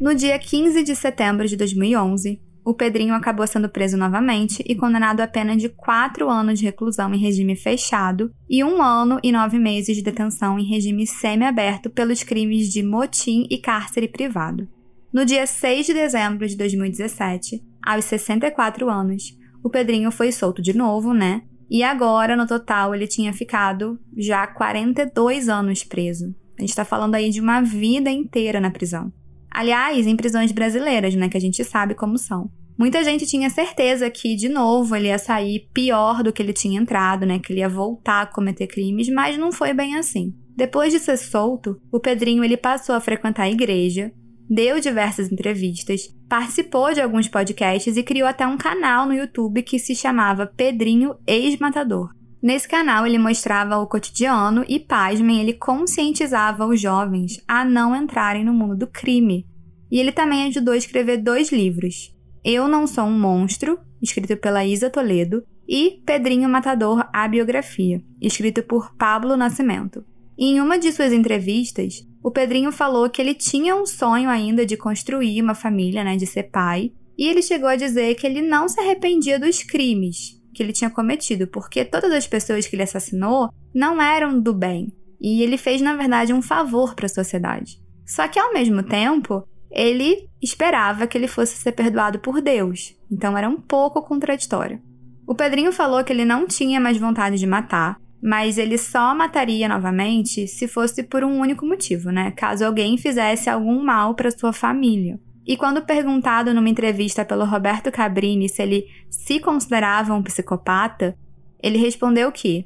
No 0.01 0.15
dia 0.15 0.37
15 0.39 0.83
de 0.83 0.95
setembro 0.95 1.47
de 1.47 1.55
2011, 1.55 2.41
o 2.65 2.73
Pedrinho 2.73 3.13
acabou 3.13 3.45
sendo 3.45 3.67
preso 3.67 3.97
novamente 3.97 4.63
e 4.65 4.75
condenado 4.75 5.19
a 5.19 5.27
pena 5.27 5.55
de 5.55 5.67
quatro 5.69 6.29
anos 6.29 6.59
de 6.59 6.65
reclusão 6.65 7.13
em 7.13 7.17
regime 7.17 7.55
fechado 7.55 8.31
e 8.49 8.63
um 8.63 8.81
ano 8.81 9.19
e 9.21 9.31
nove 9.31 9.59
meses 9.59 9.95
de 9.95 10.01
detenção 10.01 10.57
em 10.57 10.63
regime 10.63 11.05
semiaberto 11.05 11.89
pelos 11.89 12.23
crimes 12.23 12.71
de 12.71 12.81
motim 12.81 13.45
e 13.49 13.57
cárcere 13.57 14.07
privado. 14.07 14.67
No 15.11 15.25
dia 15.25 15.45
6 15.45 15.85
de 15.85 15.93
dezembro 15.93 16.47
de 16.47 16.55
2017, 16.55 17.61
aos 17.85 18.05
64 18.05 18.89
anos, 18.89 19.37
o 19.63 19.69
Pedrinho 19.69 20.11
foi 20.11 20.31
solto 20.31 20.61
de 20.61 20.75
novo, 20.75 21.13
né? 21.13 21.43
E 21.69 21.83
agora, 21.83 22.35
no 22.35 22.47
total, 22.47 22.93
ele 22.93 23.07
tinha 23.07 23.33
ficado 23.33 23.99
já 24.17 24.45
42 24.47 25.49
anos 25.49 25.83
preso. 25.83 26.33
A 26.57 26.61
gente 26.61 26.75
tá 26.75 26.85
falando 26.85 27.15
aí 27.15 27.29
de 27.29 27.41
uma 27.41 27.61
vida 27.61 28.09
inteira 28.09 28.59
na 28.59 28.71
prisão. 28.71 29.11
Aliás, 29.53 30.07
em 30.07 30.15
prisões 30.15 30.51
brasileiras, 30.51 31.13
né, 31.15 31.29
que 31.29 31.37
a 31.37 31.41
gente 31.41 31.63
sabe 31.63 31.93
como 31.93 32.17
são. 32.17 32.49
Muita 32.77 33.03
gente 33.03 33.27
tinha 33.27 33.49
certeza 33.49 34.09
que, 34.09 34.35
de 34.35 34.49
novo, 34.49 34.95
ele 34.95 35.07
ia 35.07 35.19
sair 35.19 35.69
pior 35.73 36.23
do 36.23 36.33
que 36.33 36.41
ele 36.41 36.53
tinha 36.53 36.81
entrado, 36.81 37.25
né? 37.25 37.37
Que 37.37 37.53
ele 37.53 37.59
ia 37.59 37.69
voltar 37.69 38.23
a 38.23 38.25
cometer 38.25 38.65
crimes, 38.65 39.09
mas 39.09 39.37
não 39.37 39.51
foi 39.51 39.73
bem 39.73 39.95
assim. 39.95 40.33
Depois 40.55 40.91
de 40.91 40.99
ser 40.99 41.17
solto, 41.17 41.79
o 41.91 41.99
Pedrinho 41.99 42.43
ele 42.43 42.57
passou 42.57 42.95
a 42.95 42.99
frequentar 42.99 43.43
a 43.43 43.49
igreja, 43.49 44.11
deu 44.49 44.79
diversas 44.79 45.31
entrevistas, 45.31 46.07
participou 46.27 46.93
de 46.93 47.01
alguns 47.01 47.27
podcasts 47.27 47.95
e 47.95 48.03
criou 48.03 48.27
até 48.27 48.45
um 48.45 48.57
canal 48.57 49.05
no 49.05 49.13
YouTube 49.13 49.63
que 49.63 49.79
se 49.79 49.95
chamava 49.95 50.47
Pedrinho 50.47 51.15
Ex-Matador. 51.27 52.09
Nesse 52.43 52.67
canal 52.67 53.07
ele 53.07 53.17
mostrava 53.17 53.77
o 53.77 53.87
cotidiano 53.87 54.65
e, 54.67 54.77
pasmem, 54.77 55.39
ele 55.39 55.53
conscientizava 55.53 56.65
os 56.65 56.81
jovens 56.81 57.41
a 57.47 57.63
não 57.63 57.95
entrarem 57.95 58.43
no 58.43 58.53
mundo 58.53 58.75
do 58.75 58.85
crime. 58.85 59.47
E 59.89 59.97
ele 59.97 60.11
também 60.11 60.47
ajudou 60.47 60.73
a 60.73 60.77
escrever 60.77 61.19
dois 61.19 61.53
livros: 61.53 62.13
Eu 62.43 62.67
Não 62.67 62.85
Sou 62.85 63.05
um 63.05 63.17
Monstro, 63.17 63.79
escrito 64.01 64.35
pela 64.35 64.65
Isa 64.65 64.89
Toledo, 64.89 65.45
e 65.65 66.01
Pedrinho 66.05 66.49
Matador, 66.49 67.07
a 67.13 67.25
biografia, 67.29 68.03
escrito 68.21 68.61
por 68.61 68.93
Pablo 68.97 69.37
Nascimento. 69.37 70.03
Em 70.37 70.59
uma 70.59 70.77
de 70.77 70.91
suas 70.91 71.13
entrevistas, 71.13 72.05
o 72.21 72.29
Pedrinho 72.29 72.73
falou 72.73 73.09
que 73.09 73.21
ele 73.21 73.33
tinha 73.33 73.73
um 73.73 73.85
sonho 73.85 74.29
ainda 74.29 74.65
de 74.65 74.75
construir 74.75 75.41
uma 75.41 75.55
família, 75.55 76.03
né, 76.03 76.17
de 76.17 76.25
ser 76.25 76.43
pai, 76.43 76.91
e 77.17 77.25
ele 77.25 77.41
chegou 77.41 77.69
a 77.69 77.77
dizer 77.77 78.15
que 78.15 78.27
ele 78.27 78.41
não 78.41 78.67
se 78.67 78.77
arrependia 78.81 79.39
dos 79.39 79.63
crimes, 79.63 80.42
que 80.53 80.61
ele 80.61 80.73
tinha 80.73 80.89
cometido, 80.89 81.47
porque 81.47 81.83
todas 81.83 82.11
as 82.11 82.27
pessoas 82.27 82.67
que 82.67 82.75
ele 82.75 82.83
assassinou 82.83 83.49
não 83.73 84.01
eram 84.01 84.39
do 84.39 84.53
bem. 84.53 84.91
E 85.19 85.41
ele 85.41 85.57
fez, 85.57 85.81
na 85.81 85.95
verdade, 85.95 86.33
um 86.33 86.41
favor 86.41 86.95
para 86.95 87.05
a 87.05 87.09
sociedade. 87.09 87.81
Só 88.05 88.27
que, 88.27 88.37
ao 88.37 88.53
mesmo 88.53 88.83
tempo, 88.83 89.47
ele 89.71 90.29
esperava 90.41 91.07
que 91.07 91.17
ele 91.17 91.27
fosse 91.27 91.57
ser 91.57 91.71
perdoado 91.71 92.19
por 92.19 92.41
Deus. 92.41 92.95
Então 93.11 93.37
era 93.37 93.49
um 93.49 93.59
pouco 93.59 94.01
contraditório. 94.01 94.81
O 95.25 95.33
Pedrinho 95.33 95.71
falou 95.71 96.03
que 96.03 96.11
ele 96.11 96.25
não 96.25 96.45
tinha 96.45 96.79
mais 96.79 96.97
vontade 96.97 97.37
de 97.37 97.47
matar, 97.47 97.97
mas 98.21 98.57
ele 98.57 98.77
só 98.77 99.15
mataria 99.15 99.67
novamente 99.67 100.47
se 100.47 100.67
fosse 100.67 101.03
por 101.03 101.23
um 101.23 101.39
único 101.39 101.65
motivo, 101.65 102.11
né? 102.11 102.31
Caso 102.31 102.65
alguém 102.65 102.97
fizesse 102.97 103.49
algum 103.49 103.83
mal 103.83 104.15
para 104.15 104.31
sua 104.31 104.53
família. 104.53 105.19
E 105.45 105.57
quando 105.57 105.81
perguntado 105.81 106.53
numa 106.53 106.69
entrevista 106.69 107.25
pelo 107.25 107.45
Roberto 107.45 107.91
Cabrini 107.91 108.47
se 108.47 108.61
ele 108.61 108.85
se 109.09 109.39
considerava 109.39 110.13
um 110.13 110.23
psicopata, 110.23 111.17
ele 111.61 111.77
respondeu 111.77 112.31
que: 112.31 112.65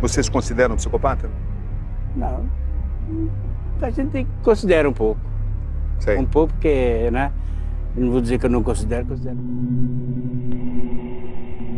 Você 0.00 0.22
se 0.22 0.30
considera 0.30 0.72
um 0.72 0.76
psicopata? 0.76 1.30
Não. 2.14 2.48
A 3.80 3.90
gente 3.90 4.26
considera 4.42 4.88
um 4.88 4.92
pouco. 4.92 5.20
Sei. 5.98 6.16
Um 6.16 6.24
pouco 6.24 6.52
porque, 6.52 7.10
né? 7.10 7.32
Não 7.96 8.10
vou 8.10 8.20
dizer 8.20 8.38
que 8.38 8.46
eu 8.46 8.50
não 8.50 8.62
considero, 8.62 9.06
considero. 9.06 9.38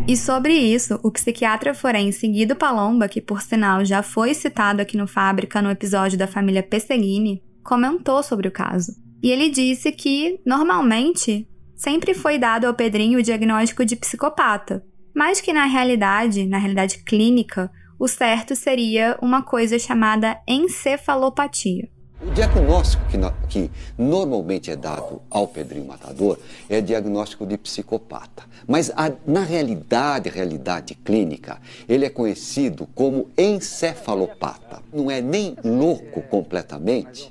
E 0.07 0.17
sobre 0.19 0.53
isso, 0.53 1.01
o 1.03 1.11
psiquiatra 1.11 1.73
forense 1.73 2.29
Guido 2.29 2.55
Palomba, 2.55 3.09
que 3.09 3.23
por 3.23 3.41
sinal 3.41 3.83
já 3.85 4.03
foi 4.03 4.35
citado 4.35 4.83
aqui 4.83 4.99
no 4.99 5.07
Fábrica 5.07 5.63
no 5.63 5.71
episódio 5.71 6.19
da 6.19 6.27
família 6.27 6.63
Pesseguini, 6.63 7.43
comentou 7.63 8.23
sobre 8.23 8.47
o 8.47 8.53
caso. 8.53 9.04
E 9.25 9.31
ele 9.31 9.49
disse 9.49 9.91
que, 9.91 10.39
normalmente, 10.45 11.49
sempre 11.75 12.13
foi 12.13 12.39
dado 12.39 12.67
ao 12.67 12.75
Pedrinho 12.75 13.19
o 13.19 13.23
diagnóstico 13.23 13.83
de 13.83 13.97
psicopata, 13.97 14.85
mas 15.17 15.41
que 15.41 15.51
na 15.51 15.65
realidade, 15.65 16.45
na 16.47 16.59
realidade 16.59 17.03
clínica, 17.05 17.73
o 17.99 18.07
certo 18.07 18.55
seria 18.55 19.17
uma 19.23 19.43
coisa 19.43 19.79
chamada 19.79 20.39
encefalopatia. 20.47 21.89
O 22.27 22.31
diagnóstico 22.31 23.05
que, 23.07 23.19
que, 23.49 23.71
normalmente 23.99 24.71
é 24.71 24.77
dado 24.77 25.21
ao 25.29 25.47
Pedrinho 25.47 25.87
Matador 25.87 26.39
é 26.71 26.81
diagnóstico 26.81 27.47
de 27.47 27.59
psicopata. 27.59 28.45
Mas 28.67 28.91
a, 28.97 29.13
na 29.27 29.43
realidade, 29.43 30.31
realidade 30.31 30.95
clínica, 30.95 31.61
ele 31.87 32.07
é 32.07 32.09
conhecido 32.09 32.89
como 32.95 33.29
encefalopata. 33.37 34.83
Não 34.91 35.11
é 35.11 35.21
nem 35.21 35.55
louco 35.63 36.23
completamente 36.23 37.31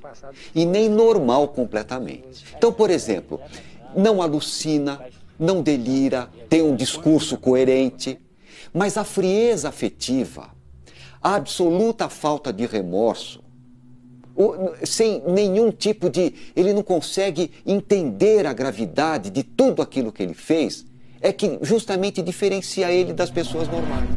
e 0.53 0.63
nem 0.63 0.87
normal 0.87 1.47
completamente. 1.47 2.45
Então, 2.55 2.71
por 2.71 2.91
exemplo, 2.91 3.41
não 3.95 4.21
alucina, 4.21 5.01
não 5.39 5.63
delira, 5.63 6.29
tem 6.47 6.61
um 6.61 6.75
discurso 6.75 7.35
coerente, 7.37 8.19
mas 8.71 8.95
a 8.95 9.03
frieza 9.03 9.69
afetiva, 9.69 10.49
a 11.21 11.35
absoluta 11.35 12.07
falta 12.09 12.53
de 12.53 12.67
remorso, 12.67 13.42
sem 14.83 15.21
nenhum 15.27 15.71
tipo 15.71 16.09
de. 16.09 16.33
Ele 16.55 16.73
não 16.73 16.83
consegue 16.83 17.51
entender 17.65 18.45
a 18.45 18.53
gravidade 18.53 19.29
de 19.29 19.43
tudo 19.43 19.81
aquilo 19.81 20.11
que 20.11 20.23
ele 20.23 20.33
fez, 20.33 20.85
é 21.21 21.31
que 21.31 21.59
justamente 21.61 22.21
diferencia 22.21 22.91
ele 22.91 23.13
das 23.13 23.29
pessoas 23.29 23.67
normais. 23.67 24.09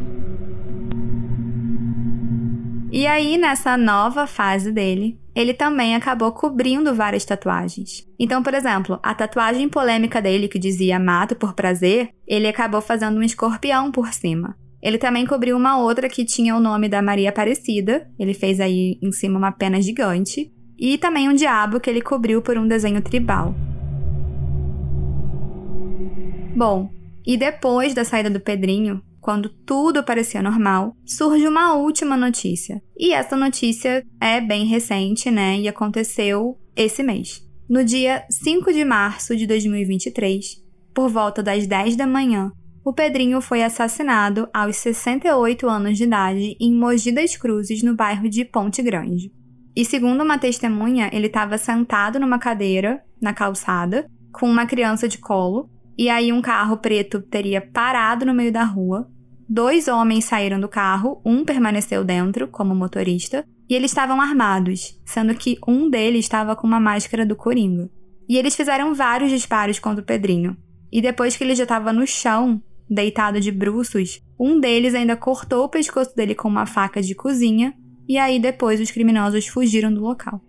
E 2.90 3.06
aí, 3.06 3.36
nessa 3.36 3.76
nova 3.76 4.26
fase 4.26 4.72
dele, 4.72 5.18
ele 5.34 5.52
também 5.52 5.94
acabou 5.94 6.32
cobrindo 6.32 6.94
várias 6.94 7.24
tatuagens. 7.24 8.06
Então, 8.18 8.42
por 8.42 8.54
exemplo, 8.54 8.98
a 9.02 9.14
tatuagem 9.14 9.68
polêmica 9.68 10.22
dele 10.22 10.48
que 10.48 10.58
dizia 10.58 10.98
mato 10.98 11.36
por 11.36 11.52
prazer, 11.52 12.08
ele 12.26 12.48
acabou 12.48 12.80
fazendo 12.80 13.18
um 13.18 13.22
escorpião 13.22 13.92
por 13.92 14.14
cima. 14.14 14.56
Ele 14.86 14.98
também 14.98 15.26
cobriu 15.26 15.56
uma 15.56 15.80
outra 15.80 16.08
que 16.08 16.24
tinha 16.24 16.54
o 16.54 16.60
nome 16.60 16.88
da 16.88 17.02
Maria 17.02 17.30
Aparecida, 17.30 18.08
ele 18.16 18.32
fez 18.32 18.60
aí 18.60 18.96
em 19.02 19.10
cima 19.10 19.36
uma 19.36 19.50
pena 19.50 19.82
gigante, 19.82 20.52
e 20.78 20.96
também 20.96 21.28
um 21.28 21.34
diabo 21.34 21.80
que 21.80 21.90
ele 21.90 22.00
cobriu 22.00 22.40
por 22.40 22.56
um 22.56 22.68
desenho 22.68 23.02
tribal. 23.02 23.52
Bom, 26.54 26.88
e 27.26 27.36
depois 27.36 27.94
da 27.94 28.04
saída 28.04 28.30
do 28.30 28.38
Pedrinho, 28.38 29.02
quando 29.20 29.48
tudo 29.48 30.04
parecia 30.04 30.40
normal, 30.40 30.94
surge 31.04 31.48
uma 31.48 31.74
última 31.74 32.16
notícia. 32.16 32.80
E 32.96 33.12
essa 33.12 33.36
notícia 33.36 34.04
é 34.20 34.40
bem 34.40 34.66
recente, 34.66 35.32
né? 35.32 35.58
E 35.58 35.66
aconteceu 35.66 36.56
esse 36.76 37.02
mês. 37.02 37.44
No 37.68 37.84
dia 37.84 38.24
5 38.30 38.72
de 38.72 38.84
março 38.84 39.36
de 39.36 39.48
2023, 39.48 40.62
por 40.94 41.08
volta 41.08 41.42
das 41.42 41.66
10 41.66 41.96
da 41.96 42.06
manhã, 42.06 42.52
o 42.86 42.92
Pedrinho 42.92 43.40
foi 43.40 43.64
assassinado 43.64 44.48
aos 44.54 44.76
68 44.76 45.68
anos 45.68 45.98
de 45.98 46.04
idade 46.04 46.56
em 46.60 46.72
Mogi 46.72 47.10
das 47.10 47.36
Cruzes, 47.36 47.82
no 47.82 47.96
bairro 47.96 48.28
de 48.28 48.44
Ponte 48.44 48.80
Grande. 48.80 49.32
E 49.74 49.84
segundo 49.84 50.22
uma 50.22 50.38
testemunha, 50.38 51.10
ele 51.12 51.26
estava 51.26 51.58
sentado 51.58 52.20
numa 52.20 52.38
cadeira 52.38 53.02
na 53.20 53.34
calçada, 53.34 54.08
com 54.32 54.48
uma 54.48 54.66
criança 54.66 55.08
de 55.08 55.18
colo, 55.18 55.68
e 55.98 56.08
aí 56.08 56.32
um 56.32 56.40
carro 56.40 56.76
preto 56.76 57.20
teria 57.20 57.60
parado 57.60 58.24
no 58.24 58.32
meio 58.32 58.52
da 58.52 58.62
rua. 58.62 59.10
Dois 59.48 59.88
homens 59.88 60.26
saíram 60.26 60.60
do 60.60 60.68
carro, 60.68 61.20
um 61.26 61.44
permaneceu 61.44 62.04
dentro 62.04 62.46
como 62.46 62.72
motorista, 62.72 63.44
e 63.68 63.74
eles 63.74 63.90
estavam 63.90 64.20
armados, 64.20 64.96
sendo 65.04 65.34
que 65.34 65.58
um 65.66 65.90
deles 65.90 66.24
estava 66.24 66.54
com 66.54 66.68
uma 66.68 66.78
máscara 66.78 67.26
do 67.26 67.34
Coringa. 67.34 67.90
E 68.28 68.36
eles 68.36 68.54
fizeram 68.54 68.94
vários 68.94 69.32
disparos 69.32 69.80
contra 69.80 70.04
o 70.04 70.06
Pedrinho. 70.06 70.56
E 70.92 71.02
depois 71.02 71.36
que 71.36 71.42
ele 71.42 71.56
já 71.56 71.64
estava 71.64 71.92
no 71.92 72.06
chão, 72.06 72.62
deitado 72.88 73.40
de 73.40 73.50
bruços, 73.50 74.20
um 74.38 74.60
deles 74.60 74.94
ainda 74.94 75.16
cortou 75.16 75.64
o 75.64 75.68
pescoço 75.68 76.14
dele 76.14 76.34
com 76.34 76.48
uma 76.48 76.66
faca 76.66 77.02
de 77.02 77.14
cozinha 77.14 77.74
e 78.08 78.18
aí 78.18 78.38
depois 78.38 78.80
os 78.80 78.90
criminosos 78.90 79.46
fugiram 79.46 79.92
do 79.92 80.00
local. 80.00 80.40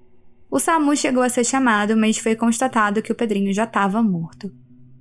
O 0.49 0.59
SAMU 0.59 0.95
chegou 0.95 1.23
a 1.23 1.29
ser 1.29 1.43
chamado, 1.43 1.97
mas 1.97 2.17
foi 2.17 2.35
constatado 2.35 3.01
que 3.01 3.11
o 3.11 3.15
Pedrinho 3.15 3.53
já 3.53 3.65
estava 3.65 4.01
morto. 4.01 4.51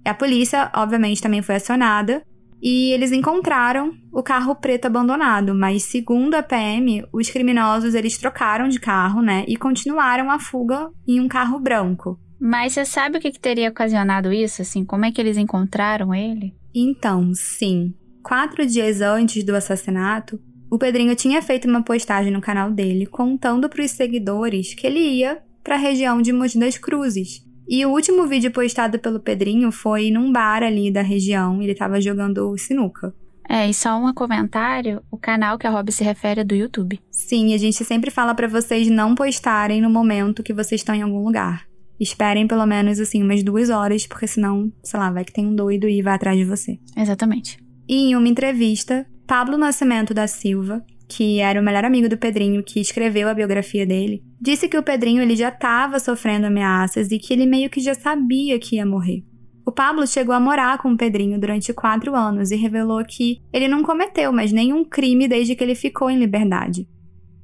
A 0.05 0.15
polícia, 0.15 0.71
obviamente, 0.75 1.23
também 1.23 1.43
foi 1.43 1.57
acionada 1.57 2.23
e 2.63 2.93
eles 2.93 3.13
encontraram 3.13 3.93
o 4.13 4.23
carro 4.23 4.55
preto 4.55 4.87
abandonado, 4.87 5.55
mas 5.55 5.85
segundo 5.85 6.35
a 6.35 6.43
PM, 6.43 7.05
os 7.13 7.29
criminosos 7.29 7.95
eles 7.95 8.17
trocaram 8.17 8.69
de 8.69 8.81
carro, 8.81 9.21
né, 9.21 9.45
e 9.47 9.57
continuaram 9.57 10.31
a 10.31 10.39
fuga 10.39 10.89
em 11.07 11.21
um 11.21 11.29
carro 11.29 11.61
branco. 11.61 12.19
Mas 12.41 12.75
você 12.75 12.85
sabe 12.85 13.19
o 13.19 13.21
que, 13.21 13.31
que 13.31 13.41
teria 13.41 13.71
ocasionado 13.71 14.33
isso? 14.33 14.63
Assim, 14.63 14.85
como 14.85 15.05
é 15.05 15.11
que 15.11 15.21
eles 15.21 15.37
encontraram 15.37 16.15
ele? 16.15 16.55
Então, 16.79 17.33
sim. 17.33 17.95
Quatro 18.23 18.67
dias 18.67 19.01
antes 19.01 19.43
do 19.43 19.57
assassinato, 19.57 20.39
o 20.71 20.77
Pedrinho 20.77 21.17
tinha 21.17 21.41
feito 21.41 21.67
uma 21.67 21.83
postagem 21.83 22.31
no 22.31 22.41
canal 22.43 22.71
dele 22.71 23.07
contando 23.07 23.67
para 23.67 23.83
os 23.83 23.93
seguidores 23.93 24.75
que 24.75 24.87
ele 24.87 25.01
ia 25.01 25.43
para 25.65 25.77
a 25.77 25.79
região 25.79 26.21
de 26.21 26.35
Mogi 26.35 26.59
das 26.59 26.77
Cruzes. 26.77 27.43
E 27.67 27.87
o 27.87 27.91
último 27.91 28.27
vídeo 28.27 28.51
postado 28.51 28.99
pelo 28.99 29.19
Pedrinho 29.19 29.73
foi 29.73 30.11
num 30.11 30.31
bar 30.31 30.63
ali 30.63 30.91
da 30.91 31.01
região, 31.01 31.63
ele 31.63 31.73
estava 31.73 31.99
jogando 31.99 32.55
sinuca. 32.59 33.15
É, 33.49 33.71
e 33.71 33.73
só 33.73 33.97
um 33.97 34.13
comentário, 34.13 35.03
o 35.11 35.17
canal 35.17 35.57
que 35.57 35.67
a 35.67 35.71
Rob 35.71 35.91
se 35.91 36.05
refere 36.05 36.43
é 36.43 36.45
do 36.45 36.55
YouTube. 36.55 37.01
Sim, 37.11 37.55
a 37.55 37.59
gente 37.59 37.83
sempre 37.85 38.11
fala 38.11 38.35
para 38.35 38.49
vocês 38.49 38.91
não 38.91 39.15
postarem 39.15 39.81
no 39.81 39.89
momento 39.89 40.43
que 40.43 40.53
vocês 40.53 40.83
estão 40.83 40.95
em 40.95 41.03
algum 41.03 41.25
lugar. 41.25 41.67
Esperem 41.99 42.47
pelo 42.47 42.67
menos 42.67 43.01
assim 43.01 43.23
umas 43.23 43.43
duas 43.43 43.71
horas, 43.71 44.07
porque 44.07 44.27
senão, 44.27 44.73
sei 44.83 45.01
lá, 45.01 45.11
vai 45.11 45.25
que 45.25 45.33
tem 45.33 45.47
um 45.47 45.55
doido 45.55 45.89
e 45.89 46.03
vai 46.03 46.15
atrás 46.15 46.37
de 46.37 46.45
você. 46.45 46.79
Exatamente. 46.97 47.59
E 47.89 48.11
em 48.11 48.17
uma 48.17 48.29
entrevista, 48.29 49.07
Pablo 49.27 49.57
Nascimento 49.57 50.13
da 50.13 50.27
Silva, 50.27 50.85
que 51.09 51.39
era 51.39 51.61
o 51.61 51.65
melhor 51.65 51.85
amigo 51.85 52.09
do 52.09 52.19
Pedrinho 52.19 52.63
que 52.63 52.81
escreveu 52.81 53.29
a 53.29 53.35
biografia 53.35 53.87
dele, 53.87 54.23
disse 54.41 54.69
que 54.69 54.77
o 54.77 54.83
Pedrinho 54.83 55.23
ele 55.23 55.37
já 55.37 55.49
estava 55.49 55.99
sofrendo 55.99 56.47
ameaças 56.47 57.11
e 57.11 57.19
que 57.19 57.33
ele 57.33 57.47
meio 57.47 57.71
que 57.71 57.81
já 57.81 57.95
sabia 57.95 58.59
que 58.59 58.77
ia 58.77 58.87
morrer. 58.87 59.25
O 59.65 59.73
Pablo 59.73 60.07
chegou 60.07 60.33
a 60.33 60.39
morar 60.39 60.79
com 60.79 60.93
o 60.93 60.97
Pedrinho 60.97 61.41
durante 61.41 61.73
quatro 61.73 62.15
anos 62.15 62.53
e 62.53 62.57
revelou 62.57 63.05
que 63.05 63.41
ele 63.53 63.67
não 63.67 63.83
cometeu 63.83 64.33
mais 64.33 64.53
nenhum 64.53 64.85
crime 64.85 65.27
desde 65.27 65.57
que 65.57 65.65
ele 65.65 65.75
ficou 65.75 66.09
em 66.09 66.19
liberdade. 66.19 66.89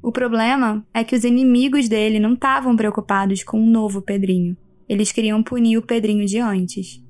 O 0.03 0.11
problema 0.11 0.85
é 0.93 1.05
que 1.05 1.15
os 1.15 1.23
inimigos 1.23 1.89
dele 1.89 2.19
não 2.19 2.35
estavam 2.35 2.75
preocupados 2.75 3.45
com 3.45 3.61
um 3.61 3.71
novo 3.71 4.03
Pedrinho. 4.03 4.57
Eles 4.89 5.13
queriam 5.13 5.41
punir 5.45 5.79
o 5.79 5.87
Pedrinho 5.87 6.27
de 6.27 6.41
antes. 6.41 7.01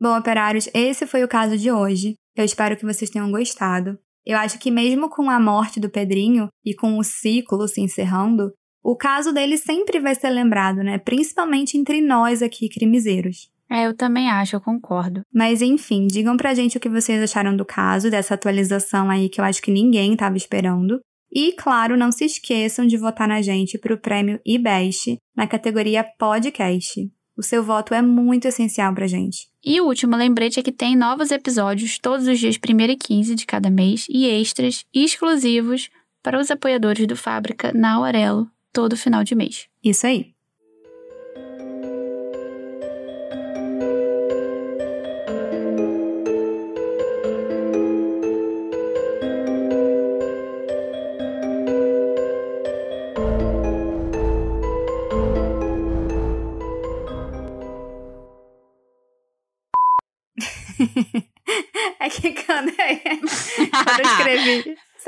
Bom, 0.00 0.16
operários, 0.16 0.70
esse 0.72 1.06
foi 1.06 1.22
o 1.22 1.28
caso 1.28 1.58
de 1.58 1.70
hoje. 1.70 2.14
Eu 2.34 2.42
espero 2.42 2.74
que 2.74 2.86
vocês 2.86 3.10
tenham 3.10 3.30
gostado. 3.30 3.98
Eu 4.24 4.38
acho 4.38 4.58
que 4.58 4.70
mesmo 4.70 5.10
com 5.10 5.28
a 5.28 5.38
morte 5.38 5.78
do 5.78 5.90
Pedrinho 5.90 6.48
e 6.64 6.74
com 6.74 6.96
o 6.96 7.04
ciclo 7.04 7.68
se 7.68 7.82
encerrando, 7.82 8.50
o 8.82 8.96
caso 8.96 9.30
dele 9.30 9.58
sempre 9.58 10.00
vai 10.00 10.14
ser 10.14 10.30
lembrado, 10.30 10.78
né? 10.78 10.96
Principalmente 10.96 11.76
entre 11.76 12.00
nós 12.00 12.40
aqui, 12.40 12.66
crimezeiros. 12.70 13.50
É, 13.70 13.86
eu 13.86 13.94
também 13.94 14.30
acho, 14.30 14.56
eu 14.56 14.60
concordo. 14.60 15.20
Mas 15.32 15.60
enfim, 15.60 16.06
digam 16.06 16.36
pra 16.36 16.54
gente 16.54 16.76
o 16.76 16.80
que 16.80 16.88
vocês 16.88 17.22
acharam 17.22 17.56
do 17.56 17.64
caso, 17.64 18.10
dessa 18.10 18.34
atualização 18.34 19.10
aí 19.10 19.28
que 19.28 19.40
eu 19.40 19.44
acho 19.44 19.60
que 19.60 19.70
ninguém 19.70 20.12
estava 20.12 20.36
esperando. 20.36 21.00
E, 21.30 21.52
claro, 21.52 21.96
não 21.96 22.10
se 22.10 22.24
esqueçam 22.24 22.86
de 22.86 22.96
votar 22.96 23.28
na 23.28 23.42
gente 23.42 23.78
pro 23.78 23.98
prêmio 23.98 24.40
IBEST 24.46 25.18
na 25.36 25.46
categoria 25.46 26.04
Podcast. 26.18 27.10
O 27.36 27.42
seu 27.42 27.62
voto 27.62 27.94
é 27.94 28.02
muito 28.02 28.48
essencial 28.48 28.92
pra 28.94 29.06
gente. 29.06 29.46
E 29.64 29.80
o 29.80 29.84
último 29.84 30.16
lembrete 30.16 30.58
é 30.58 30.62
que 30.62 30.72
tem 30.72 30.96
novos 30.96 31.30
episódios 31.30 31.98
todos 31.98 32.26
os 32.26 32.38
dias 32.38 32.56
1 32.56 32.80
e 32.80 32.96
15 32.96 33.34
de 33.34 33.46
cada 33.46 33.70
mês 33.70 34.06
e 34.08 34.26
extras 34.26 34.84
exclusivos 34.92 35.90
para 36.22 36.40
os 36.40 36.50
apoiadores 36.50 37.06
do 37.06 37.14
Fábrica 37.14 37.72
na 37.72 37.94
Aurelo 37.94 38.50
todo 38.72 38.96
final 38.96 39.22
de 39.22 39.34
mês. 39.34 39.68
Isso 39.84 40.06
aí. 40.06 40.37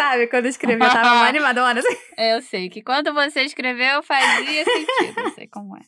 Sabe? 0.01 0.27
Quando 0.29 0.47
eu 0.47 0.51
escrevi, 0.51 0.83
eu 0.83 0.91
tava 0.91 1.13
uma 1.13 1.29
animadona. 1.29 1.81
Assim. 1.81 1.97
Eu 2.17 2.41
sei 2.41 2.71
que 2.71 2.83
quando 2.83 3.13
você 3.13 3.43
escreveu 3.43 4.03
fazia 4.03 4.65
sentido, 4.65 5.21
eu 5.21 5.31
sei 5.33 5.47
como 5.47 5.77
é. 5.77 5.81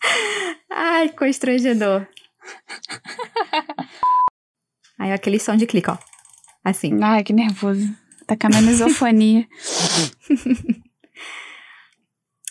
Ai, 0.71 1.09
constrangedor. 1.11 2.07
Aí 4.99 5.13
aquele 5.13 5.39
som 5.39 5.57
de 5.57 5.67
clique, 5.67 5.91
ó. 5.91 5.97
Assim. 6.63 7.03
Ai, 7.03 7.25
que 7.25 7.33
nervoso. 7.33 7.89
Tá 8.27 8.37
com 8.37 8.49
a 8.49 8.51
minha 8.51 8.63
misofonia. 8.63 9.49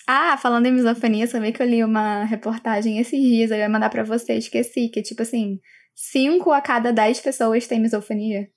ah, 0.08 0.36
falando 0.38 0.66
em 0.66 0.74
misofonia, 0.74 1.28
sabia 1.28 1.52
que 1.52 1.62
eu 1.62 1.68
li 1.68 1.84
uma 1.84 2.24
reportagem 2.26 2.98
esses 2.98 3.20
dias, 3.20 3.52
eu 3.52 3.58
ia 3.58 3.70
mandar 3.70 3.90
pra 3.90 4.04
você, 4.04 4.34
esqueci, 4.34 4.90
que 4.90 5.02
tipo 5.02 5.22
assim, 5.22 5.60
5 5.96 6.52
a 6.52 6.60
cada 6.60 6.92
10 6.92 7.22
pessoas 7.22 7.68
têm 7.68 7.80
misofonia. 7.80 8.50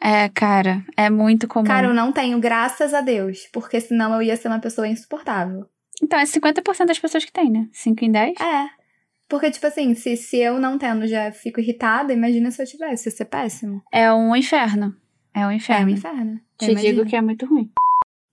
É, 0.00 0.28
cara, 0.28 0.84
é 0.96 1.08
muito 1.08 1.48
comum. 1.48 1.66
Cara, 1.66 1.86
eu 1.86 1.94
não 1.94 2.12
tenho, 2.12 2.38
graças 2.38 2.92
a 2.92 3.00
Deus, 3.00 3.48
porque 3.52 3.80
senão 3.80 4.14
eu 4.14 4.22
ia 4.22 4.36
ser 4.36 4.48
uma 4.48 4.60
pessoa 4.60 4.86
insuportável. 4.86 5.66
Então, 6.02 6.18
é 6.18 6.24
50% 6.24 6.86
das 6.86 6.98
pessoas 6.98 7.24
que 7.24 7.32
tem, 7.32 7.50
né? 7.50 7.68
5 7.72 8.04
em 8.04 8.10
10? 8.10 8.40
É. 8.40 8.68
Porque, 9.28 9.50
tipo 9.50 9.66
assim, 9.66 9.94
se, 9.94 10.16
se 10.16 10.38
eu 10.38 10.60
não 10.60 10.78
tendo 10.78 11.06
já 11.06 11.32
fico 11.32 11.60
irritada, 11.60 12.12
imagina 12.12 12.50
se 12.50 12.62
eu 12.62 12.66
tivesse, 12.66 13.08
ia 13.08 13.12
ser 13.16 13.24
péssimo. 13.24 13.82
É 13.92 14.12
um 14.12 14.36
inferno. 14.36 14.94
É 15.34 15.46
um 15.46 15.50
inferno. 15.50 15.82
É 15.82 15.86
um 15.86 15.94
inferno. 15.94 16.40
Te 16.58 16.74
digo 16.74 17.06
que 17.06 17.16
é 17.16 17.22
muito 17.22 17.46
ruim. 17.46 17.70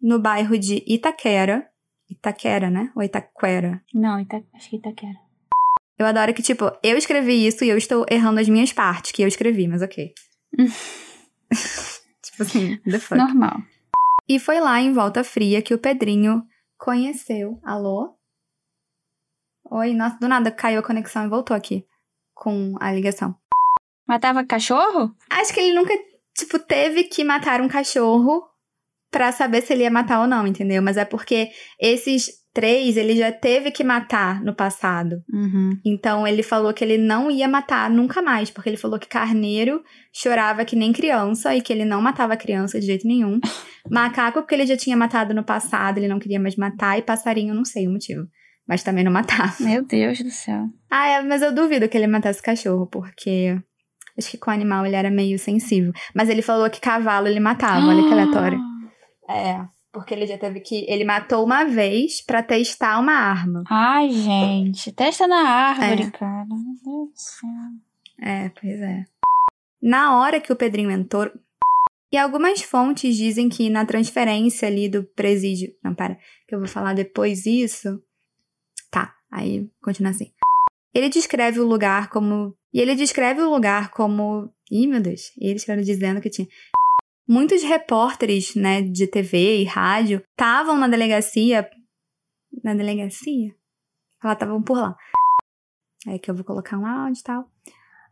No 0.02 0.20
bairro 0.20 0.58
de 0.58 0.84
Itaquera. 0.86 1.68
Itaquera, 2.10 2.70
né? 2.70 2.92
Ou 2.96 3.02
Itaquera? 3.02 3.82
Não, 3.94 4.20
Ita... 4.20 4.44
acho 4.54 4.70
que 4.70 4.76
Itaquera. 4.76 5.18
Eu 5.98 6.06
adoro 6.06 6.34
que, 6.34 6.42
tipo, 6.42 6.72
eu 6.84 6.98
escrevi 6.98 7.46
isso 7.48 7.64
e 7.64 7.70
eu 7.70 7.78
estou 7.78 8.06
errando 8.10 8.40
as 8.40 8.50
minhas 8.50 8.74
partes 8.74 9.12
que 9.12 9.22
eu 9.22 9.28
escrevi, 9.28 9.68
mas 9.68 9.82
ok. 9.82 10.14
tipo 12.22 12.44
assim, 12.44 12.78
the 12.78 13.00
fuck. 13.00 13.18
Normal. 13.18 13.62
E 14.28 14.40
foi 14.40 14.60
lá 14.60 14.80
em 14.80 14.94
Volta 14.94 15.24
Fria 15.24 15.62
que 15.62 15.74
o 15.74 15.80
Pedrinho 15.80 16.44
conheceu. 16.78 17.60
Alô? 17.64 18.16
Oi, 19.70 19.94
nossa, 19.94 20.18
do 20.20 20.28
nada 20.28 20.52
caiu 20.52 20.80
a 20.80 20.84
conexão 20.84 21.26
e 21.26 21.30
voltou 21.30 21.56
aqui 21.56 21.86
com 22.34 22.76
a 22.80 22.92
ligação. 22.92 23.36
Matava 24.08 24.44
cachorro? 24.44 25.16
Acho 25.30 25.54
que 25.54 25.60
ele 25.60 25.76
nunca, 25.76 25.94
tipo, 26.36 26.60
teve 26.60 27.06
que 27.06 27.24
matar 27.24 27.62
um 27.62 27.68
cachorro 27.68 28.44
pra 29.10 29.32
saber 29.32 29.62
se 29.62 29.74
ele 29.74 29.84
ia 29.84 29.92
matar 29.92 30.22
ou 30.22 30.28
não, 30.28 30.48
entendeu? 30.48 30.82
Mas 30.82 30.98
é 30.98 31.06
porque 31.06 31.52
esses 31.80 32.41
três 32.54 32.98
ele 32.98 33.16
já 33.16 33.32
teve 33.32 33.72
que 33.72 33.84
matar 33.84 34.42
no 34.44 34.54
passado. 34.54 35.22
Uhum. 35.32 35.78
Então 35.86 36.28
ele 36.28 36.44
falou 36.44 36.74
que 36.74 36.84
ele 36.84 36.98
não 36.98 37.32
ia 37.32 37.48
matar 37.48 37.90
nunca 37.90 38.22
mais, 38.22 38.50
porque 38.50 38.70
ele 38.70 38.78
falou 38.78 39.00
que 39.00 39.08
carneiro 39.08 39.82
chorava 40.14 40.66
que 40.66 40.76
nem 40.76 40.92
criança 40.92 41.56
e 41.56 41.62
que 41.62 41.72
ele 41.72 41.86
não 41.86 42.02
matava 42.02 42.36
criança 42.36 42.80
de 42.80 42.86
jeito 42.86 43.08
nenhum. 43.08 43.40
Macaco, 43.90 44.42
porque 44.42 44.56
ele 44.56 44.66
já 44.66 44.78
tinha 44.78 44.98
matado 44.98 45.34
no 45.34 45.44
passado, 45.44 45.98
ele 45.98 46.08
não 46.08 46.20
queria 46.20 46.40
mais 46.40 46.56
matar, 46.56 47.00
e 47.00 47.02
passarinho, 47.02 47.54
não 47.54 47.66
sei 47.66 47.88
o 47.88 47.92
motivo. 47.92 48.28
Mas 48.68 48.84
também 48.84 49.04
não 49.04 49.12
matava. 49.12 49.56
Meu 49.60 49.84
Deus 49.84 50.22
do 50.22 50.30
céu. 50.30 50.66
Ah, 50.90 51.08
é, 51.08 51.22
mas 51.24 51.42
eu 51.42 51.54
duvido 51.54 51.90
que 51.90 51.98
ele 51.98 52.08
matasse 52.08 52.42
cachorro, 52.42 52.88
porque 52.88 53.58
acho 54.18 54.32
que 54.32 54.38
com 54.38 54.52
animal 54.52 54.86
ele 54.86 54.96
era 54.96 55.10
meio 55.10 55.40
sensível. 55.40 55.92
Mas 56.16 56.30
ele 56.30 56.42
falou 56.42 56.70
que 56.70 56.80
cavalo 56.80 57.28
ele 57.28 57.40
matava, 57.40 57.88
olha 57.88 58.04
que 58.04 58.14
aleatório. 58.14 58.60
É. 59.30 59.81
Porque 59.94 60.14
ele 60.14 60.26
já 60.26 60.38
teve 60.38 60.62
que. 60.62 60.86
Ele 60.90 61.04
matou 61.04 61.44
uma 61.44 61.66
vez 61.66 62.22
para 62.22 62.42
testar 62.42 63.00
uma 63.00 63.14
arma. 63.14 63.64
Ai, 63.70 64.10
gente. 64.10 64.92
Testa 64.94 65.28
na 65.28 65.42
árvore, 65.42 66.04
É. 66.04 66.12
cara. 66.12 66.46
Meu 66.46 66.58
Deus 66.58 66.82
do 66.84 67.12
céu. 67.14 67.50
É, 68.22 68.50
pois 68.50 68.80
é. 68.80 69.04
Na 69.82 70.18
hora 70.20 70.40
que 70.40 70.52
o 70.54 70.56
Pedrinho 70.56 70.92
entrou. 70.92 71.30
E 72.14 72.18
algumas 72.18 72.62
fontes 72.62 73.16
dizem 73.16 73.48
que 73.50 73.70
na 73.70 73.86
transferência 73.86 74.68
ali 74.68 74.88
do 74.90 75.04
presídio. 75.04 75.74
Não, 75.84 75.94
para, 75.96 76.16
que 76.48 76.54
eu 76.56 76.60
vou 76.60 76.68
falar 76.68 76.94
depois 76.94 77.46
isso. 77.46 78.02
Tá, 78.92 79.14
aí 79.32 79.70
continua 79.82 80.12
assim. 80.12 80.30
Ele 80.94 81.10
descreve 81.10 81.60
o 81.60 81.68
lugar 81.68 82.10
como. 82.10 82.54
E 82.74 82.80
ele 82.80 82.96
descreve 82.96 83.42
o 83.42 83.50
lugar 83.50 83.92
como. 83.92 84.50
Ih, 84.70 84.88
meu 84.88 85.02
Deus. 85.02 85.32
Eles 85.40 85.62
estavam 85.62 85.82
dizendo 85.84 86.22
que 86.22 86.30
tinha. 86.30 86.48
Muitos 87.28 87.64
repórteres, 87.64 88.56
né, 88.56 88.82
de 88.82 89.08
TV 89.08 89.62
e 89.62 89.64
rádio 89.64 90.22
estavam 90.32 90.78
na 90.78 90.88
delegacia. 90.88 91.70
Na 92.64 92.74
delegacia? 92.74 93.56
Ela 94.24 94.34
estavam 94.34 94.62
por 94.62 94.78
lá. 94.78 94.96
É 96.08 96.18
que 96.18 96.30
eu 96.30 96.36
vou 96.36 96.44
colocar 96.44 96.78
um 96.78 96.86
áudio 96.86 97.20
e 97.20 97.24
tal. 97.24 97.50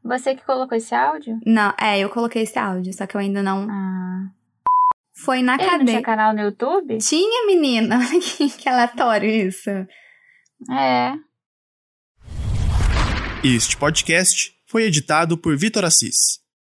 Você 0.03 0.35
que 0.35 0.45
colocou 0.45 0.77
esse 0.77 0.95
áudio? 0.95 1.39
Não, 1.45 1.73
é, 1.79 1.99
eu 1.99 2.09
coloquei 2.09 2.43
esse 2.43 2.57
áudio, 2.57 2.93
só 2.93 3.05
que 3.05 3.15
eu 3.15 3.21
ainda 3.21 3.43
não. 3.43 3.67
Ah. 3.69 4.31
Foi 5.25 5.41
na 5.41 5.55
Ele 5.55 5.63
não 5.63 5.69
tinha 5.69 5.79
cadeia. 5.79 6.01
canal 6.01 6.33
no 6.33 6.41
YouTube? 6.41 6.97
Tinha, 6.99 7.45
menina. 7.45 7.97
Olha 7.99 8.19
que, 8.21 8.49
que 8.49 8.69
aleatório 8.69 9.29
isso. 9.29 9.69
É. 10.71 11.13
Este 13.43 13.75
podcast 13.75 14.53
foi 14.65 14.83
editado 14.83 15.37
por 15.37 15.57
Vitor 15.57 15.83
Assis. 15.83 16.15